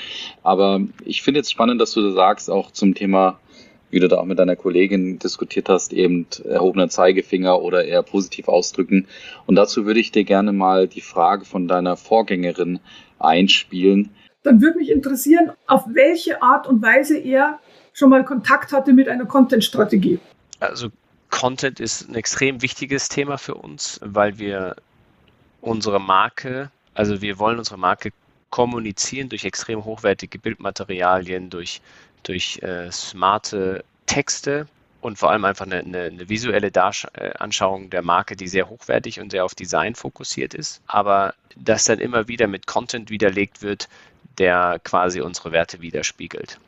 Aber 0.42 0.80
ich 1.04 1.22
finde 1.22 1.40
jetzt 1.40 1.52
spannend, 1.52 1.80
dass 1.80 1.92
du 1.92 2.10
sagst, 2.10 2.50
auch 2.50 2.70
zum 2.70 2.94
Thema 2.94 3.38
wie 3.92 4.00
du 4.00 4.08
da 4.08 4.16
auch 4.16 4.24
mit 4.24 4.38
deiner 4.38 4.56
Kollegin 4.56 5.18
diskutiert 5.18 5.68
hast, 5.68 5.92
eben 5.92 6.26
erhobener 6.44 6.88
Zeigefinger 6.88 7.60
oder 7.60 7.84
eher 7.84 8.02
positiv 8.02 8.48
ausdrücken. 8.48 9.06
Und 9.46 9.54
dazu 9.54 9.84
würde 9.84 10.00
ich 10.00 10.10
dir 10.10 10.24
gerne 10.24 10.52
mal 10.52 10.88
die 10.88 11.02
Frage 11.02 11.44
von 11.44 11.68
deiner 11.68 11.96
Vorgängerin 11.96 12.80
einspielen. 13.18 14.10
Dann 14.42 14.62
würde 14.62 14.78
mich 14.78 14.90
interessieren, 14.90 15.52
auf 15.66 15.84
welche 15.92 16.42
Art 16.42 16.66
und 16.66 16.82
Weise 16.82 17.18
er 17.18 17.60
schon 17.92 18.08
mal 18.08 18.24
Kontakt 18.24 18.72
hatte 18.72 18.94
mit 18.94 19.08
einer 19.08 19.26
Content-Strategie. 19.26 20.18
Also 20.58 20.88
Content 21.30 21.78
ist 21.78 22.08
ein 22.08 22.14
extrem 22.14 22.62
wichtiges 22.62 23.10
Thema 23.10 23.36
für 23.36 23.54
uns, 23.54 24.00
weil 24.02 24.38
wir 24.38 24.74
unsere 25.60 26.00
Marke, 26.00 26.70
also 26.94 27.20
wir 27.20 27.38
wollen 27.38 27.58
unsere 27.58 27.78
Marke 27.78 28.10
kommunizieren 28.48 29.28
durch 29.28 29.44
extrem 29.44 29.84
hochwertige 29.84 30.38
Bildmaterialien, 30.38 31.50
durch 31.50 31.80
durch 32.22 32.58
äh, 32.62 32.90
smarte 32.90 33.84
Texte 34.06 34.66
und 35.00 35.18
vor 35.18 35.30
allem 35.30 35.44
einfach 35.44 35.66
eine, 35.66 35.78
eine, 35.78 36.02
eine 36.04 36.28
visuelle 36.28 36.70
Darsch 36.70 37.06
äh, 37.14 37.32
Anschauung 37.38 37.90
der 37.90 38.02
Marke, 38.02 38.36
die 38.36 38.48
sehr 38.48 38.68
hochwertig 38.68 39.20
und 39.20 39.30
sehr 39.30 39.44
auf 39.44 39.54
Design 39.54 39.94
fokussiert 39.94 40.54
ist, 40.54 40.80
aber 40.86 41.34
das 41.56 41.84
dann 41.84 41.98
immer 41.98 42.28
wieder 42.28 42.46
mit 42.46 42.66
Content 42.66 43.10
widerlegt 43.10 43.62
wird, 43.62 43.88
der 44.38 44.80
quasi 44.82 45.20
unsere 45.20 45.52
Werte 45.52 45.80
widerspiegelt. 45.80 46.58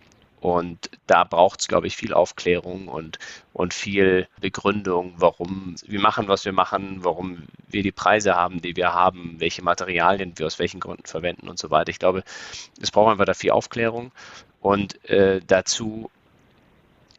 Und 0.44 0.90
da 1.06 1.24
braucht 1.24 1.60
es, 1.60 1.68
glaube 1.68 1.86
ich, 1.86 1.96
viel 1.96 2.12
Aufklärung 2.12 2.88
und, 2.88 3.18
und 3.54 3.72
viel 3.72 4.28
Begründung, 4.42 5.14
warum 5.16 5.74
wir 5.86 6.00
machen, 6.00 6.28
was 6.28 6.44
wir 6.44 6.52
machen, 6.52 6.98
warum 7.02 7.44
wir 7.68 7.82
die 7.82 7.92
Preise 7.92 8.34
haben, 8.34 8.60
die 8.60 8.76
wir 8.76 8.92
haben, 8.92 9.36
welche 9.38 9.62
Materialien 9.62 10.38
wir 10.38 10.44
aus 10.44 10.58
welchen 10.58 10.80
Gründen 10.80 11.06
verwenden 11.06 11.48
und 11.48 11.58
so 11.58 11.70
weiter. 11.70 11.88
Ich 11.88 11.98
glaube, 11.98 12.24
es 12.78 12.90
braucht 12.90 13.12
einfach 13.12 13.24
da 13.24 13.32
viel 13.32 13.52
Aufklärung. 13.52 14.12
Und 14.64 15.04
äh, 15.10 15.42
dazu 15.46 16.10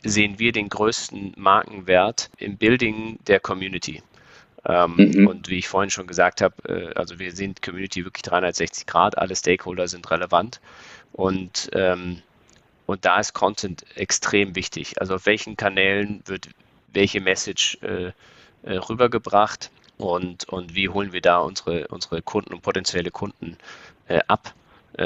sehen 0.04 0.40
wir 0.40 0.52
den 0.52 0.68
größten 0.68 1.36
Markenwert 1.38 2.32
im 2.38 2.58
Building 2.58 3.20
der 3.28 3.40
Community. 3.40 4.02
Ähm, 4.66 4.96
mhm. 4.96 5.28
Und 5.28 5.48
wie 5.48 5.60
ich 5.60 5.68
vorhin 5.68 5.92
schon 5.92 6.08
gesagt 6.08 6.42
habe, 6.42 6.56
äh, 6.68 6.96
also 6.96 7.20
wir 7.20 7.32
sind 7.34 7.62
Community 7.62 8.04
wirklich 8.04 8.24
360 8.24 8.88
Grad, 8.88 9.20
alle 9.20 9.36
Stakeholder 9.36 9.88
sind 9.88 10.10
relevant 10.10 10.60
und, 11.14 11.70
ähm, 11.74 12.24
und 12.88 13.06
da 13.06 13.20
ist 13.20 13.34
Content 13.34 13.86
extrem 13.96 14.56
wichtig. 14.56 15.00
Also 15.00 15.14
auf 15.14 15.28
welchen 15.28 15.56
Kanälen 15.56 16.24
wird 16.26 16.50
welche 16.94 17.22
Message 17.22 17.78
äh, 17.84 18.12
äh, 18.64 18.78
rübergebracht 18.78 19.70
und, 20.00 20.50
und 20.50 20.74
wie 20.74 20.90
holen 20.90 21.14
wir 21.14 21.22
da 21.22 21.38
unsere, 21.38 21.90
unsere 21.90 22.24
Kunden 22.24 22.56
und 22.56 22.64
potenzielle 22.64 23.12
Kunden 23.12 23.56
äh, 24.08 24.22
ab 24.28 24.56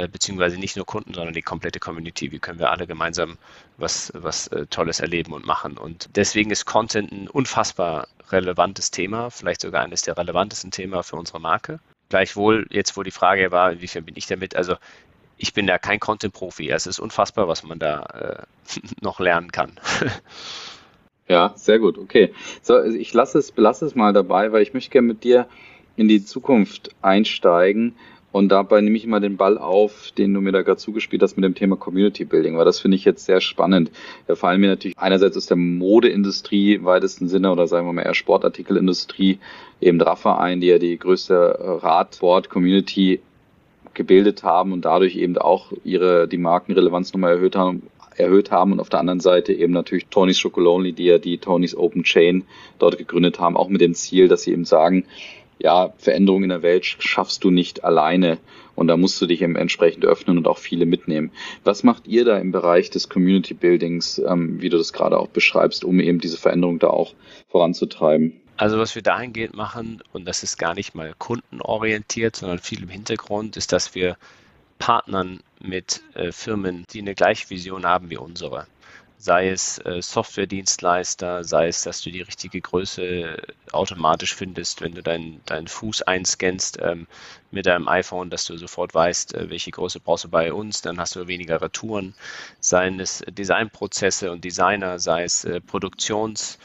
beziehungsweise 0.07 0.57
nicht 0.57 0.75
nur 0.75 0.85
Kunden, 0.85 1.13
sondern 1.13 1.33
die 1.33 1.41
komplette 1.41 1.79
Community. 1.79 2.31
Wie 2.31 2.39
können 2.39 2.59
wir 2.59 2.71
alle 2.71 2.87
gemeinsam 2.87 3.37
was, 3.77 4.11
was 4.15 4.47
äh, 4.47 4.65
Tolles 4.67 4.99
erleben 4.99 5.33
und 5.33 5.45
machen? 5.45 5.77
Und 5.77 6.09
deswegen 6.15 6.51
ist 6.51 6.65
Content 6.65 7.11
ein 7.11 7.27
unfassbar 7.27 8.07
relevantes 8.31 8.91
Thema, 8.91 9.29
vielleicht 9.31 9.61
sogar 9.61 9.83
eines 9.83 10.03
der 10.03 10.17
relevantesten 10.17 10.71
Themen 10.71 11.01
für 11.03 11.15
unsere 11.15 11.39
Marke. 11.39 11.79
Gleichwohl, 12.09 12.67
jetzt 12.69 12.97
wo 12.97 13.03
die 13.03 13.11
Frage 13.11 13.51
war, 13.51 13.71
inwiefern 13.71 14.05
bin 14.05 14.15
ich 14.17 14.27
damit, 14.27 14.55
also 14.55 14.75
ich 15.37 15.53
bin 15.53 15.67
da 15.67 15.77
kein 15.77 15.99
Content-Profi. 15.99 16.69
Es 16.69 16.85
ist 16.85 16.99
unfassbar, 16.99 17.47
was 17.47 17.63
man 17.63 17.79
da 17.79 18.45
äh, 18.75 18.81
noch 19.01 19.19
lernen 19.19 19.51
kann. 19.51 19.79
Ja, 21.31 21.53
sehr 21.55 21.77
gut, 21.77 21.99
okay. 21.99 22.33
So, 22.63 22.83
ich 22.83 23.13
lasse 23.13 23.37
es, 23.37 23.51
belasse 23.51 23.85
es 23.85 23.93
mal 23.93 24.13
dabei, 24.13 24.51
weil 24.51 24.63
ich 24.63 24.73
möchte 24.73 24.89
gerne 24.89 25.09
mit 25.09 25.23
dir 25.23 25.47
in 25.95 26.07
die 26.07 26.25
Zukunft 26.25 26.89
einsteigen 27.03 27.93
und 28.31 28.49
dabei 28.49 28.81
nehme 28.81 28.95
ich 28.95 29.05
immer 29.05 29.19
den 29.19 29.37
Ball 29.37 29.57
auf, 29.57 30.11
den 30.17 30.33
du 30.33 30.41
mir 30.41 30.51
da 30.51 30.61
gerade 30.61 30.77
zugespielt 30.77 31.23
hast 31.23 31.35
mit 31.35 31.43
dem 31.43 31.55
Thema 31.55 31.75
Community 31.75 32.25
Building, 32.25 32.57
weil 32.57 32.65
das 32.65 32.79
finde 32.79 32.95
ich 32.95 33.05
jetzt 33.05 33.25
sehr 33.25 33.41
spannend. 33.41 33.91
Da 34.27 34.35
fallen 34.35 34.61
mir 34.61 34.67
natürlich 34.67 34.97
einerseits 34.97 35.35
aus 35.35 35.47
der 35.47 35.57
Modeindustrie 35.57 36.75
im 36.75 36.85
weitesten 36.85 37.27
Sinne 37.27 37.51
oder 37.51 37.67
sagen 37.67 37.87
wir 37.87 37.93
mal 37.93 38.03
eher 38.03 38.13
Sportartikelindustrie 38.13 39.39
eben 39.81 39.97
Draffer 39.97 40.39
ein, 40.39 40.61
die 40.61 40.67
ja 40.67 40.77
die 40.77 40.97
größte 40.97 41.79
Radsport-Community 41.81 43.19
gebildet 43.95 44.43
haben 44.43 44.73
und 44.73 44.85
dadurch 44.85 45.15
eben 45.15 45.37
auch 45.37 45.71
ihre, 45.83 46.27
die 46.27 46.37
Markenrelevanz 46.37 47.13
nochmal 47.13 47.33
erhöht 47.33 47.55
haben, 47.55 47.83
erhöht 48.15 48.51
haben 48.51 48.73
und 48.73 48.79
auf 48.79 48.89
der 48.89 48.99
anderen 48.99 49.19
Seite 49.19 49.53
eben 49.53 49.73
natürlich 49.73 50.07
Tony's 50.07 50.41
Chocolonely, 50.41 50.93
die 50.93 51.05
ja 51.05 51.17
die 51.17 51.37
Tony's 51.37 51.75
Open 51.75 52.03
Chain 52.03 52.43
dort 52.77 52.97
gegründet 52.97 53.39
haben, 53.39 53.57
auch 53.57 53.69
mit 53.69 53.81
dem 53.81 53.93
Ziel, 53.95 54.27
dass 54.27 54.43
sie 54.43 54.51
eben 54.51 54.65
sagen, 54.65 55.05
ja, 55.59 55.93
Veränderungen 55.97 56.45
in 56.45 56.49
der 56.49 56.63
Welt 56.63 56.85
schaffst 56.85 57.43
du 57.43 57.51
nicht 57.51 57.83
alleine 57.83 58.39
und 58.75 58.87
da 58.87 58.95
musst 58.95 59.21
du 59.21 59.25
dich 59.25 59.41
eben 59.41 59.57
entsprechend 59.57 60.05
öffnen 60.05 60.37
und 60.37 60.47
auch 60.47 60.57
viele 60.57 60.85
mitnehmen. 60.85 61.31
Was 61.65 61.83
macht 61.83 62.07
ihr 62.07 62.23
da 62.23 62.37
im 62.37 62.51
Bereich 62.51 62.89
des 62.89 63.09
Community 63.09 63.53
Buildings, 63.53 64.19
ähm, 64.19 64.61
wie 64.61 64.69
du 64.69 64.77
das 64.77 64.93
gerade 64.93 65.19
auch 65.19 65.27
beschreibst, 65.27 65.83
um 65.83 65.99
eben 65.99 66.19
diese 66.19 66.37
Veränderung 66.37 66.79
da 66.79 66.87
auch 66.87 67.13
voranzutreiben? 67.49 68.39
Also 68.55 68.77
was 68.77 68.95
wir 68.95 69.01
dahingehend 69.01 69.55
machen, 69.55 70.01
und 70.13 70.25
das 70.25 70.43
ist 70.43 70.57
gar 70.57 70.75
nicht 70.75 70.95
mal 70.95 71.13
kundenorientiert, 71.17 72.37
sondern 72.37 72.59
viel 72.59 72.83
im 72.83 72.89
Hintergrund, 72.89 73.57
ist, 73.57 73.71
dass 73.73 73.95
wir 73.95 74.17
partnern 74.79 75.41
mit 75.61 76.01
äh, 76.13 76.31
Firmen, 76.31 76.85
die 76.91 76.99
eine 76.99 77.15
gleiche 77.15 77.49
Vision 77.49 77.85
haben 77.85 78.09
wie 78.09 78.17
unsere 78.17 78.65
sei 79.19 79.49
es 79.49 79.77
äh, 79.79 80.01
Softwaredienstleister, 80.01 81.43
sei 81.43 81.67
es, 81.67 81.83
dass 81.83 82.01
du 82.01 82.09
die 82.09 82.21
richtige 82.21 82.61
Größe 82.61 83.37
automatisch 83.73 84.33
findest, 84.33 84.81
wenn 84.81 84.95
du 84.95 85.03
deinen 85.03 85.41
dein 85.45 85.67
Fuß 85.67 86.03
einscannst 86.03 86.79
ähm, 86.81 87.05
mit 87.51 87.65
deinem 87.65 87.89
iPhone, 87.89 88.29
dass 88.29 88.45
du 88.45 88.55
sofort 88.57 88.95
weißt, 88.95 89.33
äh, 89.35 89.49
welche 89.49 89.71
Größe 89.71 89.99
brauchst 89.99 90.23
du 90.23 90.29
bei 90.29 90.53
uns, 90.53 90.81
dann 90.81 90.99
hast 90.99 91.17
du 91.17 91.27
weniger 91.27 91.61
Retouren, 91.61 92.13
seien 92.61 92.99
es 93.01 93.21
Designprozesse 93.27 94.31
und 94.31 94.45
Designer, 94.45 94.99
sei 94.99 95.23
es 95.23 95.43
äh, 95.43 95.59
Produktions- 95.59 96.57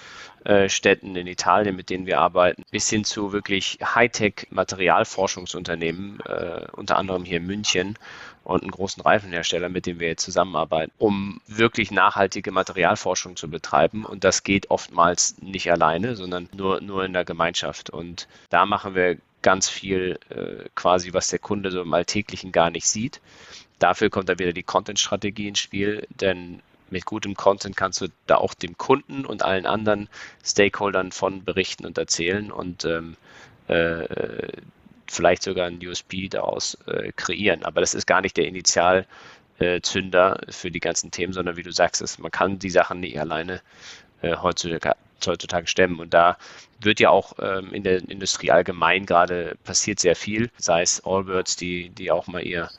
äh, 0.44 0.68
in 1.00 1.26
Italien, 1.26 1.74
mit 1.74 1.90
denen 1.90 2.06
wir 2.06 2.20
arbeiten, 2.20 2.62
bis 2.70 2.88
hin 2.90 3.04
zu 3.04 3.32
wirklich 3.32 3.78
Hightech-Materialforschungsunternehmen, 3.82 6.20
äh, 6.20 6.66
unter 6.72 6.98
anderem 6.98 7.24
hier 7.24 7.38
in 7.38 7.46
München 7.46 7.98
und 8.44 8.62
einen 8.62 8.70
großen 8.70 9.02
Reifenhersteller, 9.02 9.68
mit 9.68 9.86
dem 9.86 9.98
wir 10.00 10.08
jetzt 10.08 10.24
zusammenarbeiten, 10.24 10.92
um 10.98 11.40
wirklich 11.46 11.90
nachhaltige 11.90 12.52
Materialforschung 12.52 13.36
zu 13.36 13.48
betreiben. 13.48 14.04
Und 14.04 14.22
das 14.22 14.42
geht 14.42 14.70
oftmals 14.70 15.36
nicht 15.40 15.70
alleine, 15.72 16.14
sondern 16.14 16.48
nur, 16.54 16.80
nur 16.80 17.04
in 17.04 17.12
der 17.12 17.24
Gemeinschaft. 17.24 17.90
Und 17.90 18.28
da 18.50 18.66
machen 18.66 18.94
wir 18.94 19.18
ganz 19.42 19.68
viel 19.68 20.18
äh, 20.30 20.68
quasi, 20.74 21.12
was 21.12 21.28
der 21.28 21.38
Kunde 21.38 21.70
so 21.70 21.82
im 21.82 21.92
Alltäglichen 21.92 22.52
gar 22.52 22.70
nicht 22.70 22.86
sieht. 22.86 23.20
Dafür 23.78 24.10
kommt 24.10 24.28
dann 24.28 24.38
wieder 24.38 24.52
die 24.52 24.62
Content-Strategie 24.62 25.48
ins 25.48 25.58
Spiel, 25.58 26.06
denn 26.08 26.60
mit 26.90 27.06
gutem 27.06 27.34
Content 27.34 27.76
kannst 27.76 28.00
du 28.00 28.08
da 28.26 28.36
auch 28.36 28.54
dem 28.54 28.78
Kunden 28.78 29.26
und 29.26 29.42
allen 29.42 29.66
anderen 29.66 30.08
Stakeholdern 30.44 31.12
von 31.12 31.44
berichten 31.44 31.86
und 31.86 31.98
erzählen 31.98 32.52
und 32.52 32.84
ähm, 32.84 33.16
äh, 33.68 34.52
vielleicht 35.06 35.42
sogar 35.42 35.66
ein 35.66 35.80
USP 35.84 36.28
daraus 36.28 36.76
äh, 36.86 37.12
kreieren. 37.16 37.64
Aber 37.64 37.80
das 37.80 37.94
ist 37.94 38.06
gar 38.06 38.20
nicht 38.20 38.36
der 38.36 38.46
Initialzünder 38.46 39.06
äh, 40.48 40.52
für 40.52 40.70
die 40.70 40.80
ganzen 40.80 41.10
Themen, 41.10 41.32
sondern 41.32 41.56
wie 41.56 41.62
du 41.62 41.72
sagst, 41.72 42.02
ist, 42.02 42.18
man 42.18 42.30
kann 42.30 42.58
die 42.58 42.70
Sachen 42.70 43.00
nicht 43.00 43.18
alleine 43.18 43.60
äh, 44.22 44.36
heutzutage, 44.36 44.96
heutzutage 45.26 45.66
stemmen. 45.66 46.00
Und 46.00 46.14
da 46.14 46.36
wird 46.80 47.00
ja 47.00 47.10
auch 47.10 47.34
ähm, 47.40 47.72
in 47.72 47.82
der 47.82 48.08
Industrie 48.08 48.50
allgemein 48.50 49.06
gerade 49.06 49.56
passiert 49.64 50.00
sehr 50.00 50.16
viel, 50.16 50.50
sei 50.56 50.82
es 50.82 51.04
Allbirds, 51.04 51.56
die, 51.56 51.90
die 51.90 52.10
auch 52.10 52.26
mal 52.26 52.42
ihr 52.42 52.70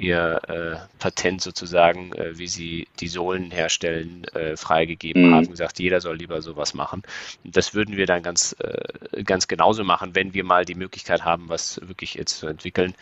ihr 0.00 0.40
äh, 0.48 0.98
Patent 0.98 1.42
sozusagen, 1.42 2.12
äh, 2.14 2.38
wie 2.38 2.46
sie 2.46 2.88
die 3.00 3.08
Sohlen 3.08 3.50
herstellen, 3.50 4.24
äh, 4.34 4.56
freigegeben 4.56 5.28
mhm. 5.28 5.34
haben, 5.34 5.50
gesagt, 5.50 5.78
jeder 5.78 6.00
soll 6.00 6.16
lieber 6.16 6.40
sowas 6.40 6.74
machen. 6.74 7.02
Das 7.44 7.74
würden 7.74 7.96
wir 7.96 8.06
dann 8.06 8.22
ganz, 8.22 8.56
äh, 8.60 9.22
ganz 9.22 9.46
genauso 9.46 9.84
machen, 9.84 10.14
wenn 10.14 10.32
wir 10.32 10.44
mal 10.44 10.64
die 10.64 10.74
Möglichkeit 10.74 11.24
haben, 11.24 11.48
was 11.48 11.80
wirklich 11.86 12.14
jetzt 12.14 12.38
zu 12.38 12.46
entwickeln, 12.46 12.94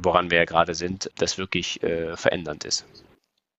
woran 0.00 0.30
wir 0.30 0.38
ja 0.38 0.44
gerade 0.44 0.74
sind, 0.74 1.10
das 1.16 1.38
wirklich 1.38 1.82
äh, 1.82 2.16
verändernd 2.16 2.64
ist. 2.64 2.84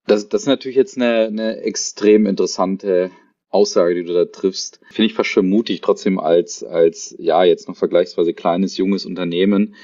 Das, 0.05 0.27
das 0.27 0.41
ist 0.41 0.47
natürlich 0.47 0.75
jetzt 0.75 0.97
eine, 0.97 1.27
eine 1.27 1.57
extrem 1.61 2.25
interessante 2.25 3.11
Aussage, 3.49 3.95
die 3.95 4.03
du 4.03 4.13
da 4.13 4.25
triffst, 4.25 4.81
finde 4.89 5.05
ich 5.05 5.13
fast 5.13 5.29
schon 5.29 5.47
mutig, 5.47 5.81
trotzdem 5.81 6.19
als, 6.19 6.63
als, 6.63 7.15
ja, 7.19 7.43
jetzt 7.43 7.67
noch 7.67 7.77
vergleichsweise 7.77 8.34
kleines, 8.34 8.77
junges 8.77 9.05
Unternehmen, 9.05 9.75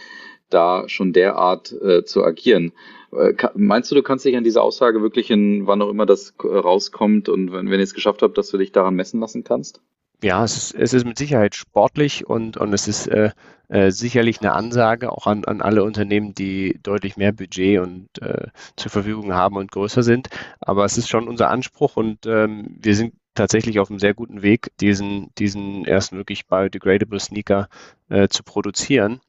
da 0.50 0.88
schon 0.88 1.14
derart 1.14 1.72
äh, 1.72 2.04
zu 2.04 2.24
agieren. 2.24 2.74
Äh, 3.12 3.34
meinst 3.56 3.92
du, 3.92 3.96
du 3.96 4.04
kannst 4.04 4.26
dich 4.26 4.36
an 4.36 4.44
diese 4.44 4.62
Aussage 4.62 5.02
wirklich 5.02 5.32
in 5.32 5.68
wann 5.68 5.82
auch 5.82 5.90
immer 5.90 6.06
das 6.06 6.34
äh, 6.44 6.48
rauskommt 6.48 7.30
und 7.30 7.52
wenn, 7.52 7.70
wenn 7.70 7.80
ihr 7.80 7.84
es 7.84 7.94
geschafft 7.94 8.22
habt, 8.22 8.38
dass 8.38 8.50
du 8.50 8.58
dich 8.58 8.72
daran 8.72 8.96
messen 8.96 9.20
lassen 9.20 9.44
kannst? 9.44 9.82
Ja, 10.22 10.44
es 10.44 10.58
ist, 10.58 10.76
es 10.76 10.94
ist 10.94 11.06
mit 11.06 11.18
Sicherheit 11.18 11.56
sportlich 11.56 12.28
und, 12.28 12.58
und 12.58 12.74
es 12.74 12.90
ist 12.90 13.08
äh, 13.08 13.32
äh, 13.70 13.90
sicherlich 13.90 14.42
eine 14.42 14.52
Ansage 14.52 15.12
auch 15.12 15.28
an, 15.28 15.46
an 15.46 15.62
alle 15.62 15.84
Unternehmen, 15.84 16.34
die 16.34 16.78
deutlich 16.84 17.16
mehr 17.16 17.32
Budget 17.32 17.80
und 17.80 18.10
äh, 18.22 18.48
zur 18.76 18.92
Verfügung 18.92 19.34
haben 19.34 19.56
und 19.56 19.72
größer 19.72 20.04
sind. 20.04 20.28
Aber 20.60 20.84
es 20.84 20.98
ist 20.98 21.08
schon 21.08 21.28
unser 21.30 21.50
Anspruch 21.50 21.96
und 21.96 22.26
ähm, 22.26 22.76
wir 22.82 22.96
sind 22.96 23.14
tatsächlich 23.34 23.80
auf 23.80 23.90
einem 23.90 24.00
sehr 24.00 24.14
guten 24.14 24.42
Weg, 24.42 24.72
diesen, 24.82 25.30
diesen 25.38 25.86
ersten 25.86 26.18
wirklich 26.18 26.48
biodegradable 26.48 27.20
Sneaker 27.20 27.70
äh, 28.10 28.28
zu 28.28 28.44
produzieren 28.44 29.22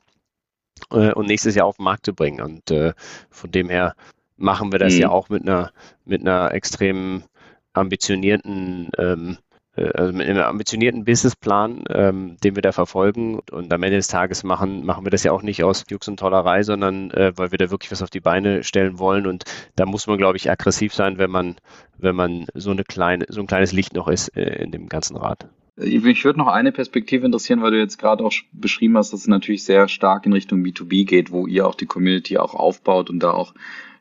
äh, 0.91 1.13
und 1.13 1.27
nächstes 1.27 1.55
Jahr 1.55 1.67
auf 1.67 1.77
den 1.77 1.85
Markt 1.85 2.07
zu 2.07 2.15
bringen. 2.15 2.41
Und 2.41 2.71
äh, 2.71 2.93
von 3.31 3.51
dem 3.51 3.69
her 3.69 3.95
machen 4.37 4.73
wir 4.73 4.79
das 4.79 4.95
mhm. 4.95 5.01
ja 5.01 5.09
auch 5.11 5.29
mit 5.29 5.43
einer, 5.43 5.73
mit 6.05 6.23
einer 6.23 6.53
extrem 6.53 7.25
ambitionierten 7.73 8.91
ähm, 8.99 9.39
äh, 9.77 9.91
also 9.95 10.13
mit 10.13 10.29
einem 10.29 10.43
ambitionierten 10.43 11.05
Businessplan, 11.05 11.85
ähm, 11.91 12.37
den 12.43 12.55
wir 12.55 12.63
da 12.63 12.73
verfolgen. 12.73 13.41
Und 13.51 13.73
am 13.73 13.83
Ende 13.83 13.97
des 13.97 14.09
Tages 14.09 14.43
machen, 14.45 14.85
machen 14.85 15.05
wir 15.05 15.11
das 15.11 15.25
ja 15.25 15.33
auch 15.33 15.43
nicht 15.43 15.65
aus 15.65 15.85
Jux 15.89 16.09
und 16.09 16.19
Tollerei, 16.19 16.63
sondern 16.63 17.11
äh, 17.13 17.33
weil 17.37 17.51
wir 17.51 17.59
da 17.59 17.71
wirklich 17.71 17.91
was 17.91 18.03
auf 18.03 18.11
die 18.11 18.21
Beine 18.21 18.63
stellen 18.65 18.99
wollen. 18.99 19.27
Und 19.27 19.45
da 19.77 19.87
muss 19.87 20.07
man, 20.07 20.19
glaube 20.19 20.37
ich, 20.37 20.51
aggressiv 20.51 20.95
sein, 20.95 21.19
wenn 21.19 21.31
man, 21.31 21.57
wenn 21.99 22.17
man 22.17 22.47
so 22.55 22.71
eine 22.71 22.85
kleine, 22.85 23.27
so 23.29 23.41
ein 23.41 23.47
kleines 23.47 23.73
Licht 23.73 23.95
noch 23.95 24.09
ist 24.09 24.37
äh, 24.37 24.63
in 24.63 24.71
dem 24.73 24.89
ganzen 24.89 25.17
Rad. 25.17 25.49
Mich 25.83 26.25
würde 26.25 26.39
noch 26.39 26.49
eine 26.49 26.73
Perspektive 26.73 27.25
interessieren, 27.25 27.63
weil 27.63 27.71
du 27.71 27.79
jetzt 27.79 27.99
gerade 27.99 28.23
auch 28.23 28.33
beschrieben 28.53 28.97
hast, 28.99 29.13
dass 29.13 29.21
es 29.21 29.27
natürlich 29.27 29.65
sehr 29.65 29.89
stark 29.89 30.27
in 30.27 30.33
Richtung 30.33 30.63
B2B 30.63 31.07
geht, 31.07 31.31
wo 31.31 31.47
ihr 31.47 31.67
auch 31.67 31.75
die 31.75 31.87
Community 31.87 32.37
auch 32.37 32.55
aufbaut 32.55 33.09
und 33.09 33.21
da 33.21 33.33
auch 33.33 33.55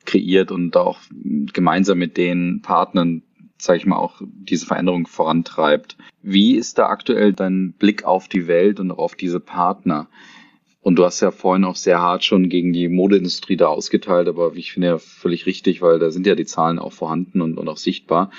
kreiert 0.06 0.52
und 0.52 0.72
da 0.72 0.82
auch 0.82 1.00
gemeinsam 1.54 1.98
mit 1.98 2.18
den 2.18 2.62
Partnern, 2.62 3.22
sage 3.58 3.80
ich 3.80 3.86
mal, 3.86 3.98
auch 3.98 4.22
diese 4.22 4.66
Veränderung 4.66 5.08
vorantreibt. 5.08 5.98
Wie 6.22 6.56
ist 6.56 6.78
da 6.78 6.88
aktuell 6.88 7.32
dein 7.34 7.74
Blick 7.74 8.04
auf 8.04 8.28
die 8.28 8.48
Welt 8.48 8.80
und 8.80 8.92
auch 8.92 8.98
auf 8.98 9.16
diese 9.16 9.40
Partner? 9.40 10.08
Und 10.90 10.96
du 10.96 11.06
hast 11.06 11.20
ja 11.20 11.30
vorhin 11.30 11.66
auch 11.66 11.76
sehr 11.76 12.02
hart 12.02 12.24
schon 12.24 12.50
gegen 12.50 12.74
die 12.74 12.90
Modeindustrie 12.90 13.56
da 13.56 13.68
ausgeteilt, 13.68 14.28
aber 14.28 14.56
wie 14.56 14.60
ich 14.62 14.74
finde 14.74 14.88
ja 14.88 14.98
völlig 14.98 15.46
richtig, 15.46 15.84
weil 15.84 16.00
da 16.00 16.10
sind 16.10 16.26
ja 16.26 16.34
die 16.34 16.48
Zahlen 16.48 16.80
auch 16.80 16.94
vorhanden 16.94 17.42
und, 17.42 17.60
und 17.60 17.70
auch 17.70 17.78
sichtbar. 17.78 18.32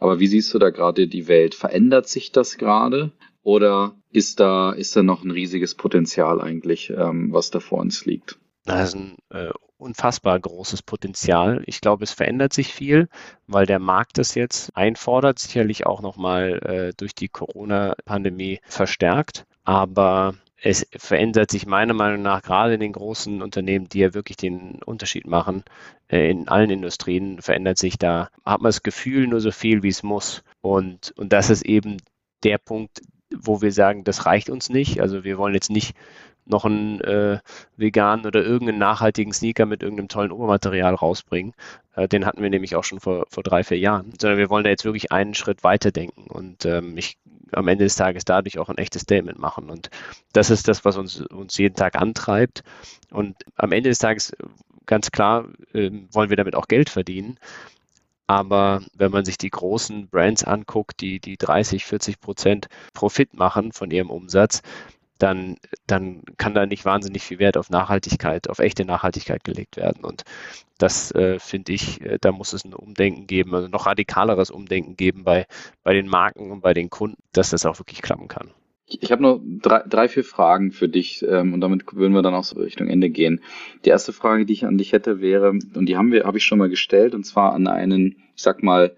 Aber 0.00 0.18
wie 0.18 0.26
siehst 0.26 0.54
du 0.54 0.58
da 0.58 0.70
gerade 0.70 1.06
die 1.06 1.28
Welt? 1.28 1.54
Verändert 1.54 2.08
sich 2.08 2.32
das 2.32 2.56
gerade? 2.56 3.12
Oder 3.42 3.94
ist 4.10 4.40
da, 4.40 4.72
ist 4.72 4.96
da 4.96 5.02
noch 5.02 5.22
ein 5.22 5.30
riesiges 5.30 5.74
Potenzial 5.74 6.40
eigentlich, 6.40 6.88
ähm, 6.88 7.30
was 7.30 7.50
da 7.50 7.60
vor 7.60 7.80
uns 7.80 8.06
liegt? 8.06 8.38
Das 8.64 8.88
ist 8.88 8.94
ein 8.94 9.16
äh, 9.28 9.50
unfassbar 9.76 10.40
großes 10.40 10.80
Potenzial. 10.80 11.62
Ich 11.66 11.82
glaube, 11.82 12.04
es 12.04 12.12
verändert 12.12 12.54
sich 12.54 12.72
viel, 12.72 13.10
weil 13.46 13.66
der 13.66 13.80
Markt 13.80 14.16
das 14.16 14.34
jetzt 14.34 14.74
einfordert, 14.74 15.38
sicherlich 15.38 15.84
auch 15.84 16.00
nochmal 16.00 16.58
äh, 16.64 16.92
durch 16.96 17.14
die 17.14 17.28
Corona-Pandemie 17.28 18.60
verstärkt. 18.64 19.44
Aber 19.64 20.32
es 20.60 20.86
verändert 20.96 21.50
sich 21.50 21.66
meiner 21.66 21.94
Meinung 21.94 22.22
nach 22.22 22.42
gerade 22.42 22.74
in 22.74 22.80
den 22.80 22.92
großen 22.92 23.42
Unternehmen, 23.42 23.88
die 23.88 24.00
ja 24.00 24.14
wirklich 24.14 24.36
den 24.36 24.82
Unterschied 24.84 25.26
machen, 25.26 25.62
äh, 26.08 26.30
in 26.30 26.48
allen 26.48 26.70
Industrien 26.70 27.40
verändert 27.40 27.78
sich 27.78 27.98
da, 27.98 28.30
hat 28.44 28.60
man 28.60 28.70
das 28.70 28.82
Gefühl 28.82 29.28
nur 29.28 29.40
so 29.40 29.50
viel, 29.50 29.82
wie 29.82 29.88
es 29.88 30.02
muss. 30.02 30.42
Und, 30.60 31.12
und 31.16 31.32
das 31.32 31.50
ist 31.50 31.64
eben 31.64 31.98
der 32.42 32.58
Punkt, 32.58 33.02
wo 33.34 33.62
wir 33.62 33.72
sagen, 33.72 34.04
das 34.04 34.26
reicht 34.26 34.50
uns 34.50 34.68
nicht. 34.68 35.00
Also 35.00 35.22
wir 35.24 35.38
wollen 35.38 35.54
jetzt 35.54 35.70
nicht 35.70 35.94
noch 36.44 36.64
einen 36.64 37.00
äh, 37.02 37.40
veganen 37.76 38.26
oder 38.26 38.42
irgendeinen 38.42 38.78
nachhaltigen 38.78 39.34
Sneaker 39.34 39.66
mit 39.66 39.82
irgendeinem 39.82 40.08
tollen 40.08 40.32
Obermaterial 40.32 40.94
rausbringen. 40.94 41.52
Äh, 41.94 42.08
den 42.08 42.24
hatten 42.24 42.42
wir 42.42 42.50
nämlich 42.50 42.74
auch 42.74 42.84
schon 42.84 43.00
vor, 43.00 43.26
vor 43.28 43.42
drei, 43.42 43.62
vier 43.62 43.78
Jahren. 43.78 44.12
Sondern 44.18 44.38
wir 44.38 44.48
wollen 44.50 44.64
da 44.64 44.70
jetzt 44.70 44.86
wirklich 44.86 45.12
einen 45.12 45.34
Schritt 45.34 45.62
weiter 45.62 45.92
denken 45.92 46.22
und 46.30 46.64
ähm, 46.64 46.96
ich 46.96 47.18
am 47.52 47.68
Ende 47.68 47.84
des 47.84 47.96
Tages 47.96 48.24
dadurch 48.24 48.58
auch 48.58 48.68
ein 48.68 48.78
echtes 48.78 49.02
Statement 49.02 49.38
machen. 49.38 49.70
Und 49.70 49.90
das 50.32 50.50
ist 50.50 50.68
das, 50.68 50.84
was 50.84 50.96
uns, 50.96 51.20
uns 51.20 51.56
jeden 51.58 51.74
Tag 51.74 51.96
antreibt. 51.96 52.62
Und 53.10 53.36
am 53.56 53.72
Ende 53.72 53.90
des 53.90 53.98
Tages, 53.98 54.36
ganz 54.86 55.10
klar, 55.10 55.48
äh, 55.72 55.90
wollen 56.12 56.30
wir 56.30 56.36
damit 56.36 56.54
auch 56.54 56.68
Geld 56.68 56.90
verdienen. 56.90 57.38
Aber 58.26 58.82
wenn 58.94 59.10
man 59.10 59.24
sich 59.24 59.38
die 59.38 59.48
großen 59.48 60.08
Brands 60.08 60.44
anguckt, 60.44 61.00
die, 61.00 61.18
die 61.18 61.38
30, 61.38 61.86
40 61.86 62.20
Prozent 62.20 62.68
Profit 62.92 63.32
machen 63.34 63.72
von 63.72 63.90
ihrem 63.90 64.10
Umsatz, 64.10 64.62
dann, 65.18 65.56
dann 65.86 66.22
kann 66.36 66.54
da 66.54 66.66
nicht 66.66 66.84
wahnsinnig 66.84 67.22
viel 67.22 67.38
Wert 67.38 67.56
auf 67.56 67.70
Nachhaltigkeit, 67.70 68.48
auf 68.48 68.58
echte 68.58 68.84
Nachhaltigkeit 68.84 69.44
gelegt 69.44 69.76
werden. 69.76 70.04
Und 70.04 70.24
das 70.78 71.10
äh, 71.12 71.38
finde 71.38 71.72
ich, 71.72 72.00
äh, 72.00 72.18
da 72.20 72.32
muss 72.32 72.52
es 72.52 72.64
ein 72.64 72.74
Umdenken 72.74 73.26
geben, 73.26 73.54
also 73.54 73.68
noch 73.68 73.86
radikaleres 73.86 74.50
Umdenken 74.50 74.96
geben 74.96 75.24
bei, 75.24 75.46
bei 75.82 75.92
den 75.92 76.08
Marken 76.08 76.50
und 76.50 76.60
bei 76.60 76.72
den 76.72 76.88
Kunden, 76.88 77.18
dass 77.32 77.50
das 77.50 77.66
auch 77.66 77.78
wirklich 77.78 78.02
klappen 78.02 78.28
kann. 78.28 78.50
Ich 78.86 79.12
habe 79.12 79.22
noch 79.22 79.40
drei, 79.44 79.82
drei, 79.86 80.08
vier 80.08 80.24
Fragen 80.24 80.72
für 80.72 80.88
dich 80.88 81.22
ähm, 81.28 81.52
und 81.52 81.60
damit 81.60 81.84
würden 81.92 82.14
wir 82.14 82.22
dann 82.22 82.34
auch 82.34 82.44
so 82.44 82.58
Richtung 82.58 82.88
Ende 82.88 83.10
gehen. 83.10 83.42
Die 83.84 83.90
erste 83.90 84.14
Frage, 84.14 84.46
die 84.46 84.54
ich 84.54 84.64
an 84.64 84.78
dich 84.78 84.92
hätte, 84.92 85.20
wäre, 85.20 85.50
und 85.50 85.86
die 85.86 85.96
haben 85.96 86.10
wir, 86.10 86.24
habe 86.24 86.38
ich 86.38 86.44
schon 86.44 86.58
mal 86.58 86.70
gestellt, 86.70 87.14
und 87.14 87.24
zwar 87.24 87.52
an 87.52 87.66
einen, 87.66 88.16
ich 88.34 88.42
sag 88.42 88.62
mal, 88.62 88.96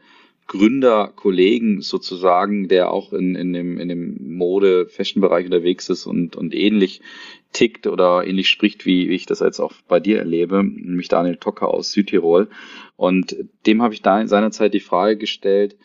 Gründerkollegen 0.51 1.81
sozusagen, 1.81 2.67
der 2.67 2.91
auch 2.91 3.13
in, 3.13 3.37
in 3.37 3.53
dem, 3.53 3.79
in 3.79 3.89
dem 3.89 4.37
Mode-Fashion-Bereich 4.37 5.45
unterwegs 5.45 5.89
ist 5.89 6.07
und, 6.07 6.35
und 6.35 6.57
ähnlich 6.57 7.03
tickt 7.53 7.87
oder 7.87 8.27
ähnlich 8.27 8.51
spricht, 8.51 8.85
wie, 8.85 9.09
wie 9.09 9.15
ich 9.15 9.27
das 9.27 9.39
jetzt 9.39 9.61
auch 9.61 9.73
bei 9.87 10.01
dir 10.01 10.19
erlebe, 10.19 10.65
nämlich 10.65 11.07
Daniel 11.07 11.37
Tocker 11.37 11.69
aus 11.69 11.93
Südtirol. 11.93 12.49
Und 12.97 13.37
dem 13.65 13.81
habe 13.81 13.95
ich 13.95 14.03
da 14.03 14.21
in 14.21 14.27
seiner 14.27 14.51
Zeit 14.51 14.75
die 14.75 14.81
Frage 14.81 15.17
gestellt, 15.17 15.77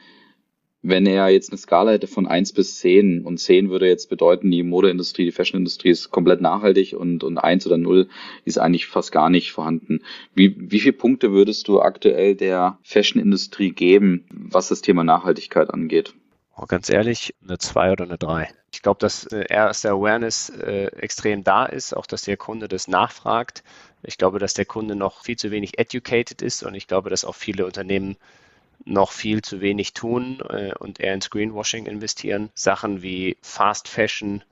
wenn 0.88 1.08
er 1.08 1.30
jetzt 1.30 1.50
eine 1.50 1.58
Skala 1.58 1.92
hätte 1.92 2.08
von 2.08 2.28
eins 2.28 2.54
bis 2.54 2.78
zehn 2.78 3.26
und 3.26 3.40
zehn 3.40 3.72
würde 3.72 3.88
jetzt 3.88 4.08
bedeuten, 4.08 4.52
die 4.52 4.62
Modeindustrie, 4.62 5.26
die 5.26 5.32
Fashionindustrie 5.32 5.90
ist 5.90 6.12
komplett 6.12 6.42
nachhaltig 6.42 6.94
und, 6.94 7.24
und 7.24 7.40
eins 7.40 7.66
oder 7.66 7.78
null 7.78 8.08
ist 8.46 8.60
eigentlich 8.60 8.86
fast 8.86 9.12
gar 9.12 9.32
nicht 9.32 9.52
vorhanden. 9.52 10.02
Wie, 10.36 10.56
wie 10.58 10.80
viele 10.80 10.94
Punkte 10.94 11.32
würdest 11.32 11.68
du 11.68 11.82
aktuell 11.82 12.36
der 12.36 12.78
Fashionindustrie 12.84 13.72
geben, 13.72 14.26
was 14.30 14.68
das 14.68 14.82
Thema 14.82 15.04
Nachhaltigkeit 15.04 15.72
angeht? 15.72 16.14
Oh, 16.56 16.66
ganz 16.68 16.90
ehrlich, 16.90 17.34
eine 17.44 17.58
zwei 17.58 17.92
oder 17.92 18.06
eine 18.06 18.18
drei. 18.18 18.50
Ich 18.72 18.82
glaube, 18.82 19.00
dass 19.00 19.26
äh, 19.26 19.46
erst 19.50 19.84
der 19.86 19.94
Awareness 19.94 20.50
äh, 20.50 20.86
extrem 20.98 21.44
da 21.44 21.66
ist, 21.66 21.98
auch 21.98 22.06
dass 22.06 22.22
der 22.22 22.38
Kunde 22.38 22.68
das 22.68 22.88
nachfragt. 22.88 23.64
Ich 24.04 24.18
glaube, 24.18 24.38
dass 24.38 24.54
der 24.54 24.66
Kunde 24.66 24.96
noch 24.96 25.24
viel 25.24 25.36
zu 25.36 25.50
wenig 25.50 25.80
educated 25.80 26.44
ist 26.44 26.64
und 26.64 26.76
ich 26.76 26.88
glaube, 26.88 27.10
dass 27.10 27.26
auch 27.26 27.36
viele 27.36 27.66
Unternehmen 27.66 28.18
noch 28.84 29.12
viel 29.12 29.42
zu 29.42 29.62
wenig 29.62 29.94
tun 29.94 30.42
äh, 30.50 30.74
und 30.78 31.00
eher 31.00 31.14
ins 31.14 31.30
Greenwashing 31.30 31.86
investieren. 31.86 32.50
Sachen 32.54 33.02
wie 33.02 33.38
Fast 33.42 33.88
Fashion 33.88 34.44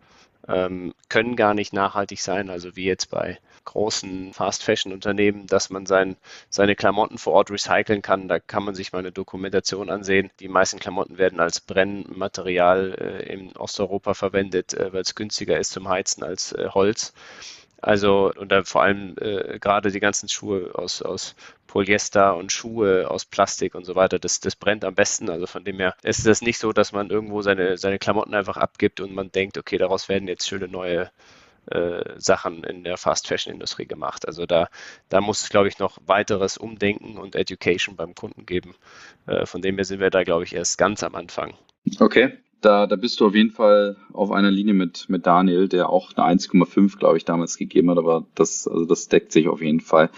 ähm, 0.48 0.94
können 1.10 1.36
gar 1.36 1.54
nicht 1.54 1.74
nachhaltig 1.74 2.22
sein, 2.22 2.50
also 2.50 2.76
wie 2.76 2.86
jetzt 2.86 3.10
bei 3.10 3.40
großen 3.66 4.34
Fast 4.34 4.64
Fashion 4.64 4.92
Unternehmen, 4.92 5.48
dass 5.48 5.70
man 5.70 5.86
sein, 5.86 6.18
seine 6.50 6.76
Klamotten 6.76 7.18
vor 7.18 7.34
Ort 7.34 7.52
recyceln 7.52 8.02
kann. 8.02 8.28
Da 8.28 8.40
kann 8.40 8.64
man 8.64 8.76
sich 8.76 8.92
mal 8.92 9.00
eine 9.00 9.12
Dokumentation 9.12 9.90
ansehen. 9.90 10.32
Die 10.40 10.50
meisten 10.50 10.80
Klamotten 10.80 11.18
werden 11.18 11.40
als 11.40 11.62
Brennmaterial 11.62 12.96
äh, 13.00 13.34
in 13.34 13.56
Osteuropa 13.56 14.14
verwendet, 14.14 14.74
äh, 14.74 14.92
weil 14.92 15.02
es 15.02 15.16
günstiger 15.16 15.58
ist 15.60 15.72
zum 15.72 15.88
Heizen 15.88 16.24
als 16.24 16.52
äh, 16.52 16.68
Holz. 16.74 17.14
Also, 17.84 18.32
und 18.38 18.50
dann 18.52 18.64
vor 18.64 18.82
allem 18.82 19.16
äh, 19.20 19.60
gerade 19.60 19.92
die 19.92 20.00
ganzen 20.00 20.30
Schuhe 20.30 20.72
aus, 20.74 21.02
aus 21.02 21.36
Polyester 21.68 22.38
und 22.38 22.50
Schuhe 22.50 23.12
aus 23.12 23.26
Plastik 23.26 23.76
und 23.76 23.84
so 23.84 23.96
weiter, 23.96 24.20
das, 24.20 24.40
das 24.40 24.56
brennt 24.56 24.86
am 24.86 24.96
besten. 24.96 25.30
Also 25.30 25.48
von 25.48 25.66
dem 25.66 25.80
her 25.80 25.94
ist 26.02 26.26
es 26.26 26.42
nicht 26.42 26.60
so, 26.60 26.72
dass 26.72 26.94
man 26.94 27.10
irgendwo 27.10 27.42
seine, 27.42 27.78
seine 27.78 28.00
Klamotten 28.00 28.34
einfach 28.36 28.56
abgibt 28.56 29.02
und 29.02 29.14
man 29.14 29.34
denkt, 29.34 29.58
okay, 29.58 29.78
daraus 29.78 30.08
werden 30.08 30.30
jetzt 30.30 30.48
schöne 30.48 30.70
neue 30.70 31.12
äh, 31.72 32.04
Sachen 32.18 32.64
in 32.64 32.86
der 32.86 32.96
Fast 32.96 33.28
Fashion 33.28 33.54
Industrie 33.54 33.86
gemacht. 33.86 34.28
Also 34.28 34.46
da, 34.46 34.70
da 35.10 35.20
muss 35.20 35.42
es, 35.42 35.50
glaube 35.50 35.68
ich, 35.68 35.78
noch 35.78 35.98
weiteres 36.06 36.58
Umdenken 36.58 37.18
und 37.18 37.36
Education 37.36 37.98
beim 37.98 38.16
Kunden 38.16 38.46
geben. 38.46 38.76
Äh, 39.28 39.46
von 39.46 39.62
dem 39.62 39.76
her 39.76 39.84
sind 39.84 40.00
wir 40.00 40.10
da, 40.10 40.24
glaube 40.24 40.46
ich, 40.46 40.56
erst 40.56 40.78
ganz 40.78 41.04
am 41.04 41.16
Anfang. 41.16 41.54
Okay, 42.00 42.38
da, 42.64 42.88
da 42.88 42.96
bist 42.96 43.20
du 43.20 43.28
auf 43.28 43.36
jeden 43.36 43.52
Fall 43.52 43.98
auf 44.12 44.32
einer 44.32 44.52
Linie 44.52 44.74
mit, 44.74 45.10
mit 45.10 45.26
Daniel, 45.26 45.68
der 45.68 45.90
auch 45.90 46.12
eine 46.16 46.40
1,5, 46.40 46.98
glaube 46.98 47.18
ich, 47.18 47.26
damals 47.26 47.58
gegeben 47.58 47.90
hat, 47.90 47.98
aber 47.98 48.26
das, 48.36 48.68
also 48.68 48.86
das 48.86 49.08
deckt 49.08 49.32
sich 49.32 49.48
auf 49.48 49.62
jeden 49.62 49.82
Fall. 49.82 50.10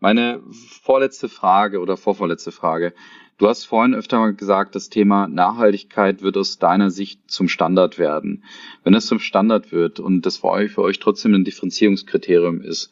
Meine 0.00 0.42
vorletzte 0.82 1.28
Frage 1.28 1.80
oder 1.80 1.96
vorvorletzte 1.96 2.52
Frage. 2.52 2.92
Du 3.38 3.48
hast 3.48 3.64
vorhin 3.64 3.94
öfter 3.94 4.18
mal 4.18 4.34
gesagt, 4.34 4.76
das 4.76 4.90
Thema 4.90 5.26
Nachhaltigkeit 5.26 6.22
wird 6.22 6.36
aus 6.36 6.58
deiner 6.58 6.90
Sicht 6.90 7.20
zum 7.28 7.48
Standard 7.48 7.98
werden. 7.98 8.44
Wenn 8.84 8.94
es 8.94 9.06
zum 9.06 9.18
Standard 9.18 9.72
wird 9.72 9.98
und 9.98 10.24
das 10.24 10.38
für 10.38 10.50
euch, 10.50 10.70
für 10.70 10.82
euch 10.82 11.00
trotzdem 11.00 11.34
ein 11.34 11.44
Differenzierungskriterium 11.44 12.60
ist, 12.60 12.90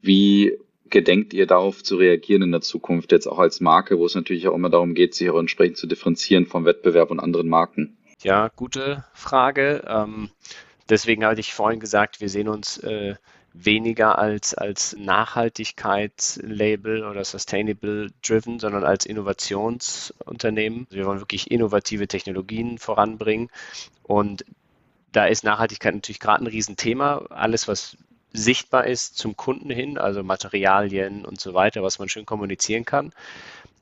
wie 0.00 0.56
gedenkt 0.88 1.34
ihr 1.34 1.46
darauf 1.46 1.82
zu 1.82 1.96
reagieren 1.96 2.42
in 2.42 2.52
der 2.52 2.62
Zukunft, 2.62 3.12
jetzt 3.12 3.26
auch 3.26 3.38
als 3.38 3.60
Marke, 3.60 3.98
wo 3.98 4.06
es 4.06 4.14
natürlich 4.14 4.48
auch 4.48 4.54
immer 4.54 4.70
darum 4.70 4.94
geht, 4.94 5.14
sich 5.14 5.28
auch 5.30 5.38
entsprechend 5.38 5.76
zu 5.76 5.86
differenzieren 5.86 6.46
vom 6.46 6.64
Wettbewerb 6.64 7.10
und 7.10 7.20
anderen 7.20 7.48
Marken? 7.48 7.98
Ja, 8.22 8.48
gute 8.48 9.04
Frage. 9.14 9.82
Ähm, 9.86 10.28
deswegen 10.90 11.24
hatte 11.24 11.40
ich 11.40 11.54
vorhin 11.54 11.80
gesagt, 11.80 12.20
wir 12.20 12.28
sehen 12.28 12.48
uns 12.48 12.76
äh, 12.78 13.14
weniger 13.54 14.18
als, 14.18 14.52
als 14.54 14.94
Nachhaltigkeitslabel 14.98 17.04
oder 17.04 17.24
Sustainable 17.24 18.10
Driven, 18.22 18.58
sondern 18.58 18.84
als 18.84 19.06
Innovationsunternehmen. 19.06 20.86
Wir 20.90 21.06
wollen 21.06 21.20
wirklich 21.20 21.50
innovative 21.50 22.08
Technologien 22.08 22.76
voranbringen. 22.76 23.48
Und 24.02 24.44
da 25.12 25.24
ist 25.24 25.42
Nachhaltigkeit 25.42 25.94
natürlich 25.94 26.20
gerade 26.20 26.44
ein 26.44 26.48
Riesenthema. 26.48 27.24
Alles, 27.30 27.68
was 27.68 27.96
sichtbar 28.32 28.86
ist 28.86 29.16
zum 29.16 29.36
Kunden 29.36 29.70
hin, 29.70 29.98
also 29.98 30.22
Materialien 30.22 31.24
und 31.24 31.40
so 31.40 31.54
weiter, 31.54 31.82
was 31.82 31.98
man 31.98 32.08
schön 32.08 32.26
kommunizieren 32.26 32.84
kann. 32.84 33.12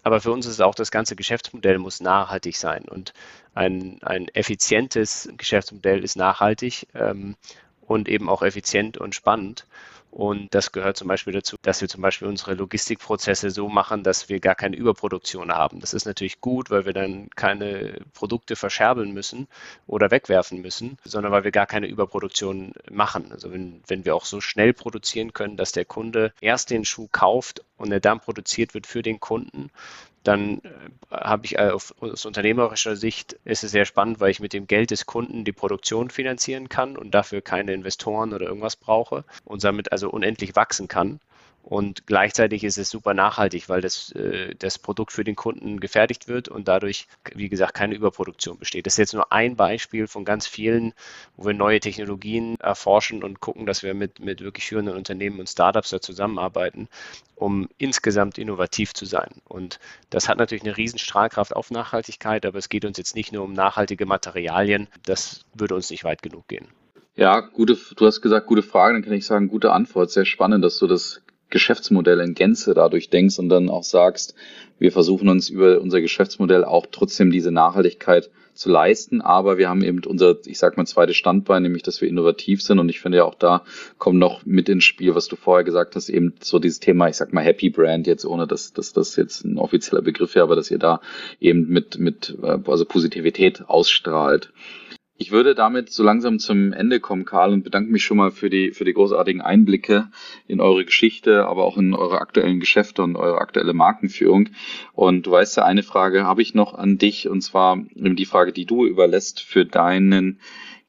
Aber 0.09 0.23
für 0.23 0.33
uns 0.33 0.47
ist 0.47 0.63
auch 0.63 0.75
das 0.75 0.91
ganze 0.91 1.17
Geschäftsmodell 1.17 1.77
muss 1.77 2.01
nachhaltig 2.01 2.57
sein. 2.57 2.87
Und 2.89 3.13
ein, 3.53 3.99
ein 4.01 4.29
effizientes 4.29 5.29
Geschäftsmodell 5.37 6.03
ist 6.03 6.17
nachhaltig 6.17 6.87
ähm, 6.95 7.37
und 7.83 8.09
eben 8.09 8.31
auch 8.31 8.41
effizient 8.41 8.97
und 8.97 9.15
spannend. 9.15 9.67
Und 10.11 10.55
das 10.55 10.73
gehört 10.73 10.97
zum 10.97 11.09
Beispiel 11.09 11.33
dazu, 11.33 11.57
dass 11.63 11.81
wir 11.81 11.89
zum 11.89 12.01
Beispiel 12.01 12.29
unsere 12.29 12.55
Logistikprozesse 12.55 13.51
so 13.51 13.69
machen, 13.69 14.03
dass 14.03 14.29
wir 14.29 14.41
gar 14.41 14.55
keine 14.55 14.77
Überproduktion 14.77 15.53
haben. 15.53 15.81
Das 15.81 15.93
ist 15.93 16.07
natürlich 16.07 16.41
gut, 16.41 16.71
weil 16.71 16.87
wir 16.87 16.93
dann 16.93 17.29
keine 17.31 18.01
Produkte 18.15 18.57
verscherbeln 18.57 19.13
müssen 19.13 19.49
oder 19.87 20.11
wegwerfen 20.11 20.61
müssen, 20.61 20.99
sondern 21.05 21.33
weil 21.33 21.45
wir 21.45 21.53
gar 21.53 21.67
keine 21.67 21.87
Überproduktion 21.87 22.73
machen. 22.91 23.33
Also 23.33 23.53
wenn, 23.53 23.83
wenn 23.87 24.05
wir 24.05 24.15
auch 24.15 24.25
so 24.25 24.41
schnell 24.41 24.73
produzieren 24.73 25.33
können, 25.33 25.57
dass 25.57 25.73
der 25.73 25.85
Kunde 25.85 26.33
erst 26.41 26.71
den 26.71 26.85
Schuh 26.85 27.09
kauft 27.13 27.63
und 27.77 27.93
er 27.93 28.01
dann 28.01 28.21
produziert 28.21 28.75
wird 28.75 28.87
für 28.87 29.03
den 29.03 29.21
Kunden, 29.21 29.71
dann 30.29 30.59
äh, 30.59 30.69
habe 31.11 31.47
ich 31.47 31.57
äh, 31.59 31.71
aus 31.71 32.25
unternehmerischer 32.27 32.97
Sicht 32.97 33.39
ist 33.45 33.65
es 33.65 33.71
sehr 33.71 33.87
spannend, 33.87 34.21
weil 34.21 34.31
ich 34.31 34.41
mit 34.41 34.53
dem 34.53 34.67
Geld 34.67 34.91
des 34.91 35.07
Kunden 35.07 35.45
die 35.45 35.53
Produktion 35.53 36.11
finanzieren 36.11 36.69
kann 36.69 36.97
und 36.97 37.13
dafür 37.13 37.41
keine 37.41 37.73
Investoren 37.73 38.35
oder 38.35 38.47
irgendwas 38.47 38.77
brauche 38.77 39.25
und 39.45 39.65
damit 39.65 39.93
also 39.99 40.11
unendlich 40.11 40.55
wachsen 40.55 40.88
kann. 40.88 41.20
Und 41.62 42.07
gleichzeitig 42.07 42.64
ist 42.64 42.78
es 42.78 42.88
super 42.88 43.12
nachhaltig, 43.12 43.68
weil 43.68 43.82
das, 43.82 44.11
äh, 44.12 44.55
das 44.55 44.78
Produkt 44.78 45.12
für 45.12 45.24
den 45.24 45.36
Kunden 45.36 45.80
gefertigt 45.80 46.26
wird 46.26 46.49
und 46.49 46.66
dadurch, 46.66 47.09
wie 47.34 47.51
gesagt, 47.51 47.74
keine 47.74 47.94
Überproduktion 47.94 48.59
besteht. 48.59 48.86
Das 48.86 48.94
ist 48.94 48.99
jetzt 48.99 49.12
nur 49.12 49.32
ein 49.32 49.55
Beispiel 49.55 50.07
von 50.07 50.24
ganz 50.24 50.46
vielen, 50.46 50.94
wo 51.36 51.44
wir 51.46 51.53
neue 51.53 51.80
Technologien 51.80 52.59
erforschen 52.61 53.22
und 53.22 53.40
gucken, 53.40 53.66
dass 53.66 53.82
wir 53.82 53.92
mit, 53.92 54.18
mit 54.18 54.40
wirklich 54.40 54.64
führenden 54.64 54.96
Unternehmen 54.96 55.40
und 55.40 55.51
Startups 55.51 55.90
da 55.90 56.01
zusammenarbeiten, 56.01 56.88
um 57.34 57.68
insgesamt 57.76 58.38
innovativ 58.38 58.94
zu 58.94 59.05
sein. 59.05 59.28
Und 59.46 59.78
das 60.09 60.26
hat 60.26 60.38
natürlich 60.38 60.64
eine 60.64 60.78
riesen 60.78 60.99
Strahlkraft 60.99 61.55
auf 61.55 61.70
Nachhaltigkeit, 61.70 62.46
aber 62.46 62.57
es 62.57 62.70
geht 62.70 62.86
uns 62.86 62.96
jetzt 62.96 63.14
nicht 63.14 63.32
nur 63.32 63.44
um 63.44 63.53
nachhaltige 63.53 64.07
Materialien. 64.07 64.88
Das 65.05 65.44
würde 65.53 65.74
uns 65.74 65.90
nicht 65.90 66.05
weit 66.05 66.22
genug 66.22 66.49
gehen. 66.49 66.68
Ja, 67.19 67.41
gute, 67.41 67.77
du 67.97 68.07
hast 68.07 68.21
gesagt, 68.21 68.47
gute 68.47 68.62
Frage, 68.62 68.95
dann 68.95 69.03
kann 69.03 69.12
ich 69.12 69.27
sagen, 69.27 69.49
gute 69.49 69.73
Antwort. 69.73 70.12
Sehr 70.12 70.25
spannend, 70.25 70.64
dass 70.64 70.79
du 70.79 70.87
das 70.87 71.21
Geschäftsmodell 71.51 72.21
in 72.21 72.35
Gänze 72.35 72.75
dadurch 72.75 73.11
denkst 73.11 73.41
und 73.41 73.49
dann 73.49 73.71
auch 73.71 73.83
sagst, 73.83 74.37
wir 74.79 74.93
versuchen 74.93 75.29
uns 75.29 75.49
über 75.49 75.81
unser 75.81 76.01
Geschäftsmodell 76.01 76.62
auch 76.62 76.87
trotzdem 76.89 77.33
diese 77.33 77.51
Nachhaltigkeit 77.51 78.31
zu 78.55 78.71
leisten, 78.71 79.21
aber 79.21 79.59
wir 79.59 79.69
haben 79.69 79.83
eben 79.83 80.01
unser, 80.07 80.37
ich 80.47 80.59
sag 80.59 80.77
mal, 80.77 80.87
zweites 80.87 81.16
Standbein, 81.16 81.64
nämlich, 81.64 81.83
dass 81.83 82.01
wir 82.01 82.09
innovativ 82.09 82.62
sind 82.62 82.79
und 82.79 82.89
ich 82.89 83.01
finde 83.01 83.19
ja 83.19 83.25
auch 83.25 83.35
da 83.35 83.64
kommt 83.99 84.21
noch 84.21 84.47
mit 84.47 84.69
ins 84.69 84.85
Spiel, 84.85 85.16
was 85.16 85.27
du 85.27 85.35
vorher 85.35 85.64
gesagt 85.64 85.97
hast, 85.97 86.09
eben 86.09 86.35
so 86.41 86.61
dieses 86.61 86.79
Thema, 86.79 87.09
ich 87.09 87.16
sag 87.16 87.33
mal, 87.33 87.43
Happy 87.43 87.71
Brand, 87.71 88.07
jetzt 88.07 88.27
ohne 88.27 88.47
dass, 88.47 88.73
dass 88.73 88.93
das 88.93 89.16
jetzt 89.16 89.45
ein 89.45 89.59
offizieller 89.59 90.03
Begriff 90.03 90.37
wäre, 90.37 90.45
aber 90.45 90.55
dass 90.55 90.71
ihr 90.71 90.79
da 90.79 91.01
eben 91.41 91.69
mit, 91.69 91.99
mit, 91.99 92.37
äh, 92.43 92.59
also 92.64 92.85
Positivität 92.85 93.69
ausstrahlt. 93.69 94.53
Ich 95.21 95.33
würde 95.33 95.57
damit 95.57 95.91
so 95.91 96.05
langsam 96.05 96.39
zum 96.39 96.73
Ende 96.73 97.01
kommen, 97.01 97.25
Karl, 97.25 97.53
und 97.53 97.64
bedanke 97.64 97.91
mich 97.91 98.05
schon 98.05 98.19
mal 98.19 98.31
für 98.31 98.51
die, 98.51 98.71
für 98.71 98.85
die 98.85 98.93
großartigen 98.93 99.41
Einblicke 99.41 100.07
in 100.47 100.61
eure 100.61 100.85
Geschichte, 100.85 101.45
aber 101.49 101.64
auch 101.64 101.77
in 101.77 101.93
eure 101.93 102.21
aktuellen 102.21 102.61
Geschäfte 102.61 103.03
und 103.03 103.16
eure 103.16 103.39
aktuelle 103.39 103.75
Markenführung. 103.75 104.51
Und 104.93 105.27
du 105.27 105.33
weißt 105.33 105.57
ja, 105.57 105.64
eine 105.64 105.83
Frage 105.83 106.23
habe 106.23 106.41
ich 106.41 106.55
noch 106.55 106.73
an 106.73 106.99
dich, 106.99 107.29
und 107.29 107.41
zwar 107.41 107.83
die 107.97 108.25
Frage, 108.27 108.53
die 108.53 108.64
du 108.64 108.87
überlässt 108.87 109.41
für 109.41 109.66
deinen 109.66 110.39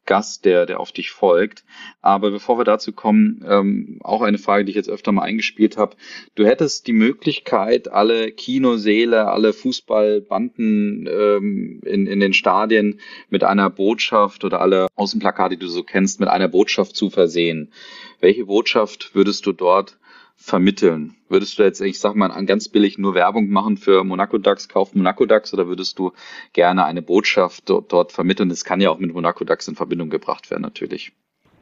Gast, 0.10 0.44
der, 0.44 0.66
der 0.66 0.80
auf 0.80 0.92
dich 0.92 1.12
folgt. 1.12 1.64
Aber 2.02 2.32
bevor 2.32 2.58
wir 2.58 2.66
dazu 2.66 2.92
kommen, 2.92 3.46
ähm, 3.48 4.00
auch 4.04 4.24
eine 4.24 4.40
Frage, 4.40 4.66
die 4.66 4.72
ich 4.72 4.76
jetzt 4.76 4.90
öfter 4.90 5.12
mal 5.12 5.22
eingespielt 5.22 5.78
habe. 5.78 5.96
Du 6.34 6.46
hättest 6.46 6.88
die 6.88 6.94
Möglichkeit, 6.94 7.92
alle 7.92 8.32
Kinoseele, 8.32 9.28
alle 9.28 9.54
Fußballbanden 9.54 11.08
ähm, 11.08 11.82
in, 11.86 12.08
in 12.08 12.20
den 12.20 12.34
Stadien 12.34 13.00
mit 13.30 13.44
einer 13.44 13.70
Botschaft 13.70 14.44
oder 14.44 14.62
alle 14.62 14.88
Außenplakate, 14.96 15.58
die 15.58 15.64
du 15.64 15.68
so 15.68 15.84
kennst, 15.84 16.20
mit 16.20 16.28
einer 16.28 16.48
Botschaft 16.48 16.96
zu 16.96 17.12
versehen. 17.12 17.72
Welche 18.20 18.46
Botschaft 18.46 19.14
würdest 19.14 19.46
du 19.46 19.52
dort 19.52 20.00
vermitteln? 20.40 21.16
Würdest 21.28 21.60
du 21.60 21.64
jetzt, 21.64 21.82
ich 21.82 22.00
sag 22.00 22.16
mal, 22.16 22.30
ganz 22.46 22.70
billig 22.70 22.98
nur 22.98 23.14
Werbung 23.14 23.50
machen 23.50 23.78
für 23.78 24.04
Monaco 24.04 24.38
DAX, 24.38 24.70
kauf 24.70 24.96
Monaco 24.96 25.26
DAX 25.26 25.54
oder 25.54 25.68
würdest 25.68 26.00
du 26.00 26.14
gerne 26.54 26.86
eine 26.86 27.02
Botschaft 27.02 27.70
dort, 27.70 27.92
dort 27.92 28.12
vermitteln? 28.14 28.50
Das 28.50 28.64
kann 28.64 28.82
ja 28.82 28.90
auch 28.90 29.00
mit 29.00 29.14
Monaco 29.14 29.44
DAX 29.44 29.68
in 29.68 29.76
Verbindung 29.76 30.10
gebracht 30.10 30.50
werden, 30.50 30.62
natürlich. 30.62 31.12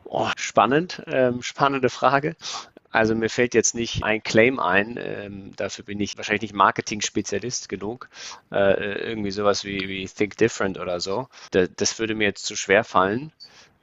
Oh, 0.05 0.29
spannend, 0.37 1.03
ähm, 1.07 1.41
spannende 1.41 1.89
Frage. 1.89 2.37
Also 2.89 3.13
mir 3.13 3.29
fällt 3.29 3.53
jetzt 3.53 3.75
nicht 3.75 4.03
ein 4.03 4.23
Claim 4.23 4.59
ein, 4.59 4.97
ähm, 4.97 5.51
dafür 5.57 5.83
bin 5.83 5.99
ich 5.99 6.15
wahrscheinlich 6.15 6.43
nicht 6.43 6.55
Marketing-Spezialist 6.55 7.67
genug, 7.67 8.07
äh, 8.51 9.09
irgendwie 9.09 9.31
sowas 9.31 9.65
wie, 9.65 9.89
wie 9.89 10.07
Think 10.07 10.37
Different 10.37 10.79
oder 10.79 11.01
so. 11.01 11.27
Da, 11.51 11.67
das 11.67 11.99
würde 11.99 12.15
mir 12.15 12.25
jetzt 12.25 12.45
zu 12.45 12.55
schwer 12.55 12.85
fallen 12.85 13.33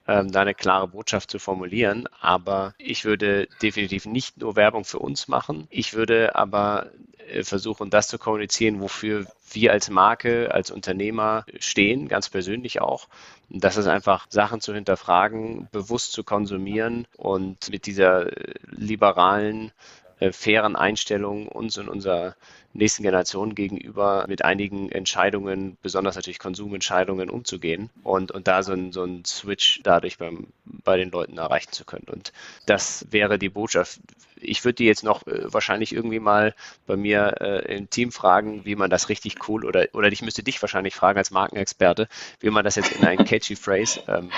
ähm, 0.07 0.30
da 0.32 0.42
eine 0.42 0.55
klare 0.55 0.88
Botschaft 0.88 1.30
zu 1.30 1.38
formulieren. 1.38 2.09
Aber 2.20 2.74
ich 2.78 3.05
würde 3.05 3.48
definitiv 3.62 4.07
nicht 4.07 4.38
nur 4.38 4.57
Werbung 4.57 4.84
für 4.84 4.98
uns 4.98 5.28
machen. 5.28 5.66
Ich 5.70 5.94
würde 5.94 6.34
aber 6.34 6.90
äh, 7.28 7.42
versuchen, 7.42 7.90
das 7.90 8.09
zu 8.09 8.18
kommunizieren, 8.18 8.80
wofür 8.80 9.26
wir 9.52 9.72
als 9.72 9.90
Marke, 9.90 10.52
als 10.52 10.70
Unternehmer 10.70 11.44
stehen, 11.59 12.09
ganz 12.09 12.28
persönlich 12.28 12.80
auch. 12.80 13.09
Das 13.48 13.76
ist 13.76 13.86
einfach 13.86 14.26
Sachen 14.30 14.61
zu 14.61 14.74
hinterfragen, 14.74 15.68
bewusst 15.70 16.12
zu 16.12 16.24
konsumieren 16.24 17.07
und 17.16 17.70
mit 17.70 17.86
dieser 17.86 18.26
äh, 18.26 18.55
liberalen 18.66 19.72
äh, 20.18 20.32
fairen 20.32 20.76
Einstellung 20.76 21.48
uns 21.48 21.78
und 21.78 21.88
unserer 21.88 22.36
nächsten 22.75 23.03
Generation 23.03 23.55
gegenüber 23.55 24.27
mit 24.29 24.45
einigen 24.45 24.91
Entscheidungen, 24.91 25.77
besonders 25.81 26.16
natürlich 26.16 26.39
Konsumentscheidungen, 26.39 27.31
umzugehen 27.31 27.91
und, 28.03 28.33
und 28.33 28.49
da 28.49 28.62
so 28.62 28.72
ein, 28.72 28.93
so 28.93 29.05
ein 29.05 29.25
Switch 29.25 29.81
dadurch 29.83 30.18
beim, 30.18 30.49
bei 30.64 30.97
den 30.97 31.11
Leuten 31.11 31.39
erreichen 31.39 31.72
zu 31.72 31.85
können. 31.85 32.07
Und 32.11 32.33
das 32.66 33.07
wäre 33.11 33.39
die 33.39 33.49
Botschaft. 33.49 34.01
Ich 34.37 34.64
würde 34.64 34.75
die 34.75 34.87
jetzt 34.87 35.05
noch 35.05 35.27
äh, 35.27 35.53
wahrscheinlich 35.53 35.95
irgendwie 35.95 36.18
mal 36.18 36.55
bei 36.87 36.97
mir 36.97 37.37
äh, 37.41 37.77
im 37.77 37.89
Team 37.89 38.12
fragen, 38.12 38.64
wie 38.64 38.77
man 38.77 38.91
das 38.91 39.09
richtig 39.09 39.49
cool 39.49 39.64
oder, 39.64 39.87
oder 39.93 40.09
ich 40.09 40.22
müsste 40.22 40.43
dich 40.43 40.61
wahrscheinlich 40.61 40.95
fragen 40.95 41.18
als 41.18 41.31
Markenexperte, 41.31 42.09
wie 42.41 42.51
man 42.51 42.64
das 42.64 42.75
jetzt 42.75 42.93
in 42.93 43.07
einen 43.07 43.25
catchy 43.27 43.57
Phrase 43.57 44.01
ähm, 44.09 44.31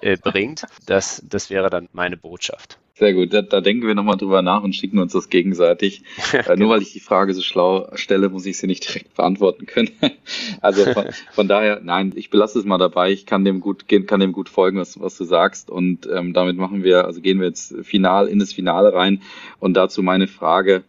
äh, 0.00 0.16
bringt. 0.16 0.66
Das, 0.86 1.22
das 1.24 1.48
wäre 1.48 1.70
dann 1.70 1.88
meine 1.92 2.16
Botschaft. 2.16 2.78
Sehr 2.96 3.12
gut, 3.12 3.34
da, 3.34 3.42
da 3.42 3.60
denken 3.60 3.88
wir 3.88 3.96
nochmal 3.96 4.16
drüber 4.16 4.40
nach 4.40 4.62
und 4.62 4.76
schicken 4.76 5.00
uns 5.00 5.12
das 5.12 5.28
gegenseitig. 5.28 6.02
äh, 6.32 6.54
nur 6.54 6.68
weil 6.70 6.80
ich 6.80 6.92
die 6.92 7.00
Frage 7.00 7.34
so 7.34 7.42
schlau 7.42 7.88
stelle, 7.94 8.28
muss 8.28 8.46
ich 8.46 8.56
sie 8.56 8.68
nicht 8.68 8.86
direkt 8.88 9.14
beantworten 9.14 9.66
können. 9.66 9.90
also 10.60 10.84
von, 10.92 11.06
von, 11.32 11.48
daher, 11.48 11.80
nein, 11.82 12.12
ich 12.14 12.30
belasse 12.30 12.56
es 12.56 12.64
mal 12.64 12.78
dabei. 12.78 13.10
Ich 13.10 13.26
kann 13.26 13.44
dem 13.44 13.58
gut, 13.58 13.88
kann 13.88 14.20
dem 14.20 14.30
gut 14.30 14.48
folgen, 14.48 14.78
was, 14.78 15.00
was 15.00 15.16
du 15.18 15.24
sagst. 15.24 15.70
Und 15.70 16.08
ähm, 16.08 16.34
damit 16.34 16.56
machen 16.56 16.84
wir, 16.84 17.04
also 17.04 17.20
gehen 17.20 17.40
wir 17.40 17.48
jetzt 17.48 17.74
final 17.82 18.28
in 18.28 18.38
das 18.38 18.52
Finale 18.52 18.94
rein. 18.94 19.22
Und 19.58 19.74
dazu 19.74 20.00
meine 20.04 20.28
Frage: 20.28 20.84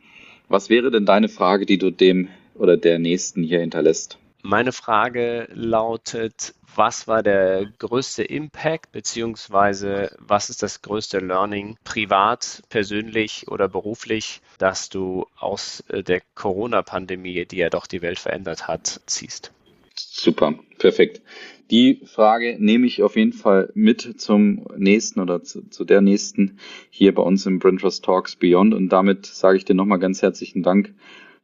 Was 0.47 0.69
wäre 0.69 0.91
denn 0.91 1.07
deine 1.07 1.27
Frage, 1.27 1.65
die 1.65 1.79
du 1.79 1.89
dem 1.89 2.27
oder 2.53 2.77
der 2.77 2.99
nächsten 2.99 3.41
hier 3.41 3.61
hinterlässt? 3.61 4.19
Meine 4.47 4.73
Frage 4.73 5.47
lautet, 5.55 6.53
was 6.75 7.07
war 7.07 7.23
der 7.23 7.65
größte 7.79 8.21
Impact, 8.21 8.91
beziehungsweise 8.91 10.15
was 10.19 10.51
ist 10.51 10.61
das 10.61 10.83
größte 10.83 11.17
Learning, 11.17 11.77
privat, 11.83 12.61
persönlich 12.69 13.47
oder 13.47 13.67
beruflich, 13.67 14.41
das 14.59 14.89
du 14.89 15.25
aus 15.35 15.83
äh, 15.87 16.03
der 16.03 16.21
Corona-Pandemie, 16.35 17.45
die 17.45 17.57
ja 17.57 17.71
doch 17.71 17.87
die 17.87 18.03
Welt 18.03 18.19
verändert 18.19 18.67
hat, 18.67 19.01
ziehst? 19.07 19.51
Super, 19.95 20.53
perfekt. 20.77 21.23
Die 21.71 22.01
Frage 22.05 22.57
nehme 22.59 22.85
ich 22.85 23.01
auf 23.01 23.15
jeden 23.15 23.33
Fall 23.33 23.71
mit 23.73 24.21
zum 24.21 24.67
nächsten 24.77 25.21
oder 25.21 25.41
zu, 25.41 25.67
zu 25.69 25.85
der 25.85 26.01
nächsten 26.01 26.59
hier 26.91 27.15
bei 27.15 27.23
uns 27.23 27.47
im 27.47 27.57
Brentford 27.57 28.03
Talks 28.03 28.35
Beyond. 28.35 28.75
Und 28.75 28.89
damit 28.89 29.25
sage 29.25 29.57
ich 29.57 29.65
dir 29.65 29.73
nochmal 29.73 29.97
ganz 29.97 30.21
herzlichen 30.21 30.61
Dank 30.61 30.93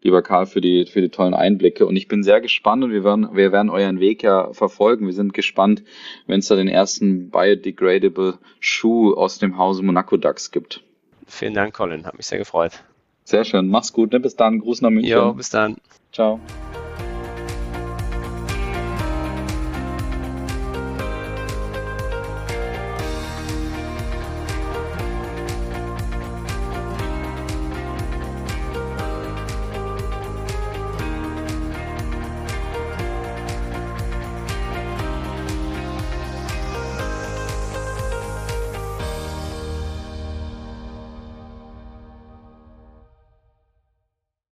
lieber 0.01 0.21
Karl, 0.21 0.45
für 0.45 0.61
die, 0.61 0.85
für 0.85 1.01
die 1.01 1.09
tollen 1.09 1.33
Einblicke. 1.33 1.85
Und 1.85 1.95
ich 1.95 2.07
bin 2.07 2.23
sehr 2.23 2.41
gespannt 2.41 2.83
und 2.83 2.91
wir 2.91 3.03
werden, 3.03 3.29
wir 3.33 3.51
werden 3.51 3.69
euren 3.69 3.99
Weg 3.99 4.23
ja 4.23 4.51
verfolgen. 4.53 5.05
Wir 5.05 5.13
sind 5.13 5.33
gespannt, 5.33 5.83
wenn 6.27 6.39
es 6.39 6.47
da 6.47 6.55
den 6.55 6.67
ersten 6.67 7.29
biodegradable 7.29 8.37
Schuh 8.59 9.13
aus 9.13 9.39
dem 9.39 9.57
Hause 9.57 9.83
Monaco 9.83 10.17
Dax 10.17 10.51
gibt. 10.51 10.83
Vielen 11.27 11.53
Dank, 11.53 11.73
Colin. 11.73 12.05
Hat 12.05 12.17
mich 12.17 12.25
sehr 12.25 12.39
gefreut. 12.39 12.83
Sehr 13.23 13.45
schön. 13.45 13.67
Mach's 13.67 13.93
gut. 13.93 14.11
Ne? 14.11 14.19
Bis 14.19 14.35
dann. 14.35 14.59
Gruß 14.59 14.81
nach 14.81 14.89
München. 14.89 15.11
Jo, 15.11 15.33
bis 15.33 15.49
dann. 15.49 15.77
Ciao. 16.11 16.39